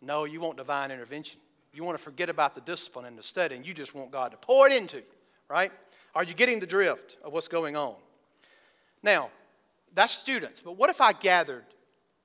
No, 0.00 0.24
you 0.24 0.40
want 0.40 0.56
divine 0.56 0.90
intervention. 0.90 1.40
You 1.72 1.84
want 1.84 1.96
to 1.96 2.02
forget 2.02 2.28
about 2.28 2.54
the 2.54 2.60
discipline 2.60 3.04
and 3.04 3.16
the 3.16 3.22
study 3.22 3.56
and 3.56 3.66
you 3.66 3.74
just 3.74 3.94
want 3.94 4.10
God 4.10 4.32
to 4.32 4.36
pour 4.36 4.66
it 4.66 4.72
into 4.72 4.98
you, 4.98 5.02
right? 5.48 5.72
Are 6.14 6.24
you 6.24 6.34
getting 6.34 6.58
the 6.58 6.66
drift 6.66 7.16
of 7.22 7.32
what's 7.32 7.48
going 7.48 7.76
on? 7.76 7.94
Now, 9.02 9.30
that's 9.94 10.12
students, 10.12 10.60
but 10.60 10.72
what 10.72 10.90
if 10.90 11.00
I 11.00 11.12
gathered 11.12 11.64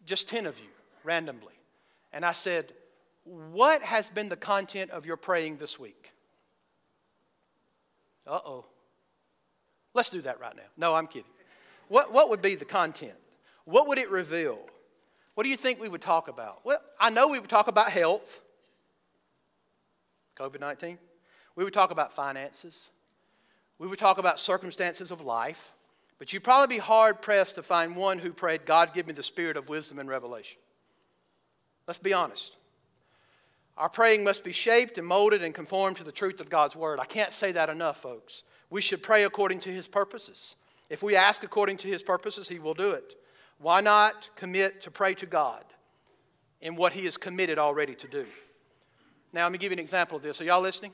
just 0.06 0.28
10 0.28 0.46
of 0.46 0.58
you 0.60 0.70
randomly 1.04 1.54
and 2.12 2.26
I 2.26 2.32
said, 2.32 2.74
What 3.24 3.82
has 3.82 4.08
been 4.10 4.30
the 4.30 4.36
content 4.36 4.92
of 4.92 5.06
your 5.06 5.18
praying 5.18 5.58
this 5.58 5.80
week? 5.80 6.12
Uh 8.28 8.40
oh. 8.44 8.66
Let's 9.94 10.10
do 10.10 10.22
that 10.22 10.40
right 10.40 10.56
now. 10.56 10.64
No, 10.78 10.94
I'm 10.94 11.08
kidding. 11.08 11.32
What, 11.88 12.12
what 12.12 12.30
would 12.30 12.42
be 12.42 12.56
the 12.56 12.66
content? 12.66 13.14
What 13.66 13.88
would 13.88 13.98
it 13.98 14.10
reveal? 14.10 14.60
What 15.36 15.44
do 15.44 15.50
you 15.50 15.58
think 15.58 15.80
we 15.80 15.90
would 15.90 16.02
talk 16.02 16.28
about? 16.28 16.66
Well, 16.66 16.80
I 17.00 17.10
know 17.10 17.28
we 17.28 17.40
would 17.40 17.50
talk 17.50 17.68
about 17.68 17.90
health, 17.92 18.42
COVID 20.38 20.60
19. 20.60 20.98
We 21.56 21.64
would 21.64 21.74
talk 21.74 21.92
about 21.92 22.14
finances. 22.14 22.90
We 23.80 23.88
would 23.88 24.00
talk 24.00 24.18
about 24.18 24.40
circumstances 24.40 25.12
of 25.12 25.22
life. 25.22 25.72
But 26.18 26.32
you'd 26.32 26.44
probably 26.44 26.78
be 26.78 26.80
hard 26.80 27.22
pressed 27.22 27.56
to 27.56 27.64
find 27.64 27.96
one 27.96 28.20
who 28.20 28.32
prayed, 28.32 28.66
God, 28.66 28.94
give 28.94 29.06
me 29.06 29.14
the 29.14 29.24
spirit 29.24 29.58
of 29.58 29.68
wisdom 29.68 30.00
and 30.00 30.08
revelation. 30.08 30.60
Let's 31.88 32.00
be 32.00 32.14
honest. 32.14 32.56
Our 33.78 33.90
praying 33.90 34.24
must 34.24 34.44
be 34.44 34.54
shaped 34.54 34.98
and 34.98 35.06
molded 35.06 35.44
and 35.44 35.54
conformed 35.54 35.98
to 35.98 36.06
the 36.06 36.12
truth 36.12 36.40
of 36.40 36.50
God's 36.50 36.76
Word. 36.76 37.00
I 37.00 37.06
can't 37.06 37.34
say 37.34 37.52
that 37.52 37.70
enough, 37.70 37.98
folks. 37.98 38.44
We 38.70 38.82
should 38.82 39.04
pray 39.04 39.26
according 39.26 39.60
to 39.62 39.70
His 39.70 39.88
purposes. 39.88 40.56
If 40.90 41.04
we 41.04 41.16
ask 41.18 41.44
according 41.44 41.78
to 41.78 41.88
His 41.88 42.02
purposes, 42.02 42.48
He 42.48 42.60
will 42.60 42.74
do 42.74 42.92
it. 42.92 43.16
Why 43.60 43.82
not 43.82 44.30
commit 44.38 44.82
to 44.82 44.92
pray 44.92 45.14
to 45.16 45.26
God 45.26 45.66
in 46.62 46.78
what 46.78 46.94
He 46.94 47.04
has 47.04 47.18
committed 47.18 47.60
already 47.60 47.96
to 47.96 48.08
do? 48.08 48.26
Now, 49.36 49.44
let 49.44 49.52
me 49.52 49.58
give 49.58 49.74
you 49.74 49.76
an 49.76 49.80
example 49.80 50.16
of 50.16 50.24
this. 50.24 50.40
Are 50.40 50.46
y'all 50.46 50.62
listening? 50.62 50.94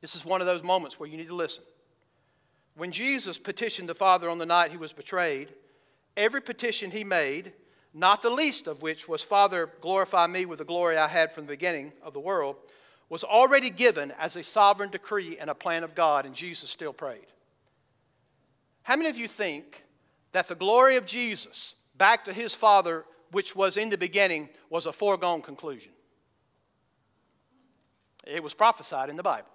This 0.00 0.16
is 0.16 0.24
one 0.24 0.40
of 0.40 0.46
those 0.46 0.62
moments 0.62 0.98
where 0.98 1.10
you 1.10 1.18
need 1.18 1.28
to 1.28 1.34
listen. 1.34 1.62
When 2.74 2.90
Jesus 2.90 3.36
petitioned 3.36 3.86
the 3.86 3.94
Father 3.94 4.30
on 4.30 4.38
the 4.38 4.46
night 4.46 4.70
he 4.70 4.78
was 4.78 4.94
betrayed, 4.94 5.52
every 6.16 6.40
petition 6.40 6.90
he 6.90 7.04
made 7.04 7.52
not 7.92 8.22
the 8.22 8.30
least 8.30 8.66
of 8.66 8.80
which 8.80 9.08
was, 9.08 9.22
Father, 9.22 9.70
glorify 9.82 10.26
me 10.26 10.46
with 10.46 10.58
the 10.58 10.64
glory 10.64 10.96
I 10.96 11.06
had 11.06 11.30
from 11.30 11.44
the 11.44 11.52
beginning 11.52 11.92
of 12.02 12.14
the 12.14 12.20
world, 12.20 12.56
was 13.10 13.24
already 13.24 13.68
given 13.68 14.12
as 14.18 14.34
a 14.36 14.42
sovereign 14.42 14.90
decree 14.90 15.36
and 15.38 15.50
a 15.50 15.54
plan 15.54 15.84
of 15.84 15.94
God, 15.94 16.24
and 16.24 16.34
Jesus 16.34 16.70
still 16.70 16.94
prayed. 16.94 17.26
How 18.84 18.96
many 18.96 19.10
of 19.10 19.18
you 19.18 19.28
think 19.28 19.84
that 20.32 20.48
the 20.48 20.54
glory 20.54 20.96
of 20.96 21.04
Jesus 21.04 21.74
back 21.98 22.24
to 22.24 22.32
his 22.32 22.54
Father, 22.54 23.04
which 23.32 23.54
was 23.54 23.76
in 23.76 23.90
the 23.90 23.98
beginning, 23.98 24.48
was 24.70 24.86
a 24.86 24.92
foregone 24.92 25.42
conclusion? 25.42 25.92
It 28.28 28.42
was 28.42 28.54
prophesied 28.54 29.08
in 29.08 29.16
the 29.16 29.22
Bible. 29.22 29.48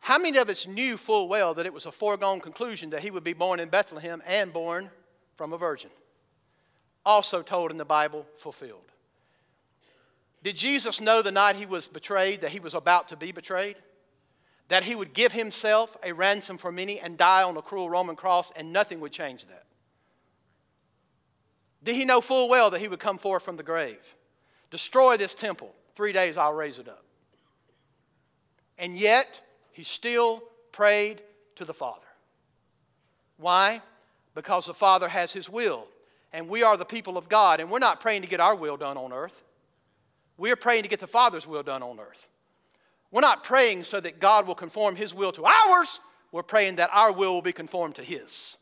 How 0.00 0.18
many 0.18 0.38
of 0.38 0.48
us 0.48 0.66
knew 0.66 0.96
full 0.96 1.28
well 1.28 1.54
that 1.54 1.66
it 1.66 1.72
was 1.72 1.86
a 1.86 1.92
foregone 1.92 2.40
conclusion 2.40 2.90
that 2.90 3.02
he 3.02 3.10
would 3.10 3.24
be 3.24 3.32
born 3.32 3.60
in 3.60 3.68
Bethlehem 3.68 4.22
and 4.26 4.52
born 4.52 4.90
from 5.36 5.52
a 5.52 5.58
virgin? 5.58 5.90
also 7.04 7.42
told 7.42 7.70
in 7.70 7.76
the 7.76 7.84
Bible, 7.84 8.26
fulfilled. 8.36 8.92
Did 10.42 10.56
Jesus 10.56 11.00
know 11.00 11.22
the 11.22 11.32
night 11.32 11.56
he 11.56 11.66
was 11.66 11.86
betrayed 11.86 12.40
that 12.40 12.50
he 12.50 12.60
was 12.60 12.74
about 12.74 13.08
to 13.08 13.16
be 13.16 13.32
betrayed? 13.32 13.76
That 14.68 14.84
he 14.84 14.94
would 14.94 15.12
give 15.12 15.32
himself 15.32 15.96
a 16.02 16.12
ransom 16.12 16.56
for 16.56 16.72
many 16.72 17.00
and 17.00 17.18
die 17.18 17.42
on 17.42 17.56
a 17.56 17.62
cruel 17.62 17.90
Roman 17.90 18.16
cross 18.16 18.50
and 18.56 18.72
nothing 18.72 19.00
would 19.00 19.12
change 19.12 19.46
that? 19.46 19.64
Did 21.82 21.96
he 21.96 22.04
know 22.04 22.20
full 22.20 22.48
well 22.48 22.70
that 22.70 22.80
he 22.80 22.88
would 22.88 23.00
come 23.00 23.18
forth 23.18 23.42
from 23.42 23.56
the 23.56 23.62
grave? 23.62 24.14
Destroy 24.70 25.16
this 25.16 25.34
temple. 25.34 25.74
Three 25.94 26.12
days 26.12 26.36
I'll 26.36 26.52
raise 26.52 26.78
it 26.78 26.88
up. 26.88 27.04
And 28.80 28.98
yet, 28.98 29.40
he 29.72 29.84
still 29.84 30.42
prayed 30.72 31.22
to 31.56 31.64
the 31.64 31.74
Father. 31.74 32.06
Why? 33.36 33.82
Because 34.34 34.66
the 34.66 34.74
Father 34.74 35.08
has 35.08 35.32
his 35.32 35.48
will 35.48 35.86
and 36.32 36.48
we 36.48 36.62
are 36.62 36.76
the 36.76 36.84
people 36.84 37.18
of 37.18 37.28
God, 37.28 37.60
and 37.60 37.70
we're 37.70 37.78
not 37.78 38.00
praying 38.00 38.22
to 38.22 38.28
get 38.28 38.40
our 38.40 38.54
will 38.54 38.76
done 38.76 38.96
on 38.96 39.12
earth. 39.12 39.42
We 40.36 40.50
are 40.50 40.56
praying 40.56 40.84
to 40.84 40.88
get 40.88 41.00
the 41.00 41.06
Father's 41.06 41.46
will 41.46 41.62
done 41.62 41.82
on 41.82 41.98
earth. 41.98 42.28
We're 43.10 43.20
not 43.20 43.42
praying 43.42 43.84
so 43.84 44.00
that 44.00 44.20
God 44.20 44.46
will 44.46 44.54
conform 44.54 44.94
His 44.94 45.12
will 45.12 45.32
to 45.32 45.44
ours. 45.44 45.98
We're 46.30 46.44
praying 46.44 46.76
that 46.76 46.90
our 46.92 47.12
will 47.12 47.34
will 47.34 47.42
be 47.42 47.52
conformed 47.52 47.96
to 47.96 48.04
His. 48.04 48.56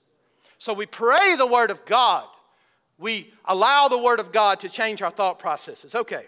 So 0.59 0.73
we 0.73 0.87
pray 0.87 1.37
the 1.37 1.47
Word 1.47 1.71
of 1.71 1.85
God. 1.85 2.27
We 2.97 3.33
allow 3.45 3.89
the 3.89 3.99
Word 3.99 4.19
of 4.19 4.33
God 4.33 4.61
to 4.61 4.69
change 4.69 5.03
our 5.03 5.11
thought 5.11 5.39
processes. 5.39 5.95
Okay. 5.95 6.27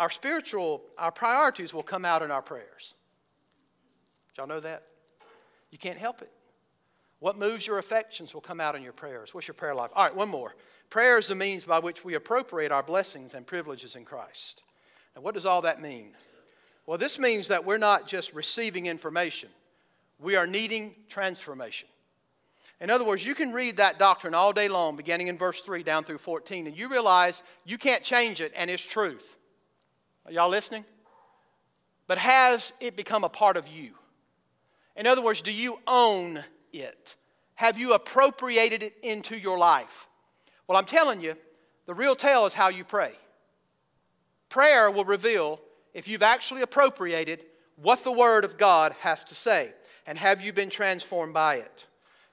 Our 0.00 0.08
spiritual, 0.08 0.80
our 0.96 1.12
priorities 1.12 1.74
will 1.74 1.82
come 1.82 2.06
out 2.06 2.22
in 2.22 2.30
our 2.30 2.40
prayers. 2.40 2.94
Y'all 4.34 4.46
know 4.46 4.60
that? 4.60 4.84
You 5.70 5.76
can't 5.76 5.98
help 5.98 6.22
it. 6.22 6.30
What 7.18 7.36
moves 7.36 7.66
your 7.66 7.76
affections 7.76 8.32
will 8.32 8.40
come 8.40 8.60
out 8.62 8.74
in 8.74 8.82
your 8.82 8.94
prayers. 8.94 9.34
What's 9.34 9.46
your 9.46 9.54
prayer 9.54 9.74
life? 9.74 9.90
All 9.94 10.02
right, 10.02 10.16
one 10.16 10.30
more. 10.30 10.54
Prayer 10.88 11.18
is 11.18 11.26
the 11.26 11.34
means 11.34 11.66
by 11.66 11.80
which 11.80 12.02
we 12.02 12.14
appropriate 12.14 12.72
our 12.72 12.82
blessings 12.82 13.34
and 13.34 13.46
privileges 13.46 13.94
in 13.94 14.06
Christ. 14.06 14.62
Now, 15.14 15.20
what 15.20 15.34
does 15.34 15.44
all 15.44 15.60
that 15.62 15.82
mean? 15.82 16.14
Well, 16.86 16.96
this 16.96 17.18
means 17.18 17.48
that 17.48 17.66
we're 17.66 17.76
not 17.76 18.08
just 18.08 18.32
receiving 18.32 18.86
information, 18.86 19.50
we 20.18 20.34
are 20.34 20.46
needing 20.46 20.94
transformation. 21.10 21.90
In 22.80 22.88
other 22.88 23.04
words, 23.04 23.26
you 23.26 23.34
can 23.34 23.52
read 23.52 23.76
that 23.76 23.98
doctrine 23.98 24.32
all 24.32 24.54
day 24.54 24.68
long, 24.68 24.96
beginning 24.96 25.28
in 25.28 25.36
verse 25.36 25.60
3 25.60 25.82
down 25.82 26.04
through 26.04 26.16
14, 26.16 26.68
and 26.68 26.74
you 26.74 26.88
realize 26.88 27.42
you 27.66 27.76
can't 27.76 28.02
change 28.02 28.40
it 28.40 28.50
and 28.56 28.70
it's 28.70 28.82
truth. 28.82 29.36
Are 30.26 30.32
y'all 30.32 30.48
listening? 30.48 30.84
But 32.06 32.18
has 32.18 32.72
it 32.80 32.96
become 32.96 33.24
a 33.24 33.28
part 33.28 33.56
of 33.56 33.68
you? 33.68 33.92
In 34.96 35.06
other 35.06 35.22
words, 35.22 35.42
do 35.42 35.52
you 35.52 35.78
own 35.86 36.42
it? 36.72 37.16
Have 37.54 37.78
you 37.78 37.92
appropriated 37.92 38.82
it 38.82 38.94
into 39.02 39.38
your 39.38 39.58
life? 39.58 40.08
Well, 40.66 40.78
I'm 40.78 40.86
telling 40.86 41.20
you, 41.20 41.34
the 41.86 41.94
real 41.94 42.16
tell 42.16 42.46
is 42.46 42.54
how 42.54 42.68
you 42.68 42.84
pray. 42.84 43.12
Prayer 44.48 44.90
will 44.90 45.04
reveal 45.04 45.60
if 45.94 46.08
you've 46.08 46.22
actually 46.22 46.62
appropriated 46.62 47.44
what 47.76 48.04
the 48.04 48.12
Word 48.12 48.44
of 48.44 48.58
God 48.58 48.92
has 49.00 49.24
to 49.24 49.34
say, 49.34 49.72
and 50.06 50.18
have 50.18 50.42
you 50.42 50.52
been 50.52 50.70
transformed 50.70 51.34
by 51.34 51.56
it? 51.56 51.86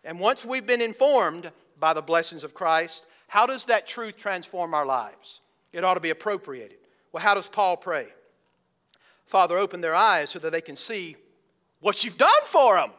And 0.03 0.19
once 0.19 0.43
we've 0.45 0.65
been 0.65 0.81
informed 0.81 1.51
by 1.79 1.93
the 1.93 2.01
blessings 2.01 2.43
of 2.43 2.53
Christ, 2.53 3.05
how 3.27 3.45
does 3.45 3.65
that 3.65 3.87
truth 3.87 4.17
transform 4.17 4.73
our 4.73 4.85
lives? 4.85 5.41
It 5.73 5.83
ought 5.83 5.95
to 5.95 5.99
be 5.99 6.09
appropriated. 6.09 6.79
Well, 7.17 7.23
how 7.23 7.33
does 7.33 7.47
Paul 7.47 7.77
pray? 7.77 8.05
Father, 9.25 9.57
open 9.57 9.81
their 9.81 9.95
eyes 9.95 10.29
so 10.29 10.37
that 10.37 10.51
they 10.51 10.61
can 10.61 10.75
see 10.75 11.15
what 11.79 12.03
you've 12.03 12.15
done 12.15 12.29
for 12.45 12.75
them. 12.75 12.91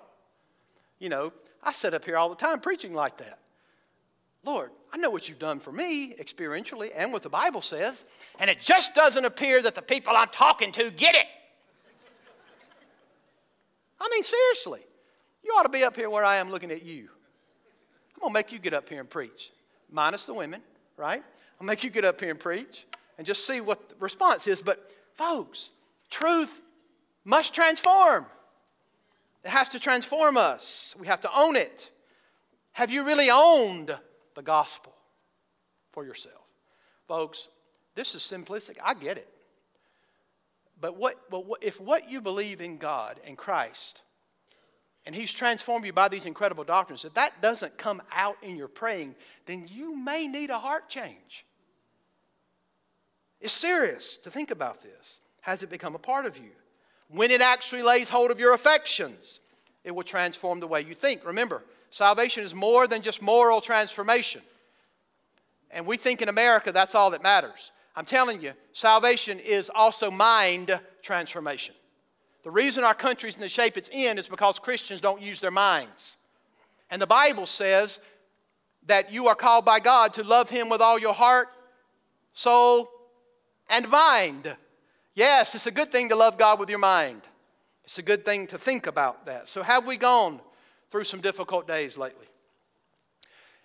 You 0.98 1.08
know, 1.08 1.32
I 1.62 1.70
sit 1.70 1.94
up 1.94 2.04
here 2.04 2.16
all 2.16 2.28
the 2.28 2.34
time 2.34 2.58
preaching 2.58 2.94
like 2.94 3.18
that. 3.18 3.38
Lord, 4.42 4.72
I 4.92 4.96
know 4.96 5.08
what 5.08 5.28
you've 5.28 5.38
done 5.38 5.60
for 5.60 5.70
me 5.70 6.16
experientially 6.16 6.90
and 6.96 7.12
what 7.12 7.22
the 7.22 7.28
Bible 7.28 7.62
says, 7.62 8.04
and 8.40 8.50
it 8.50 8.60
just 8.60 8.92
doesn't 8.92 9.24
appear 9.24 9.62
that 9.62 9.76
the 9.76 9.82
people 9.82 10.16
I'm 10.16 10.30
talking 10.32 10.72
to 10.72 10.90
get 10.90 11.14
it. 11.14 11.26
I 14.00 14.08
mean, 14.12 14.24
seriously. 14.24 14.80
You 15.44 15.52
ought 15.52 15.62
to 15.62 15.68
be 15.68 15.84
up 15.84 15.94
here 15.94 16.10
where 16.10 16.24
I 16.24 16.38
am 16.38 16.50
looking 16.50 16.72
at 16.72 16.82
you. 16.82 17.08
I'm 18.16 18.20
going 18.20 18.30
to 18.30 18.34
make 18.34 18.50
you 18.50 18.58
get 18.58 18.74
up 18.74 18.88
here 18.88 18.98
and 18.98 19.08
preach, 19.08 19.52
minus 19.92 20.24
the 20.24 20.34
women, 20.34 20.60
right? 20.96 21.22
I'll 21.60 21.66
make 21.68 21.84
you 21.84 21.90
get 21.90 22.04
up 22.04 22.20
here 22.20 22.30
and 22.30 22.40
preach 22.40 22.84
and 23.18 23.26
just 23.26 23.46
see 23.46 23.60
what 23.60 23.90
the 23.90 23.96
response 23.98 24.46
is. 24.46 24.62
But, 24.62 24.90
folks, 25.14 25.72
truth 26.08 26.60
must 27.24 27.52
transform. 27.52 28.24
It 29.44 29.50
has 29.50 29.68
to 29.70 29.80
transform 29.80 30.36
us. 30.36 30.94
We 30.98 31.08
have 31.08 31.20
to 31.22 31.30
own 31.36 31.56
it. 31.56 31.90
Have 32.72 32.90
you 32.90 33.04
really 33.04 33.28
owned 33.30 33.94
the 34.34 34.42
gospel 34.42 34.94
for 35.92 36.04
yourself? 36.04 36.34
Folks, 37.08 37.48
this 37.94 38.14
is 38.14 38.22
simplistic. 38.22 38.76
I 38.82 38.94
get 38.94 39.16
it. 39.16 39.28
But, 40.80 40.96
what, 40.96 41.16
but 41.28 41.44
what, 41.44 41.62
if 41.62 41.80
what 41.80 42.08
you 42.08 42.20
believe 42.20 42.60
in 42.60 42.78
God 42.78 43.18
and 43.26 43.36
Christ 43.36 44.02
and 45.06 45.14
He's 45.14 45.32
transformed 45.32 45.84
you 45.84 45.92
by 45.92 46.08
these 46.08 46.24
incredible 46.24 46.62
doctrines, 46.62 47.04
if 47.04 47.14
that 47.14 47.42
doesn't 47.42 47.76
come 47.78 48.00
out 48.12 48.36
in 48.42 48.56
your 48.56 48.68
praying, 48.68 49.16
then 49.46 49.66
you 49.68 49.96
may 49.96 50.28
need 50.28 50.50
a 50.50 50.58
heart 50.58 50.88
change. 50.88 51.44
It's 53.40 53.52
serious 53.52 54.18
to 54.18 54.30
think 54.30 54.50
about 54.50 54.82
this. 54.82 55.20
Has 55.40 55.62
it 55.62 55.70
become 55.70 55.94
a 55.94 55.98
part 55.98 56.26
of 56.26 56.36
you? 56.36 56.50
When 57.08 57.30
it 57.30 57.40
actually 57.40 57.82
lays 57.82 58.08
hold 58.08 58.30
of 58.30 58.40
your 58.40 58.52
affections, 58.52 59.40
it 59.84 59.94
will 59.94 60.02
transform 60.02 60.60
the 60.60 60.66
way 60.66 60.82
you 60.82 60.94
think. 60.94 61.24
Remember, 61.24 61.62
salvation 61.90 62.44
is 62.44 62.54
more 62.54 62.86
than 62.86 63.00
just 63.00 63.22
moral 63.22 63.60
transformation. 63.60 64.42
And 65.70 65.86
we 65.86 65.96
think 65.96 66.20
in 66.20 66.28
America 66.28 66.72
that's 66.72 66.94
all 66.94 67.10
that 67.10 67.22
matters. 67.22 67.72
I'm 67.96 68.04
telling 68.04 68.42
you, 68.42 68.52
salvation 68.72 69.38
is 69.40 69.70
also 69.74 70.10
mind 70.10 70.78
transformation. 71.02 71.74
The 72.44 72.50
reason 72.50 72.84
our 72.84 72.94
country's 72.94 73.34
in 73.34 73.40
the 73.40 73.48
shape 73.48 73.76
it's 73.76 73.88
in 73.90 74.18
is 74.18 74.28
because 74.28 74.58
Christians 74.58 75.00
don't 75.00 75.20
use 75.20 75.40
their 75.40 75.50
minds. 75.50 76.16
And 76.90 77.02
the 77.02 77.06
Bible 77.06 77.46
says 77.46 78.00
that 78.86 79.12
you 79.12 79.28
are 79.28 79.34
called 79.34 79.64
by 79.64 79.80
God 79.80 80.14
to 80.14 80.22
love 80.22 80.48
Him 80.48 80.68
with 80.68 80.80
all 80.80 80.98
your 80.98 81.12
heart, 81.12 81.48
soul, 82.32 82.88
and 83.68 83.88
mind. 83.88 84.56
Yes, 85.14 85.54
it's 85.54 85.66
a 85.66 85.70
good 85.70 85.90
thing 85.90 86.08
to 86.10 86.16
love 86.16 86.38
God 86.38 86.60
with 86.60 86.70
your 86.70 86.78
mind. 86.78 87.22
It's 87.84 87.98
a 87.98 88.02
good 88.02 88.24
thing 88.24 88.46
to 88.48 88.58
think 88.58 88.86
about 88.86 89.26
that. 89.26 89.48
So, 89.48 89.62
have 89.62 89.86
we 89.86 89.96
gone 89.96 90.40
through 90.90 91.04
some 91.04 91.20
difficult 91.20 91.66
days 91.66 91.96
lately? 91.96 92.26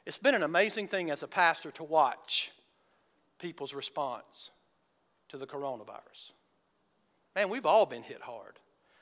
It's 0.06 0.18
been 0.18 0.36
an 0.36 0.44
amazing 0.44 0.88
thing 0.88 1.12
as 1.12 1.24
a 1.24 1.28
pastor 1.28 1.72
to 1.72 1.84
watch 1.84 2.52
people's 3.40 3.74
response 3.74 4.52
to 5.30 5.38
the 5.38 5.48
coronavirus. 5.48 6.32
Man, 7.36 7.50
we've 7.50 7.66
all 7.66 7.86
been 7.86 8.04
hit 8.04 8.22
hard. 8.22 8.60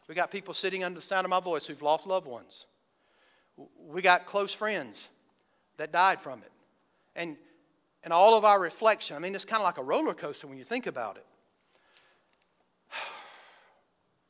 We 0.08 0.16
got 0.16 0.32
people 0.32 0.54
sitting 0.54 0.84
under 0.84 1.00
the 1.00 1.06
sound 1.06 1.26
of 1.26 1.30
my 1.30 1.40
voice 1.40 1.66
who've 1.66 1.82
lost 1.82 2.08
loved 2.08 2.28
ones. 2.28 2.66
We 3.88 4.02
got 4.02 4.26
close 4.26 4.54
friends 4.54 5.10
that 5.78 5.92
died 5.92 6.22
from 6.22 6.40
it. 6.40 6.52
And, 7.16 7.38
and 8.04 8.12
all 8.12 8.36
of 8.36 8.46
our 8.46 8.60
reflection, 8.60 9.16
I 9.16 9.20
mean, 9.20 9.36
it's 9.36 9.46
kind 9.46 9.62
of 9.62 9.66
like 9.66 9.78
a 9.78 9.84
roller 9.84 10.14
coaster 10.14 10.48
when 10.48 10.58
you 10.58 10.64
think 10.64 10.88
about 10.88 11.18
it. 11.18 11.26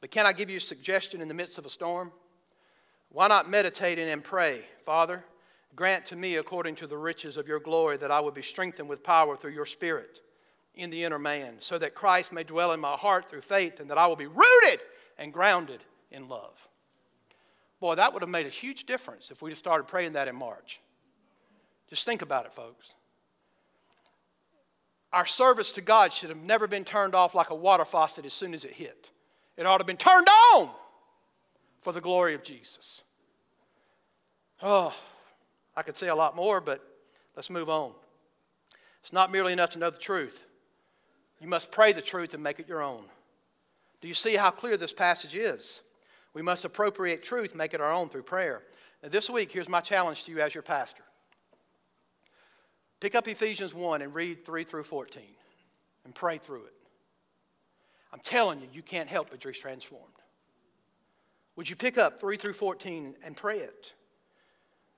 But 0.01 0.09
can 0.09 0.25
I 0.25 0.33
give 0.33 0.49
you 0.49 0.57
a 0.57 0.61
suggestion 0.61 1.21
in 1.21 1.27
the 1.27 1.33
midst 1.35 1.59
of 1.59 1.65
a 1.65 1.69
storm? 1.69 2.11
Why 3.09 3.27
not 3.27 3.49
meditate 3.49 3.99
and 3.99 4.23
pray, 4.23 4.63
Father, 4.85 5.23
grant 5.75 6.05
to 6.07 6.15
me 6.15 6.37
according 6.37 6.75
to 6.75 6.87
the 6.87 6.97
riches 6.97 7.37
of 7.37 7.47
your 7.47 7.59
glory 7.59 7.97
that 7.97 8.09
I 8.09 8.19
would 8.19 8.33
be 8.33 8.41
strengthened 8.41 8.89
with 8.89 9.03
power 9.03 9.37
through 9.37 9.51
your 9.51 9.65
Spirit 9.65 10.21
in 10.75 10.89
the 10.89 11.03
inner 11.03 11.19
man, 11.19 11.57
so 11.59 11.77
that 11.77 11.93
Christ 11.93 12.31
may 12.31 12.43
dwell 12.43 12.71
in 12.71 12.79
my 12.79 12.93
heart 12.93 13.29
through 13.29 13.41
faith, 13.41 13.79
and 13.79 13.89
that 13.89 13.97
I 13.97 14.07
will 14.07 14.15
be 14.15 14.27
rooted 14.27 14.79
and 15.17 15.33
grounded 15.33 15.83
in 16.09 16.29
love. 16.29 16.67
Boy, 17.81 17.95
that 17.95 18.13
would 18.13 18.21
have 18.21 18.29
made 18.29 18.45
a 18.45 18.49
huge 18.49 18.85
difference 18.85 19.31
if 19.31 19.41
we'd 19.41 19.51
have 19.51 19.57
started 19.57 19.87
praying 19.87 20.13
that 20.13 20.27
in 20.27 20.35
March. 20.35 20.79
Just 21.89 22.05
think 22.05 22.21
about 22.21 22.45
it, 22.45 22.53
folks. 22.53 22.93
Our 25.13 25.25
service 25.25 25.71
to 25.73 25.81
God 25.81 26.13
should 26.13 26.29
have 26.29 26.41
never 26.41 26.67
been 26.67 26.85
turned 26.85 27.15
off 27.15 27.35
like 27.35 27.49
a 27.49 27.55
water 27.55 27.85
faucet 27.85 28.25
as 28.25 28.33
soon 28.33 28.53
as 28.53 28.63
it 28.63 28.71
hit. 28.71 29.09
It 29.57 29.65
ought 29.65 29.77
to 29.77 29.81
have 29.81 29.87
been 29.87 29.97
turned 29.97 30.27
on 30.53 30.69
for 31.81 31.91
the 31.91 32.01
glory 32.01 32.33
of 32.33 32.43
Jesus. 32.43 33.03
Oh, 34.61 34.95
I 35.75 35.81
could 35.81 35.97
say 35.97 36.07
a 36.07 36.15
lot 36.15 36.35
more, 36.35 36.61
but 36.61 36.81
let's 37.35 37.49
move 37.49 37.69
on. 37.69 37.91
It's 39.01 39.13
not 39.13 39.31
merely 39.31 39.51
enough 39.51 39.71
to 39.71 39.79
know 39.79 39.89
the 39.89 39.97
truth. 39.97 40.45
You 41.39 41.47
must 41.47 41.71
pray 41.71 41.91
the 41.91 42.01
truth 42.01 42.33
and 42.33 42.43
make 42.43 42.59
it 42.59 42.67
your 42.67 42.83
own. 42.83 43.03
Do 43.99 44.07
you 44.07 44.13
see 44.13 44.35
how 44.35 44.51
clear 44.51 44.77
this 44.77 44.93
passage 44.93 45.35
is? 45.35 45.81
We 46.33 46.41
must 46.41 46.65
appropriate 46.65 47.23
truth, 47.23 47.55
make 47.55 47.73
it 47.73 47.81
our 47.81 47.91
own 47.91 48.09
through 48.09 48.23
prayer. 48.23 48.61
Now, 49.03 49.09
this 49.09 49.29
week, 49.29 49.51
here's 49.51 49.67
my 49.67 49.81
challenge 49.81 50.23
to 50.25 50.31
you 50.31 50.39
as 50.39 50.53
your 50.53 50.61
pastor. 50.61 51.03
Pick 53.01 53.15
up 53.15 53.27
Ephesians 53.27 53.73
1 53.73 54.03
and 54.03 54.13
read 54.13 54.45
3 54.45 54.63
through 54.63 54.83
14 54.83 55.23
and 56.05 56.15
pray 56.15 56.37
through 56.37 56.65
it. 56.65 56.73
I'm 58.13 58.19
telling 58.19 58.61
you, 58.61 58.67
you 58.71 58.83
can't 58.83 59.09
help 59.09 59.31
but 59.31 59.43
be 59.43 59.51
transformed. 59.51 60.05
Would 61.55 61.67
you 61.67 61.75
pick 61.75 61.97
up 61.97 62.19
3 62.19 62.37
through 62.37 62.53
14 62.53 63.15
and 63.23 63.35
pray 63.35 63.59
it? 63.59 63.91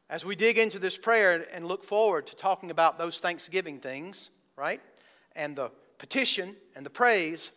As 0.10 0.26
we 0.26 0.36
dig 0.36 0.58
into 0.58 0.80
this 0.80 0.98
prayer 0.98 1.48
and 1.54 1.66
look 1.66 1.84
forward 1.84 2.28
to 2.28 2.36
talking 2.36 2.72
about 2.72 2.98
those 2.98 3.20
Thanksgiving 3.20 3.80
things, 3.80 4.30
right? 4.58 4.82
And 5.36 5.56
the 5.56 5.72
petition 5.98 6.58
and 6.76 6.86
the 6.86 6.90
praise, 6.90 7.54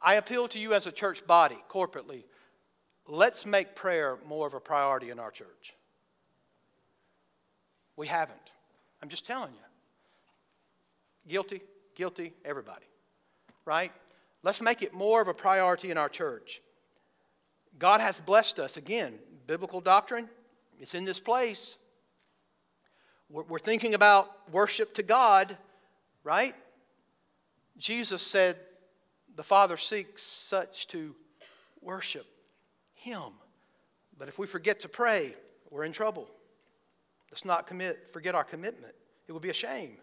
I 0.00 0.14
appeal 0.14 0.46
to 0.48 0.58
you 0.58 0.72
as 0.72 0.86
a 0.86 0.92
church 0.92 1.26
body, 1.26 1.58
corporately, 1.68 2.22
let's 3.08 3.44
make 3.44 3.74
prayer 3.74 4.18
more 4.24 4.46
of 4.46 4.54
a 4.54 4.60
priority 4.60 5.10
in 5.10 5.18
our 5.18 5.32
church. 5.32 5.74
We 7.96 8.06
haven't. 8.06 8.38
I'm 9.02 9.08
just 9.08 9.26
telling 9.26 9.52
you. 9.52 9.69
Guilty, 11.30 11.62
guilty, 11.94 12.32
everybody. 12.44 12.86
Right? 13.64 13.92
Let's 14.42 14.60
make 14.60 14.82
it 14.82 14.92
more 14.92 15.22
of 15.22 15.28
a 15.28 15.34
priority 15.34 15.92
in 15.92 15.96
our 15.96 16.08
church. 16.08 16.60
God 17.78 18.00
has 18.00 18.18
blessed 18.18 18.58
us. 18.58 18.76
Again, 18.76 19.16
biblical 19.46 19.80
doctrine, 19.80 20.28
it's 20.80 20.94
in 20.94 21.04
this 21.04 21.20
place. 21.20 21.76
We're 23.28 23.60
thinking 23.60 23.94
about 23.94 24.50
worship 24.50 24.92
to 24.94 25.04
God, 25.04 25.56
right? 26.24 26.56
Jesus 27.78 28.22
said, 28.22 28.56
the 29.36 29.44
Father 29.44 29.76
seeks 29.76 30.24
such 30.24 30.88
to 30.88 31.14
worship 31.80 32.26
Him. 32.94 33.34
But 34.18 34.26
if 34.26 34.36
we 34.36 34.48
forget 34.48 34.80
to 34.80 34.88
pray, 34.88 35.36
we're 35.70 35.84
in 35.84 35.92
trouble. 35.92 36.28
Let's 37.30 37.44
not 37.44 37.68
commit, 37.68 38.12
forget 38.12 38.34
our 38.34 38.42
commitment. 38.42 38.94
It 39.28 39.32
would 39.32 39.42
be 39.42 39.50
a 39.50 39.54
shame. 39.54 39.96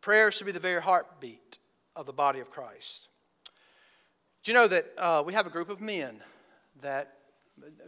Prayer 0.00 0.30
should 0.30 0.46
be 0.46 0.52
the 0.52 0.60
very 0.60 0.80
heartbeat 0.80 1.58
of 1.96 2.06
the 2.06 2.12
body 2.12 2.40
of 2.40 2.50
Christ. 2.50 3.08
Do 4.44 4.52
you 4.52 4.54
know 4.54 4.68
that 4.68 4.86
uh, 4.96 5.22
we 5.26 5.32
have 5.34 5.46
a 5.46 5.50
group 5.50 5.68
of 5.68 5.80
men 5.80 6.22
that, 6.80 7.14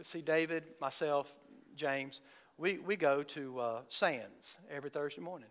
see, 0.03 0.21
David, 0.21 0.63
myself, 0.79 1.33
James, 1.75 2.19
we, 2.57 2.77
we 2.79 2.95
go 2.95 3.23
to 3.23 3.59
uh, 3.59 3.81
Sands 3.87 4.57
every 4.69 4.89
Thursday 4.89 5.21
morning 5.21 5.47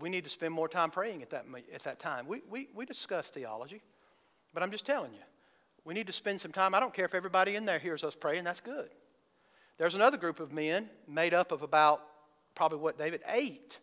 we 0.00 0.08
need 0.08 0.24
to 0.24 0.30
spend 0.30 0.52
more 0.52 0.68
time 0.68 0.90
praying 0.90 1.22
at 1.22 1.30
that, 1.30 1.44
at 1.72 1.82
that 1.84 1.98
time. 1.98 2.26
We, 2.26 2.42
we, 2.48 2.68
we 2.74 2.84
discuss 2.84 3.28
theology, 3.28 3.82
but 4.54 4.62
I'm 4.62 4.70
just 4.70 4.86
telling 4.86 5.12
you, 5.12 5.20
we 5.84 5.94
need 5.94 6.06
to 6.06 6.12
spend 6.12 6.40
some 6.40 6.52
time. 6.52 6.74
I 6.74 6.80
don't 6.80 6.94
care 6.94 7.04
if 7.04 7.14
everybody 7.14 7.56
in 7.56 7.64
there 7.64 7.78
hears 7.78 8.04
us 8.04 8.14
praying, 8.14 8.44
that's 8.44 8.60
good. 8.60 8.90
There's 9.78 9.94
another 9.94 10.16
group 10.16 10.40
of 10.40 10.52
men 10.52 10.88
made 11.08 11.34
up 11.34 11.50
of 11.50 11.62
about 11.62 12.02
probably 12.54 12.78
what, 12.78 12.98
David? 12.98 13.22
Eight 13.28 13.78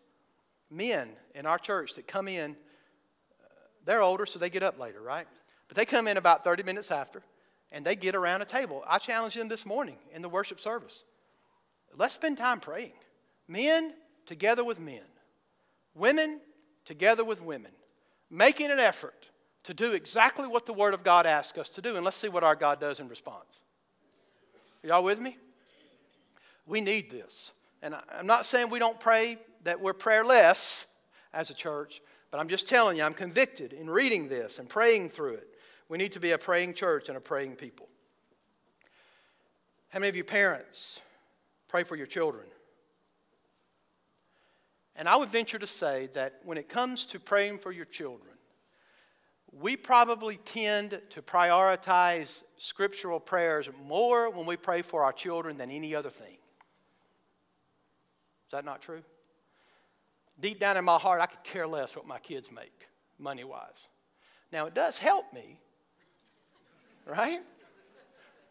men 0.70 1.10
in 1.36 1.46
our 1.46 1.58
church 1.58 1.96
that 1.96 2.08
come 2.08 2.28
in. 2.28 2.52
Uh, 2.52 3.48
they're 3.86 4.02
older, 4.02 4.26
so 4.26 4.40
they 4.40 4.50
get 4.50 4.64
up 4.64 4.80
later, 4.80 5.02
right? 5.02 5.28
But 5.68 5.78
they 5.78 5.86
come 5.86 6.08
in 6.08 6.18
about 6.18 6.44
30 6.44 6.64
minutes 6.64 6.92
after 6.92 7.24
and 7.72 7.86
they 7.86 7.96
get 7.96 8.16
around 8.16 8.42
a 8.42 8.46
table. 8.46 8.84
I 8.88 8.98
challenged 8.98 9.38
them 9.38 9.48
this 9.48 9.66
morning 9.66 9.98
in 10.14 10.22
the 10.22 10.30
worship 10.30 10.60
service. 10.60 11.04
Let's 11.96 12.14
spend 12.14 12.38
time 12.38 12.60
praying. 12.60 12.94
Men 13.48 13.94
together 14.26 14.64
with 14.64 14.80
men, 14.80 15.04
women 15.96 16.40
together 16.86 17.24
with 17.24 17.42
women, 17.42 17.72
making 18.30 18.72
an 18.72 18.80
effort 18.80 19.30
to 19.64 19.74
do 19.74 19.92
exactly 19.92 20.48
what 20.48 20.66
the 20.66 20.74
Word 20.74 20.94
of 20.94 21.04
God 21.04 21.26
asks 21.26 21.58
us 21.58 21.70
to 21.70 21.82
do. 21.82 21.96
And 21.96 22.06
let's 22.06 22.18
see 22.18 22.30
what 22.30 22.44
our 22.44 22.56
God 22.56 22.80
does 22.80 23.00
in 23.00 23.08
response. 23.08 23.46
Are 24.84 24.88
y'all 24.88 25.04
with 25.04 25.20
me? 25.20 25.38
We 26.66 26.82
need 26.82 27.10
this. 27.10 27.52
And 27.82 27.96
I'm 28.18 28.28
not 28.28 28.46
saying 28.46 28.70
we 28.70 28.80
don't 28.80 29.00
pray, 29.00 29.38
that 29.70 29.80
we're 29.80 29.94
prayerless 29.94 30.88
as 31.32 31.52
a 31.52 31.54
church, 31.54 32.02
but 32.32 32.40
I'm 32.40 32.48
just 32.48 32.68
telling 32.68 32.98
you, 32.98 33.04
I'm 33.04 33.14
convicted 33.14 33.72
in 33.72 33.88
reading 33.88 34.28
this 34.28 34.58
and 34.58 34.68
praying 34.68 35.10
through 35.10 35.36
it. 35.36 35.48
We 35.90 36.00
need 36.00 36.14
to 36.14 36.20
be 36.20 36.32
a 36.32 36.40
praying 36.40 36.74
church 36.74 37.08
and 37.08 37.16
a 37.16 37.22
praying 37.22 37.56
people. 37.56 37.88
How 39.90 40.00
many 40.00 40.10
of 40.10 40.16
you 40.16 40.24
parents 40.24 41.00
pray 41.68 41.84
for 41.84 41.96
your 41.96 42.08
children? 42.08 42.46
And 44.96 45.08
I 45.08 45.16
would 45.16 45.30
venture 45.30 45.60
to 45.60 45.68
say 45.68 46.10
that 46.16 46.40
when 46.44 46.58
it 46.58 46.68
comes 46.68 47.06
to 47.06 47.20
praying 47.20 47.60
for 47.60 47.72
your 47.72 47.86
children, 47.86 48.34
we 49.52 49.78
probably 49.78 50.38
tend 50.38 51.00
to 51.12 51.22
prioritize 51.22 52.42
scriptural 52.58 53.20
prayers 53.20 53.70
more 53.86 54.32
when 54.32 54.48
we 54.48 54.58
pray 54.58 54.82
for 54.82 55.04
our 55.04 55.14
children 55.14 55.58
than 55.58 55.70
any 55.70 55.94
other 55.94 56.10
thing. 56.10 56.38
Is 58.48 58.52
that 58.52 58.66
not 58.66 58.82
true? 58.82 59.04
Deep 60.42 60.60
down 60.60 60.78
in 60.78 60.86
my 60.86 60.98
heart, 60.98 61.22
I 61.22 61.26
could 61.26 61.44
care 61.44 61.68
less 61.68 61.96
what 61.96 62.08
my 62.08 62.20
kids 62.20 62.50
make, 62.52 62.88
money 63.18 63.44
wise. 63.44 63.88
Now, 64.52 64.66
it 64.66 64.74
does 64.74 64.98
help 64.98 65.32
me, 65.34 65.60
right? 67.06 67.42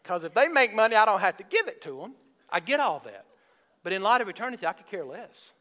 Because 0.03 0.23
if 0.23 0.33
they 0.33 0.47
make 0.47 0.73
money, 0.73 0.95
I 0.95 1.05
don't 1.05 1.19
have 1.19 1.37
to 1.37 1.43
give 1.43 1.67
it 1.67 1.81
to 1.83 1.99
them. 1.99 2.13
I 2.49 2.59
get 2.59 2.79
all 2.79 2.99
that. 3.05 3.25
But 3.83 3.93
in 3.93 4.01
light 4.01 4.21
of 4.21 4.29
eternity, 4.29 4.65
I 4.65 4.73
could 4.73 4.87
care 4.87 5.05
less. 5.05 5.51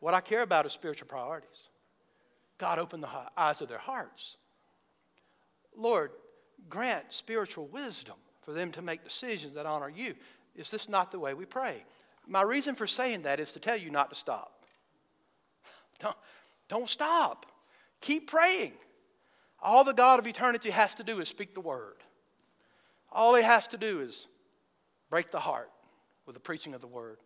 What 0.00 0.14
I 0.14 0.20
care 0.20 0.42
about 0.42 0.66
is 0.66 0.72
spiritual 0.72 1.08
priorities. 1.08 1.68
God 2.58 2.78
opened 2.78 3.02
the 3.02 3.08
eyes 3.36 3.60
of 3.60 3.68
their 3.68 3.78
hearts. 3.78 4.36
Lord, 5.76 6.10
grant 6.68 7.06
spiritual 7.10 7.66
wisdom 7.66 8.16
for 8.42 8.52
them 8.52 8.70
to 8.72 8.82
make 8.82 9.02
decisions 9.02 9.54
that 9.54 9.66
honor 9.66 9.88
you. 9.88 10.14
Is 10.54 10.70
this 10.70 10.88
not 10.88 11.10
the 11.10 11.18
way 11.18 11.34
we 11.34 11.46
pray? 11.46 11.84
My 12.26 12.42
reason 12.42 12.74
for 12.74 12.86
saying 12.86 13.22
that 13.22 13.40
is 13.40 13.52
to 13.52 13.60
tell 13.60 13.76
you 13.76 13.90
not 13.90 14.10
to 14.10 14.14
stop. 14.14 14.63
Don't, 16.04 16.16
don't 16.68 16.88
stop. 16.88 17.46
Keep 18.00 18.30
praying. 18.30 18.72
All 19.62 19.84
the 19.84 19.94
God 19.94 20.18
of 20.18 20.26
eternity 20.26 20.70
has 20.70 20.94
to 20.96 21.02
do 21.02 21.20
is 21.20 21.28
speak 21.28 21.54
the 21.54 21.60
word. 21.60 21.96
All 23.10 23.34
he 23.34 23.42
has 23.42 23.66
to 23.68 23.78
do 23.78 24.00
is 24.00 24.26
break 25.08 25.30
the 25.30 25.40
heart 25.40 25.70
with 26.26 26.34
the 26.34 26.40
preaching 26.40 26.74
of 26.74 26.80
the 26.80 26.86
word. 26.86 27.16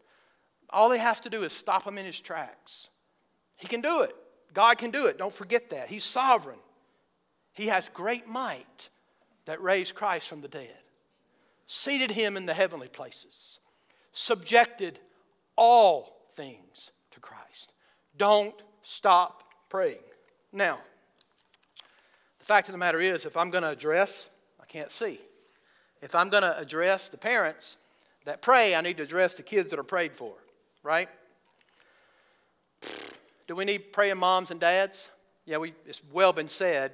All 0.70 0.91
he 0.91 0.99
has 0.99 1.18
to 1.20 1.31
do 1.31 1.43
is 1.43 1.53
stop 1.53 1.85
him 1.85 1.99
in 1.99 2.07
his 2.07 2.20
tracks. 2.20 2.89
He 3.57 3.66
can 3.66 3.81
do 3.81 4.03
it. 4.03 4.14
God 4.55 4.79
can 4.79 4.91
do 4.91 5.07
it. 5.07 5.18
Don't 5.18 5.33
forget 5.33 5.70
that. 5.70 5.89
He's 5.89 6.05
sovereign. 6.05 6.59
He 7.53 7.66
has 7.66 7.89
great 7.93 8.29
might 8.29 8.91
that 9.47 9.61
raised 9.61 9.95
Christ 9.95 10.29
from 10.29 10.43
the 10.43 10.49
dead, 10.49 10.76
seated 11.66 12.11
him 12.11 12.37
in 12.37 12.47
the 12.47 12.55
heavenly 12.55 12.89
places, 12.89 13.59
subjected 14.12 15.01
all 15.57 16.29
things 16.35 16.93
to 17.12 17.20
Christ. 17.20 17.72
Don't 18.16 18.55
stop 18.89 19.45
praying. 19.68 19.99
Now, 20.51 20.78
the 22.39 22.45
fact 22.45 22.68
of 22.68 22.72
the 22.72 22.78
matter 22.78 23.01
is, 23.01 23.26
if 23.26 23.36
I'm 23.36 23.51
going 23.51 23.62
to 23.62 23.68
address, 23.68 24.30
I 24.61 24.64
can't 24.64 24.91
see. 24.91 25.20
If 26.01 26.14
I'm 26.14 26.30
going 26.30 26.43
to 26.43 26.59
address 26.59 27.09
the 27.09 27.18
parents 27.18 27.76
that 28.24 28.41
pray, 28.41 28.74
I 28.74 28.80
need 28.80 28.97
to 28.97 29.03
address 29.03 29.34
the 29.34 29.43
kids 29.43 29.70
that 29.70 29.78
are 29.78 29.84
prayed 29.84 30.14
for, 30.14 30.32
right? 30.82 31.09
Do 33.47 33.55
we 33.55 33.66
need 33.66 33.93
praying 33.93 34.16
moms 34.16 34.51
and 34.51 34.59
dads? 34.59 35.11
Yeah, 35.45 35.59
we, 35.59 35.74
it's 35.86 36.01
well 36.11 36.32
been 36.32 36.49
said 36.49 36.93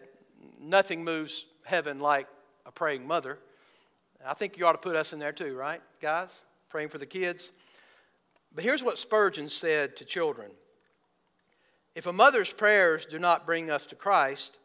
nothing 0.61 1.05
moves 1.05 1.47
heaven 1.65 2.01
like 2.01 2.27
a 2.67 2.73
praying 2.73 3.07
mother. 3.07 3.39
I 4.27 4.35
think 4.35 4.59
you 4.59 4.67
ought 4.67 4.73
to 4.73 4.79
put 4.79 4.97
us 4.97 5.13
in 5.13 5.19
there 5.19 5.33
too, 5.33 5.57
right, 5.57 5.81
guys? 6.01 6.31
Praying 6.71 6.89
for 6.89 6.99
the 6.99 7.07
kids. 7.07 7.53
But 8.55 8.65
here's 8.65 8.83
what 8.83 8.99
Spurgeon 8.99 9.49
said 9.49 9.97
to 9.97 10.05
children 10.05 10.51
If 11.95 12.07
a 12.07 12.13
mother's 12.13 12.53
prayers 12.53 13.07
do 13.07 13.19
not 13.19 13.47
bring 13.47 13.71
us 13.71 13.87
to 13.89 13.95
Christ, 13.95 14.59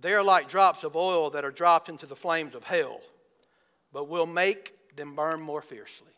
they 0.00 0.12
are 0.12 0.22
like 0.22 0.48
drops 0.48 0.84
of 0.84 0.96
oil 0.96 1.30
that 1.30 1.44
are 1.44 1.50
dropped 1.50 1.88
into 1.88 2.06
the 2.06 2.16
flames 2.16 2.54
of 2.54 2.64
hell, 2.64 3.00
but 3.92 4.08
will 4.08 4.26
make 4.26 4.74
them 4.96 5.14
burn 5.14 5.40
more 5.40 5.62
fiercely. 5.62 6.08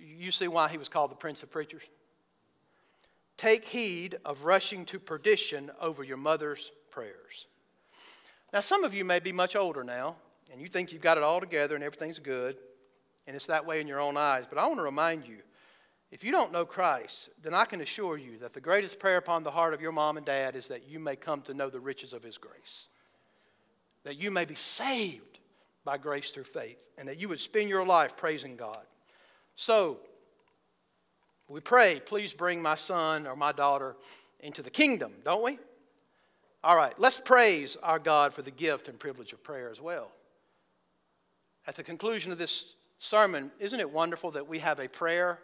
You 0.00 0.30
see 0.30 0.48
why 0.48 0.68
he 0.68 0.78
was 0.78 0.88
called 0.88 1.10
the 1.10 1.16
Prince 1.16 1.42
of 1.42 1.50
Preachers? 1.50 1.82
Take 3.36 3.66
heed 3.66 4.18
of 4.24 4.44
rushing 4.44 4.84
to 4.86 4.98
perdition 4.98 5.70
over 5.80 6.02
your 6.02 6.16
mother's 6.16 6.72
prayers. 6.90 7.46
Now, 8.52 8.60
some 8.60 8.84
of 8.84 8.94
you 8.94 9.04
may 9.04 9.20
be 9.20 9.32
much 9.32 9.54
older 9.54 9.84
now, 9.84 10.16
and 10.50 10.60
you 10.60 10.68
think 10.68 10.92
you've 10.92 11.02
got 11.02 11.18
it 11.18 11.22
all 11.22 11.40
together 11.40 11.74
and 11.74 11.84
everything's 11.84 12.18
good, 12.18 12.56
and 13.26 13.36
it's 13.36 13.46
that 13.46 13.66
way 13.66 13.80
in 13.80 13.86
your 13.86 14.00
own 14.00 14.16
eyes. 14.16 14.44
But 14.48 14.58
I 14.58 14.66
want 14.66 14.78
to 14.78 14.84
remind 14.84 15.26
you 15.26 15.38
if 16.10 16.22
you 16.22 16.30
don't 16.30 16.52
know 16.52 16.64
Christ, 16.64 17.30
then 17.42 17.52
I 17.52 17.64
can 17.64 17.80
assure 17.80 18.16
you 18.16 18.38
that 18.38 18.52
the 18.52 18.60
greatest 18.60 18.98
prayer 18.98 19.16
upon 19.16 19.42
the 19.42 19.50
heart 19.50 19.74
of 19.74 19.80
your 19.80 19.92
mom 19.92 20.16
and 20.16 20.24
dad 20.24 20.54
is 20.54 20.68
that 20.68 20.88
you 20.88 21.00
may 21.00 21.16
come 21.16 21.42
to 21.42 21.54
know 21.54 21.68
the 21.68 21.80
riches 21.80 22.12
of 22.12 22.22
His 22.22 22.38
grace, 22.38 22.88
that 24.04 24.16
you 24.16 24.30
may 24.30 24.44
be 24.44 24.54
saved 24.54 25.40
by 25.84 25.98
grace 25.98 26.30
through 26.30 26.44
faith, 26.44 26.88
and 26.96 27.08
that 27.08 27.20
you 27.20 27.28
would 27.28 27.40
spend 27.40 27.68
your 27.68 27.84
life 27.84 28.16
praising 28.16 28.56
God. 28.56 28.84
So, 29.56 29.98
we 31.48 31.60
pray, 31.60 32.00
please 32.04 32.32
bring 32.32 32.60
my 32.60 32.74
son 32.74 33.26
or 33.26 33.36
my 33.36 33.52
daughter 33.52 33.96
into 34.40 34.62
the 34.62 34.70
kingdom, 34.70 35.12
don't 35.24 35.42
we? 35.42 35.58
All 36.62 36.76
right, 36.76 36.94
let's 36.98 37.20
praise 37.20 37.76
our 37.82 37.98
God 37.98 38.34
for 38.34 38.42
the 38.42 38.50
gift 38.50 38.88
and 38.88 38.98
privilege 38.98 39.32
of 39.32 39.42
prayer 39.42 39.70
as 39.70 39.80
well. 39.80 40.10
At 41.66 41.76
the 41.76 41.84
conclusion 41.84 42.32
of 42.32 42.38
this 42.38 42.74
sermon, 42.98 43.50
isn't 43.60 43.78
it 43.78 43.90
wonderful 43.90 44.32
that 44.32 44.48
we 44.48 44.58
have 44.58 44.80
a 44.80 44.88
prayer 44.88 45.38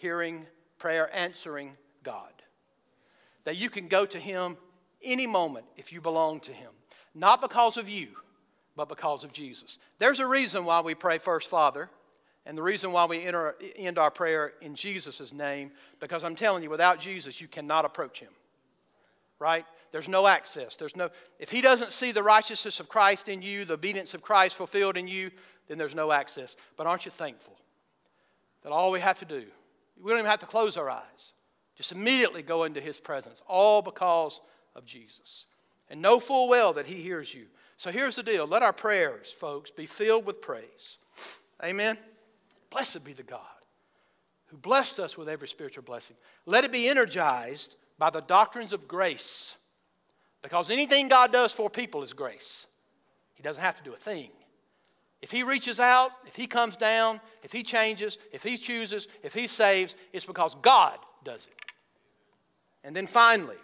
hearing, 0.00 0.46
prayer 0.78 1.08
answering 1.14 1.76
God? 2.02 2.32
That 3.44 3.56
you 3.56 3.70
can 3.70 3.88
go 3.88 4.06
to 4.06 4.18
Him 4.18 4.56
any 5.02 5.26
moment 5.26 5.66
if 5.76 5.92
you 5.92 6.00
belong 6.00 6.40
to 6.40 6.52
Him. 6.52 6.70
Not 7.14 7.40
because 7.40 7.76
of 7.76 7.88
you, 7.88 8.08
but 8.76 8.88
because 8.88 9.24
of 9.24 9.32
Jesus. 9.32 9.78
There's 9.98 10.20
a 10.20 10.26
reason 10.26 10.64
why 10.64 10.80
we 10.80 10.94
pray 10.94 11.18
first, 11.18 11.50
Father, 11.50 11.90
and 12.46 12.56
the 12.56 12.62
reason 12.62 12.92
why 12.92 13.04
we 13.04 13.22
enter, 13.22 13.56
end 13.76 13.98
our 13.98 14.10
prayer 14.10 14.54
in 14.60 14.74
Jesus' 14.74 15.32
name, 15.32 15.72
because 16.00 16.24
I'm 16.24 16.36
telling 16.36 16.62
you, 16.62 16.70
without 16.70 16.98
Jesus, 16.98 17.40
you 17.40 17.48
cannot 17.48 17.84
approach 17.84 18.20
him. 18.20 18.30
Right? 19.38 19.64
There's 19.92 20.08
no 20.08 20.26
access. 20.26 20.76
There's 20.76 20.96
no, 20.96 21.10
if 21.38 21.50
he 21.50 21.60
doesn't 21.60 21.92
see 21.92 22.12
the 22.12 22.22
righteousness 22.22 22.80
of 22.80 22.88
Christ 22.88 23.28
in 23.28 23.42
you, 23.42 23.64
the 23.64 23.74
obedience 23.74 24.14
of 24.14 24.22
Christ 24.22 24.56
fulfilled 24.56 24.96
in 24.96 25.08
you, 25.08 25.30
then 25.68 25.78
there's 25.78 25.94
no 25.94 26.12
access. 26.12 26.56
But 26.76 26.86
aren't 26.86 27.04
you 27.04 27.10
thankful 27.10 27.56
that 28.62 28.72
all 28.72 28.90
we 28.90 29.00
have 29.00 29.18
to 29.20 29.24
do, 29.24 29.44
we 30.02 30.10
don't 30.10 30.18
even 30.18 30.30
have 30.30 30.40
to 30.40 30.46
close 30.46 30.76
our 30.76 30.90
eyes, 30.90 31.32
just 31.76 31.92
immediately 31.92 32.42
go 32.42 32.64
into 32.64 32.80
his 32.80 32.98
presence, 32.98 33.42
all 33.46 33.82
because 33.82 34.40
of 34.74 34.84
Jesus. 34.84 35.46
And 35.88 36.00
know 36.00 36.20
full 36.20 36.48
well 36.48 36.72
that 36.74 36.86
he 36.86 37.02
hears 37.02 37.34
you. 37.34 37.46
So 37.76 37.90
here's 37.90 38.16
the 38.16 38.22
deal 38.22 38.46
let 38.46 38.62
our 38.62 38.72
prayers, 38.72 39.32
folks, 39.32 39.70
be 39.70 39.86
filled 39.86 40.26
with 40.26 40.42
praise. 40.42 40.98
Amen. 41.62 41.98
Blessed 42.70 43.02
be 43.04 43.12
the 43.12 43.22
God 43.22 43.40
who 44.50 44.56
blessed 44.56 44.98
us 44.98 45.16
with 45.16 45.28
every 45.28 45.48
spiritual 45.48 45.84
blessing. 45.84 46.16
Let 46.44 46.64
it 46.64 46.72
be 46.72 46.88
energized 46.88 47.76
by 47.98 48.10
the 48.10 48.20
doctrines 48.20 48.72
of 48.72 48.88
grace. 48.88 49.56
Because 50.42 50.70
anything 50.70 51.08
God 51.08 51.32
does 51.32 51.52
for 51.52 51.70
people 51.70 52.02
is 52.02 52.12
grace. 52.12 52.66
He 53.34 53.42
doesn't 53.42 53.62
have 53.62 53.76
to 53.76 53.82
do 53.82 53.92
a 53.92 53.96
thing. 53.96 54.30
If 55.22 55.30
He 55.30 55.42
reaches 55.42 55.80
out, 55.80 56.12
if 56.26 56.36
He 56.36 56.46
comes 56.46 56.76
down, 56.76 57.20
if 57.42 57.52
He 57.52 57.62
changes, 57.62 58.18
if 58.32 58.42
He 58.42 58.56
chooses, 58.56 59.08
if 59.22 59.34
He 59.34 59.46
saves, 59.46 59.94
it's 60.12 60.24
because 60.24 60.56
God 60.62 60.98
does 61.24 61.46
it. 61.46 61.54
And 62.84 62.96
then 62.96 63.06
finally, 63.06 63.58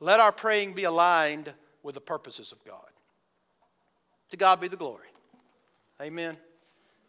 let 0.00 0.20
our 0.20 0.32
praying 0.32 0.74
be 0.74 0.84
aligned 0.84 1.52
with 1.82 1.94
the 1.94 2.00
purposes 2.00 2.52
of 2.52 2.64
God. 2.64 2.88
To 4.30 4.36
God 4.36 4.60
be 4.60 4.68
the 4.68 4.76
glory. 4.76 5.08
Amen. 6.00 6.36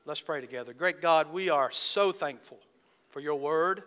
Let's 0.05 0.21
pray 0.21 0.39
together. 0.39 0.73
Great 0.73 1.01
God, 1.01 1.33
we 1.33 1.49
are 1.49 1.71
so 1.71 2.11
thankful 2.11 2.59
for 3.09 3.19
your 3.19 3.35
word. 3.35 3.83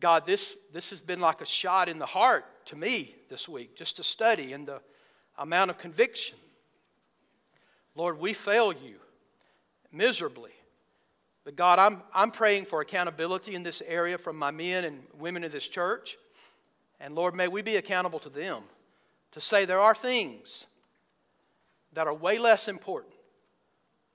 God, 0.00 0.26
this, 0.26 0.56
this 0.72 0.90
has 0.90 1.00
been 1.00 1.20
like 1.20 1.40
a 1.40 1.46
shot 1.46 1.88
in 1.88 1.98
the 1.98 2.06
heart 2.06 2.44
to 2.66 2.76
me 2.76 3.14
this 3.28 3.48
week, 3.48 3.76
just 3.76 3.96
to 3.96 4.02
study 4.02 4.52
and 4.52 4.66
the 4.66 4.80
amount 5.38 5.70
of 5.70 5.78
conviction. 5.78 6.36
Lord, 7.94 8.18
we 8.18 8.32
fail 8.32 8.72
you. 8.72 8.96
miserably. 9.92 10.50
But 11.44 11.56
God, 11.56 11.78
I'm, 11.78 12.02
I'm 12.14 12.30
praying 12.30 12.64
for 12.64 12.80
accountability 12.80 13.54
in 13.54 13.62
this 13.62 13.82
area 13.86 14.18
from 14.18 14.36
my 14.36 14.50
men 14.50 14.84
and 14.84 15.02
women 15.18 15.44
of 15.44 15.52
this 15.52 15.68
church. 15.68 16.16
And 17.00 17.14
Lord, 17.14 17.34
may 17.34 17.48
we 17.48 17.62
be 17.62 17.76
accountable 17.76 18.18
to 18.20 18.30
them 18.30 18.62
to 19.32 19.40
say 19.40 19.64
there 19.64 19.80
are 19.80 19.94
things 19.94 20.66
that 21.92 22.06
are 22.06 22.14
way 22.14 22.38
less 22.38 22.66
important 22.66 23.14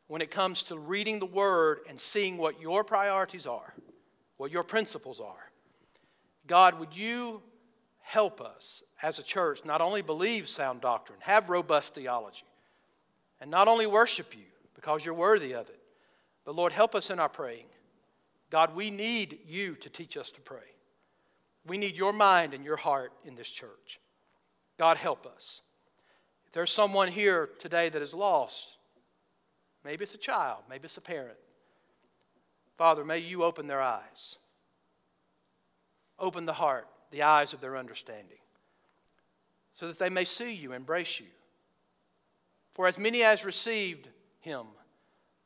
when 0.07 0.21
it 0.21 0.31
comes 0.31 0.63
to 0.63 0.77
reading 0.77 1.19
the 1.19 1.25
Word 1.25 1.79
and 1.87 1.99
seeing 1.99 2.37
what 2.37 2.59
your 2.59 2.83
priorities 2.83 3.45
are, 3.45 3.73
what 4.37 4.49
your 4.51 4.63
principles 4.63 5.21
are. 5.21 5.51
God, 6.47 6.79
would 6.79 6.95
you 6.95 7.43
help 8.01 8.41
us 8.41 8.81
as 9.03 9.19
a 9.19 9.23
church 9.23 9.63
not 9.63 9.81
only 9.81 10.01
believe 10.01 10.47
sound 10.47 10.81
doctrine, 10.81 11.19
have 11.21 11.49
robust 11.49 11.93
theology, 11.93 12.43
and 13.41 13.49
not 13.49 13.67
only 13.67 13.87
worship 13.87 14.35
you 14.35 14.45
because 14.75 15.03
you're 15.03 15.13
worthy 15.13 15.53
of 15.53 15.69
it, 15.69 15.79
but 16.45 16.55
Lord, 16.55 16.71
help 16.71 16.95
us 16.95 17.09
in 17.09 17.19
our 17.19 17.29
praying. 17.29 17.65
God, 18.49 18.75
we 18.75 18.89
need 18.89 19.39
you 19.47 19.75
to 19.75 19.89
teach 19.89 20.17
us 20.17 20.31
to 20.31 20.41
pray. 20.41 20.57
We 21.67 21.77
need 21.77 21.95
your 21.95 22.13
mind 22.13 22.53
and 22.53 22.65
your 22.65 22.77
heart 22.77 23.11
in 23.25 23.35
this 23.35 23.49
church. 23.49 23.99
God, 24.77 24.97
help 24.97 25.25
us. 25.25 25.61
If 26.47 26.53
there's 26.53 26.71
someone 26.71 27.09
here 27.09 27.49
today 27.59 27.89
that 27.89 28.01
is 28.01 28.13
lost, 28.13 28.77
maybe 29.85 30.03
it's 30.03 30.15
a 30.15 30.17
child, 30.17 30.63
maybe 30.69 30.85
it's 30.85 30.97
a 30.97 31.01
parent, 31.01 31.37
Father, 32.77 33.03
may 33.03 33.19
you 33.19 33.43
open 33.43 33.67
their 33.67 33.81
eyes. 33.81 34.37
Open 36.17 36.45
the 36.45 36.53
heart, 36.53 36.87
the 37.11 37.23
eyes 37.23 37.51
of 37.53 37.61
their 37.61 37.77
understanding, 37.77 38.39
so 39.75 39.87
that 39.87 39.99
they 39.99 40.09
may 40.09 40.25
see 40.25 40.53
you, 40.53 40.71
embrace 40.71 41.19
you. 41.19 41.27
For 42.79 42.87
as 42.87 42.97
many 42.97 43.23
as 43.23 43.43
received 43.43 44.07
him, 44.39 44.65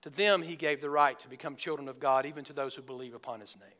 to 0.03 0.11
them 0.11 0.43
he 0.43 0.55
gave 0.55 0.81
the 0.81 0.89
right 0.91 1.19
to 1.19 1.27
become 1.27 1.55
children 1.55 1.89
of 1.89 1.99
God, 1.99 2.27
even 2.27 2.43
to 2.43 2.53
those 2.53 2.75
who 2.75 2.83
believe 2.83 3.15
upon 3.15 3.39
his 3.39 3.57
name. 3.59 3.79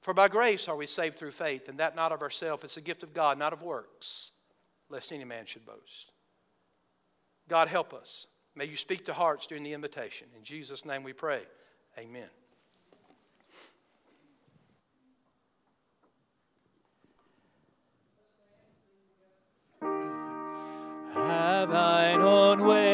For 0.00 0.14
by 0.14 0.28
grace 0.28 0.66
are 0.66 0.76
we 0.76 0.86
saved 0.86 1.18
through 1.18 1.32
faith, 1.32 1.68
and 1.68 1.78
that 1.78 1.94
not 1.94 2.10
of 2.10 2.22
ourselves. 2.22 2.64
It's 2.64 2.78
a 2.78 2.80
gift 2.80 3.02
of 3.02 3.12
God, 3.12 3.38
not 3.38 3.52
of 3.52 3.60
works, 3.60 4.30
lest 4.88 5.12
any 5.12 5.24
man 5.24 5.44
should 5.44 5.66
boast. 5.66 6.10
God 7.50 7.68
help 7.68 7.92
us. 7.92 8.26
May 8.54 8.64
you 8.64 8.78
speak 8.78 9.04
to 9.04 9.12
hearts 9.12 9.46
during 9.46 9.62
the 9.62 9.74
invitation. 9.74 10.26
In 10.34 10.42
Jesus' 10.42 10.86
name 10.86 11.02
we 11.02 11.12
pray. 11.12 11.42
Amen. 11.98 12.30
Have 21.14 21.70
thine 21.70 22.20
own 22.20 22.64
way, 22.64 22.89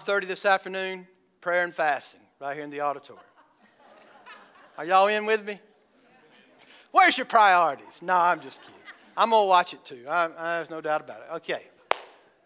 5:30 0.00 0.26
this 0.26 0.46
afternoon, 0.46 1.06
prayer 1.42 1.64
and 1.64 1.74
fasting 1.74 2.22
right 2.40 2.54
here 2.54 2.64
in 2.64 2.70
the 2.70 2.80
auditorium. 2.80 3.26
Are 4.78 4.86
y'all 4.86 5.08
in 5.08 5.26
with 5.26 5.44
me? 5.44 5.60
Where's 6.92 7.18
your 7.18 7.26
priorities? 7.26 8.00
No, 8.00 8.16
I'm 8.16 8.40
just 8.40 8.62
kidding. 8.62 8.74
I'm 9.18 9.28
gonna 9.28 9.44
watch 9.44 9.74
it 9.74 9.84
too. 9.84 10.06
I, 10.08 10.24
I, 10.24 10.56
there's 10.56 10.70
no 10.70 10.80
doubt 10.80 11.02
about 11.02 11.20
it. 11.20 11.34
Okay, 11.36 11.66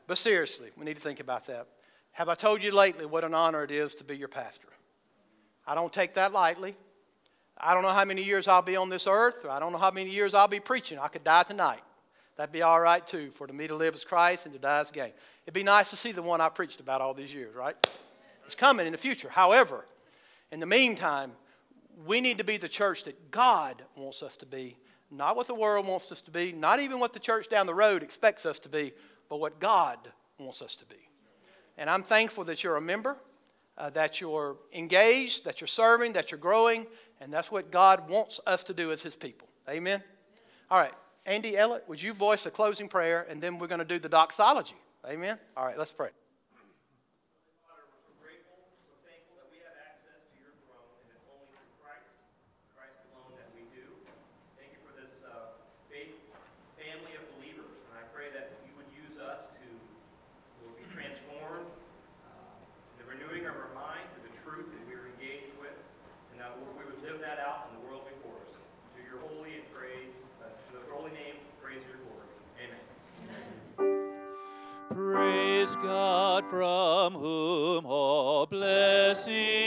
but 0.08 0.18
seriously, 0.18 0.70
we 0.76 0.84
need 0.84 0.94
to 0.94 1.00
think 1.00 1.20
about 1.20 1.46
that. 1.46 1.68
Have 2.10 2.28
I 2.28 2.34
told 2.34 2.64
you 2.64 2.72
lately 2.72 3.06
what 3.06 3.22
an 3.22 3.32
honor 3.32 3.62
it 3.62 3.70
is 3.70 3.94
to 3.94 4.02
be 4.02 4.16
your 4.16 4.26
pastor? 4.26 4.70
I 5.68 5.76
don't 5.76 5.92
take 5.92 6.14
that 6.14 6.32
lightly. 6.32 6.74
I 7.56 7.74
don't 7.74 7.84
know 7.84 7.90
how 7.90 8.04
many 8.04 8.24
years 8.24 8.48
I'll 8.48 8.60
be 8.60 8.74
on 8.74 8.88
this 8.88 9.06
earth, 9.06 9.46
I 9.48 9.60
don't 9.60 9.70
know 9.70 9.78
how 9.78 9.92
many 9.92 10.10
years 10.10 10.34
I'll 10.34 10.48
be 10.48 10.58
preaching. 10.58 10.98
I 10.98 11.06
could 11.06 11.22
die 11.22 11.44
tonight. 11.44 11.84
That'd 12.36 12.52
be 12.52 12.62
all 12.62 12.80
right 12.80 13.06
too, 13.06 13.30
for 13.34 13.46
to 13.46 13.52
me 13.52 13.66
to 13.66 13.74
live 13.74 13.94
as 13.94 14.04
Christ 14.04 14.44
and 14.44 14.52
to 14.52 14.58
die 14.58 14.80
as 14.80 14.90
gain. 14.90 15.12
It'd 15.44 15.54
be 15.54 15.62
nice 15.62 15.90
to 15.90 15.96
see 15.96 16.12
the 16.12 16.22
one 16.22 16.40
I 16.40 16.48
preached 16.48 16.80
about 16.80 17.00
all 17.00 17.14
these 17.14 17.32
years, 17.32 17.54
right? 17.54 17.74
It's 18.44 18.54
coming 18.54 18.86
in 18.86 18.92
the 18.92 18.98
future. 18.98 19.28
However, 19.28 19.86
in 20.52 20.60
the 20.60 20.66
meantime, 20.66 21.32
we 22.04 22.20
need 22.20 22.38
to 22.38 22.44
be 22.44 22.58
the 22.58 22.68
church 22.68 23.04
that 23.04 23.30
God 23.30 23.82
wants 23.96 24.22
us 24.22 24.36
to 24.38 24.46
be, 24.46 24.76
not 25.10 25.34
what 25.34 25.46
the 25.46 25.54
world 25.54 25.86
wants 25.86 26.12
us 26.12 26.20
to 26.22 26.30
be, 26.30 26.52
not 26.52 26.78
even 26.80 27.00
what 27.00 27.12
the 27.12 27.18
church 27.18 27.48
down 27.48 27.66
the 27.66 27.74
road 27.74 28.02
expects 28.02 28.44
us 28.44 28.58
to 28.60 28.68
be, 28.68 28.92
but 29.28 29.38
what 29.38 29.58
God 29.58 29.98
wants 30.38 30.60
us 30.60 30.76
to 30.76 30.84
be. 30.84 31.08
And 31.78 31.88
I'm 31.88 32.02
thankful 32.02 32.44
that 32.44 32.62
you're 32.62 32.76
a 32.76 32.80
member, 32.80 33.16
uh, 33.78 33.90
that 33.90 34.20
you're 34.20 34.56
engaged, 34.72 35.44
that 35.44 35.60
you're 35.60 35.68
serving, 35.68 36.12
that 36.14 36.30
you're 36.30 36.40
growing, 36.40 36.86
and 37.20 37.32
that's 37.32 37.50
what 37.50 37.70
God 37.70 38.08
wants 38.08 38.40
us 38.46 38.62
to 38.64 38.74
do 38.74 38.92
as 38.92 39.00
His 39.00 39.14
people. 39.14 39.48
Amen? 39.68 40.02
All 40.70 40.78
right. 40.78 40.92
Andy 41.26 41.52
Ellett, 41.52 41.86
would 41.88 42.00
you 42.00 42.14
voice 42.14 42.46
a 42.46 42.50
closing 42.50 42.88
prayer, 42.88 43.26
and 43.28 43.42
then 43.42 43.58
we're 43.58 43.66
going 43.66 43.80
to 43.80 43.84
do 43.84 43.98
the 43.98 44.08
doxology. 44.08 44.76
Amen? 45.06 45.38
All 45.56 45.66
right, 45.66 45.76
let's 45.76 45.92
pray. 45.92 46.10
From 79.26 79.65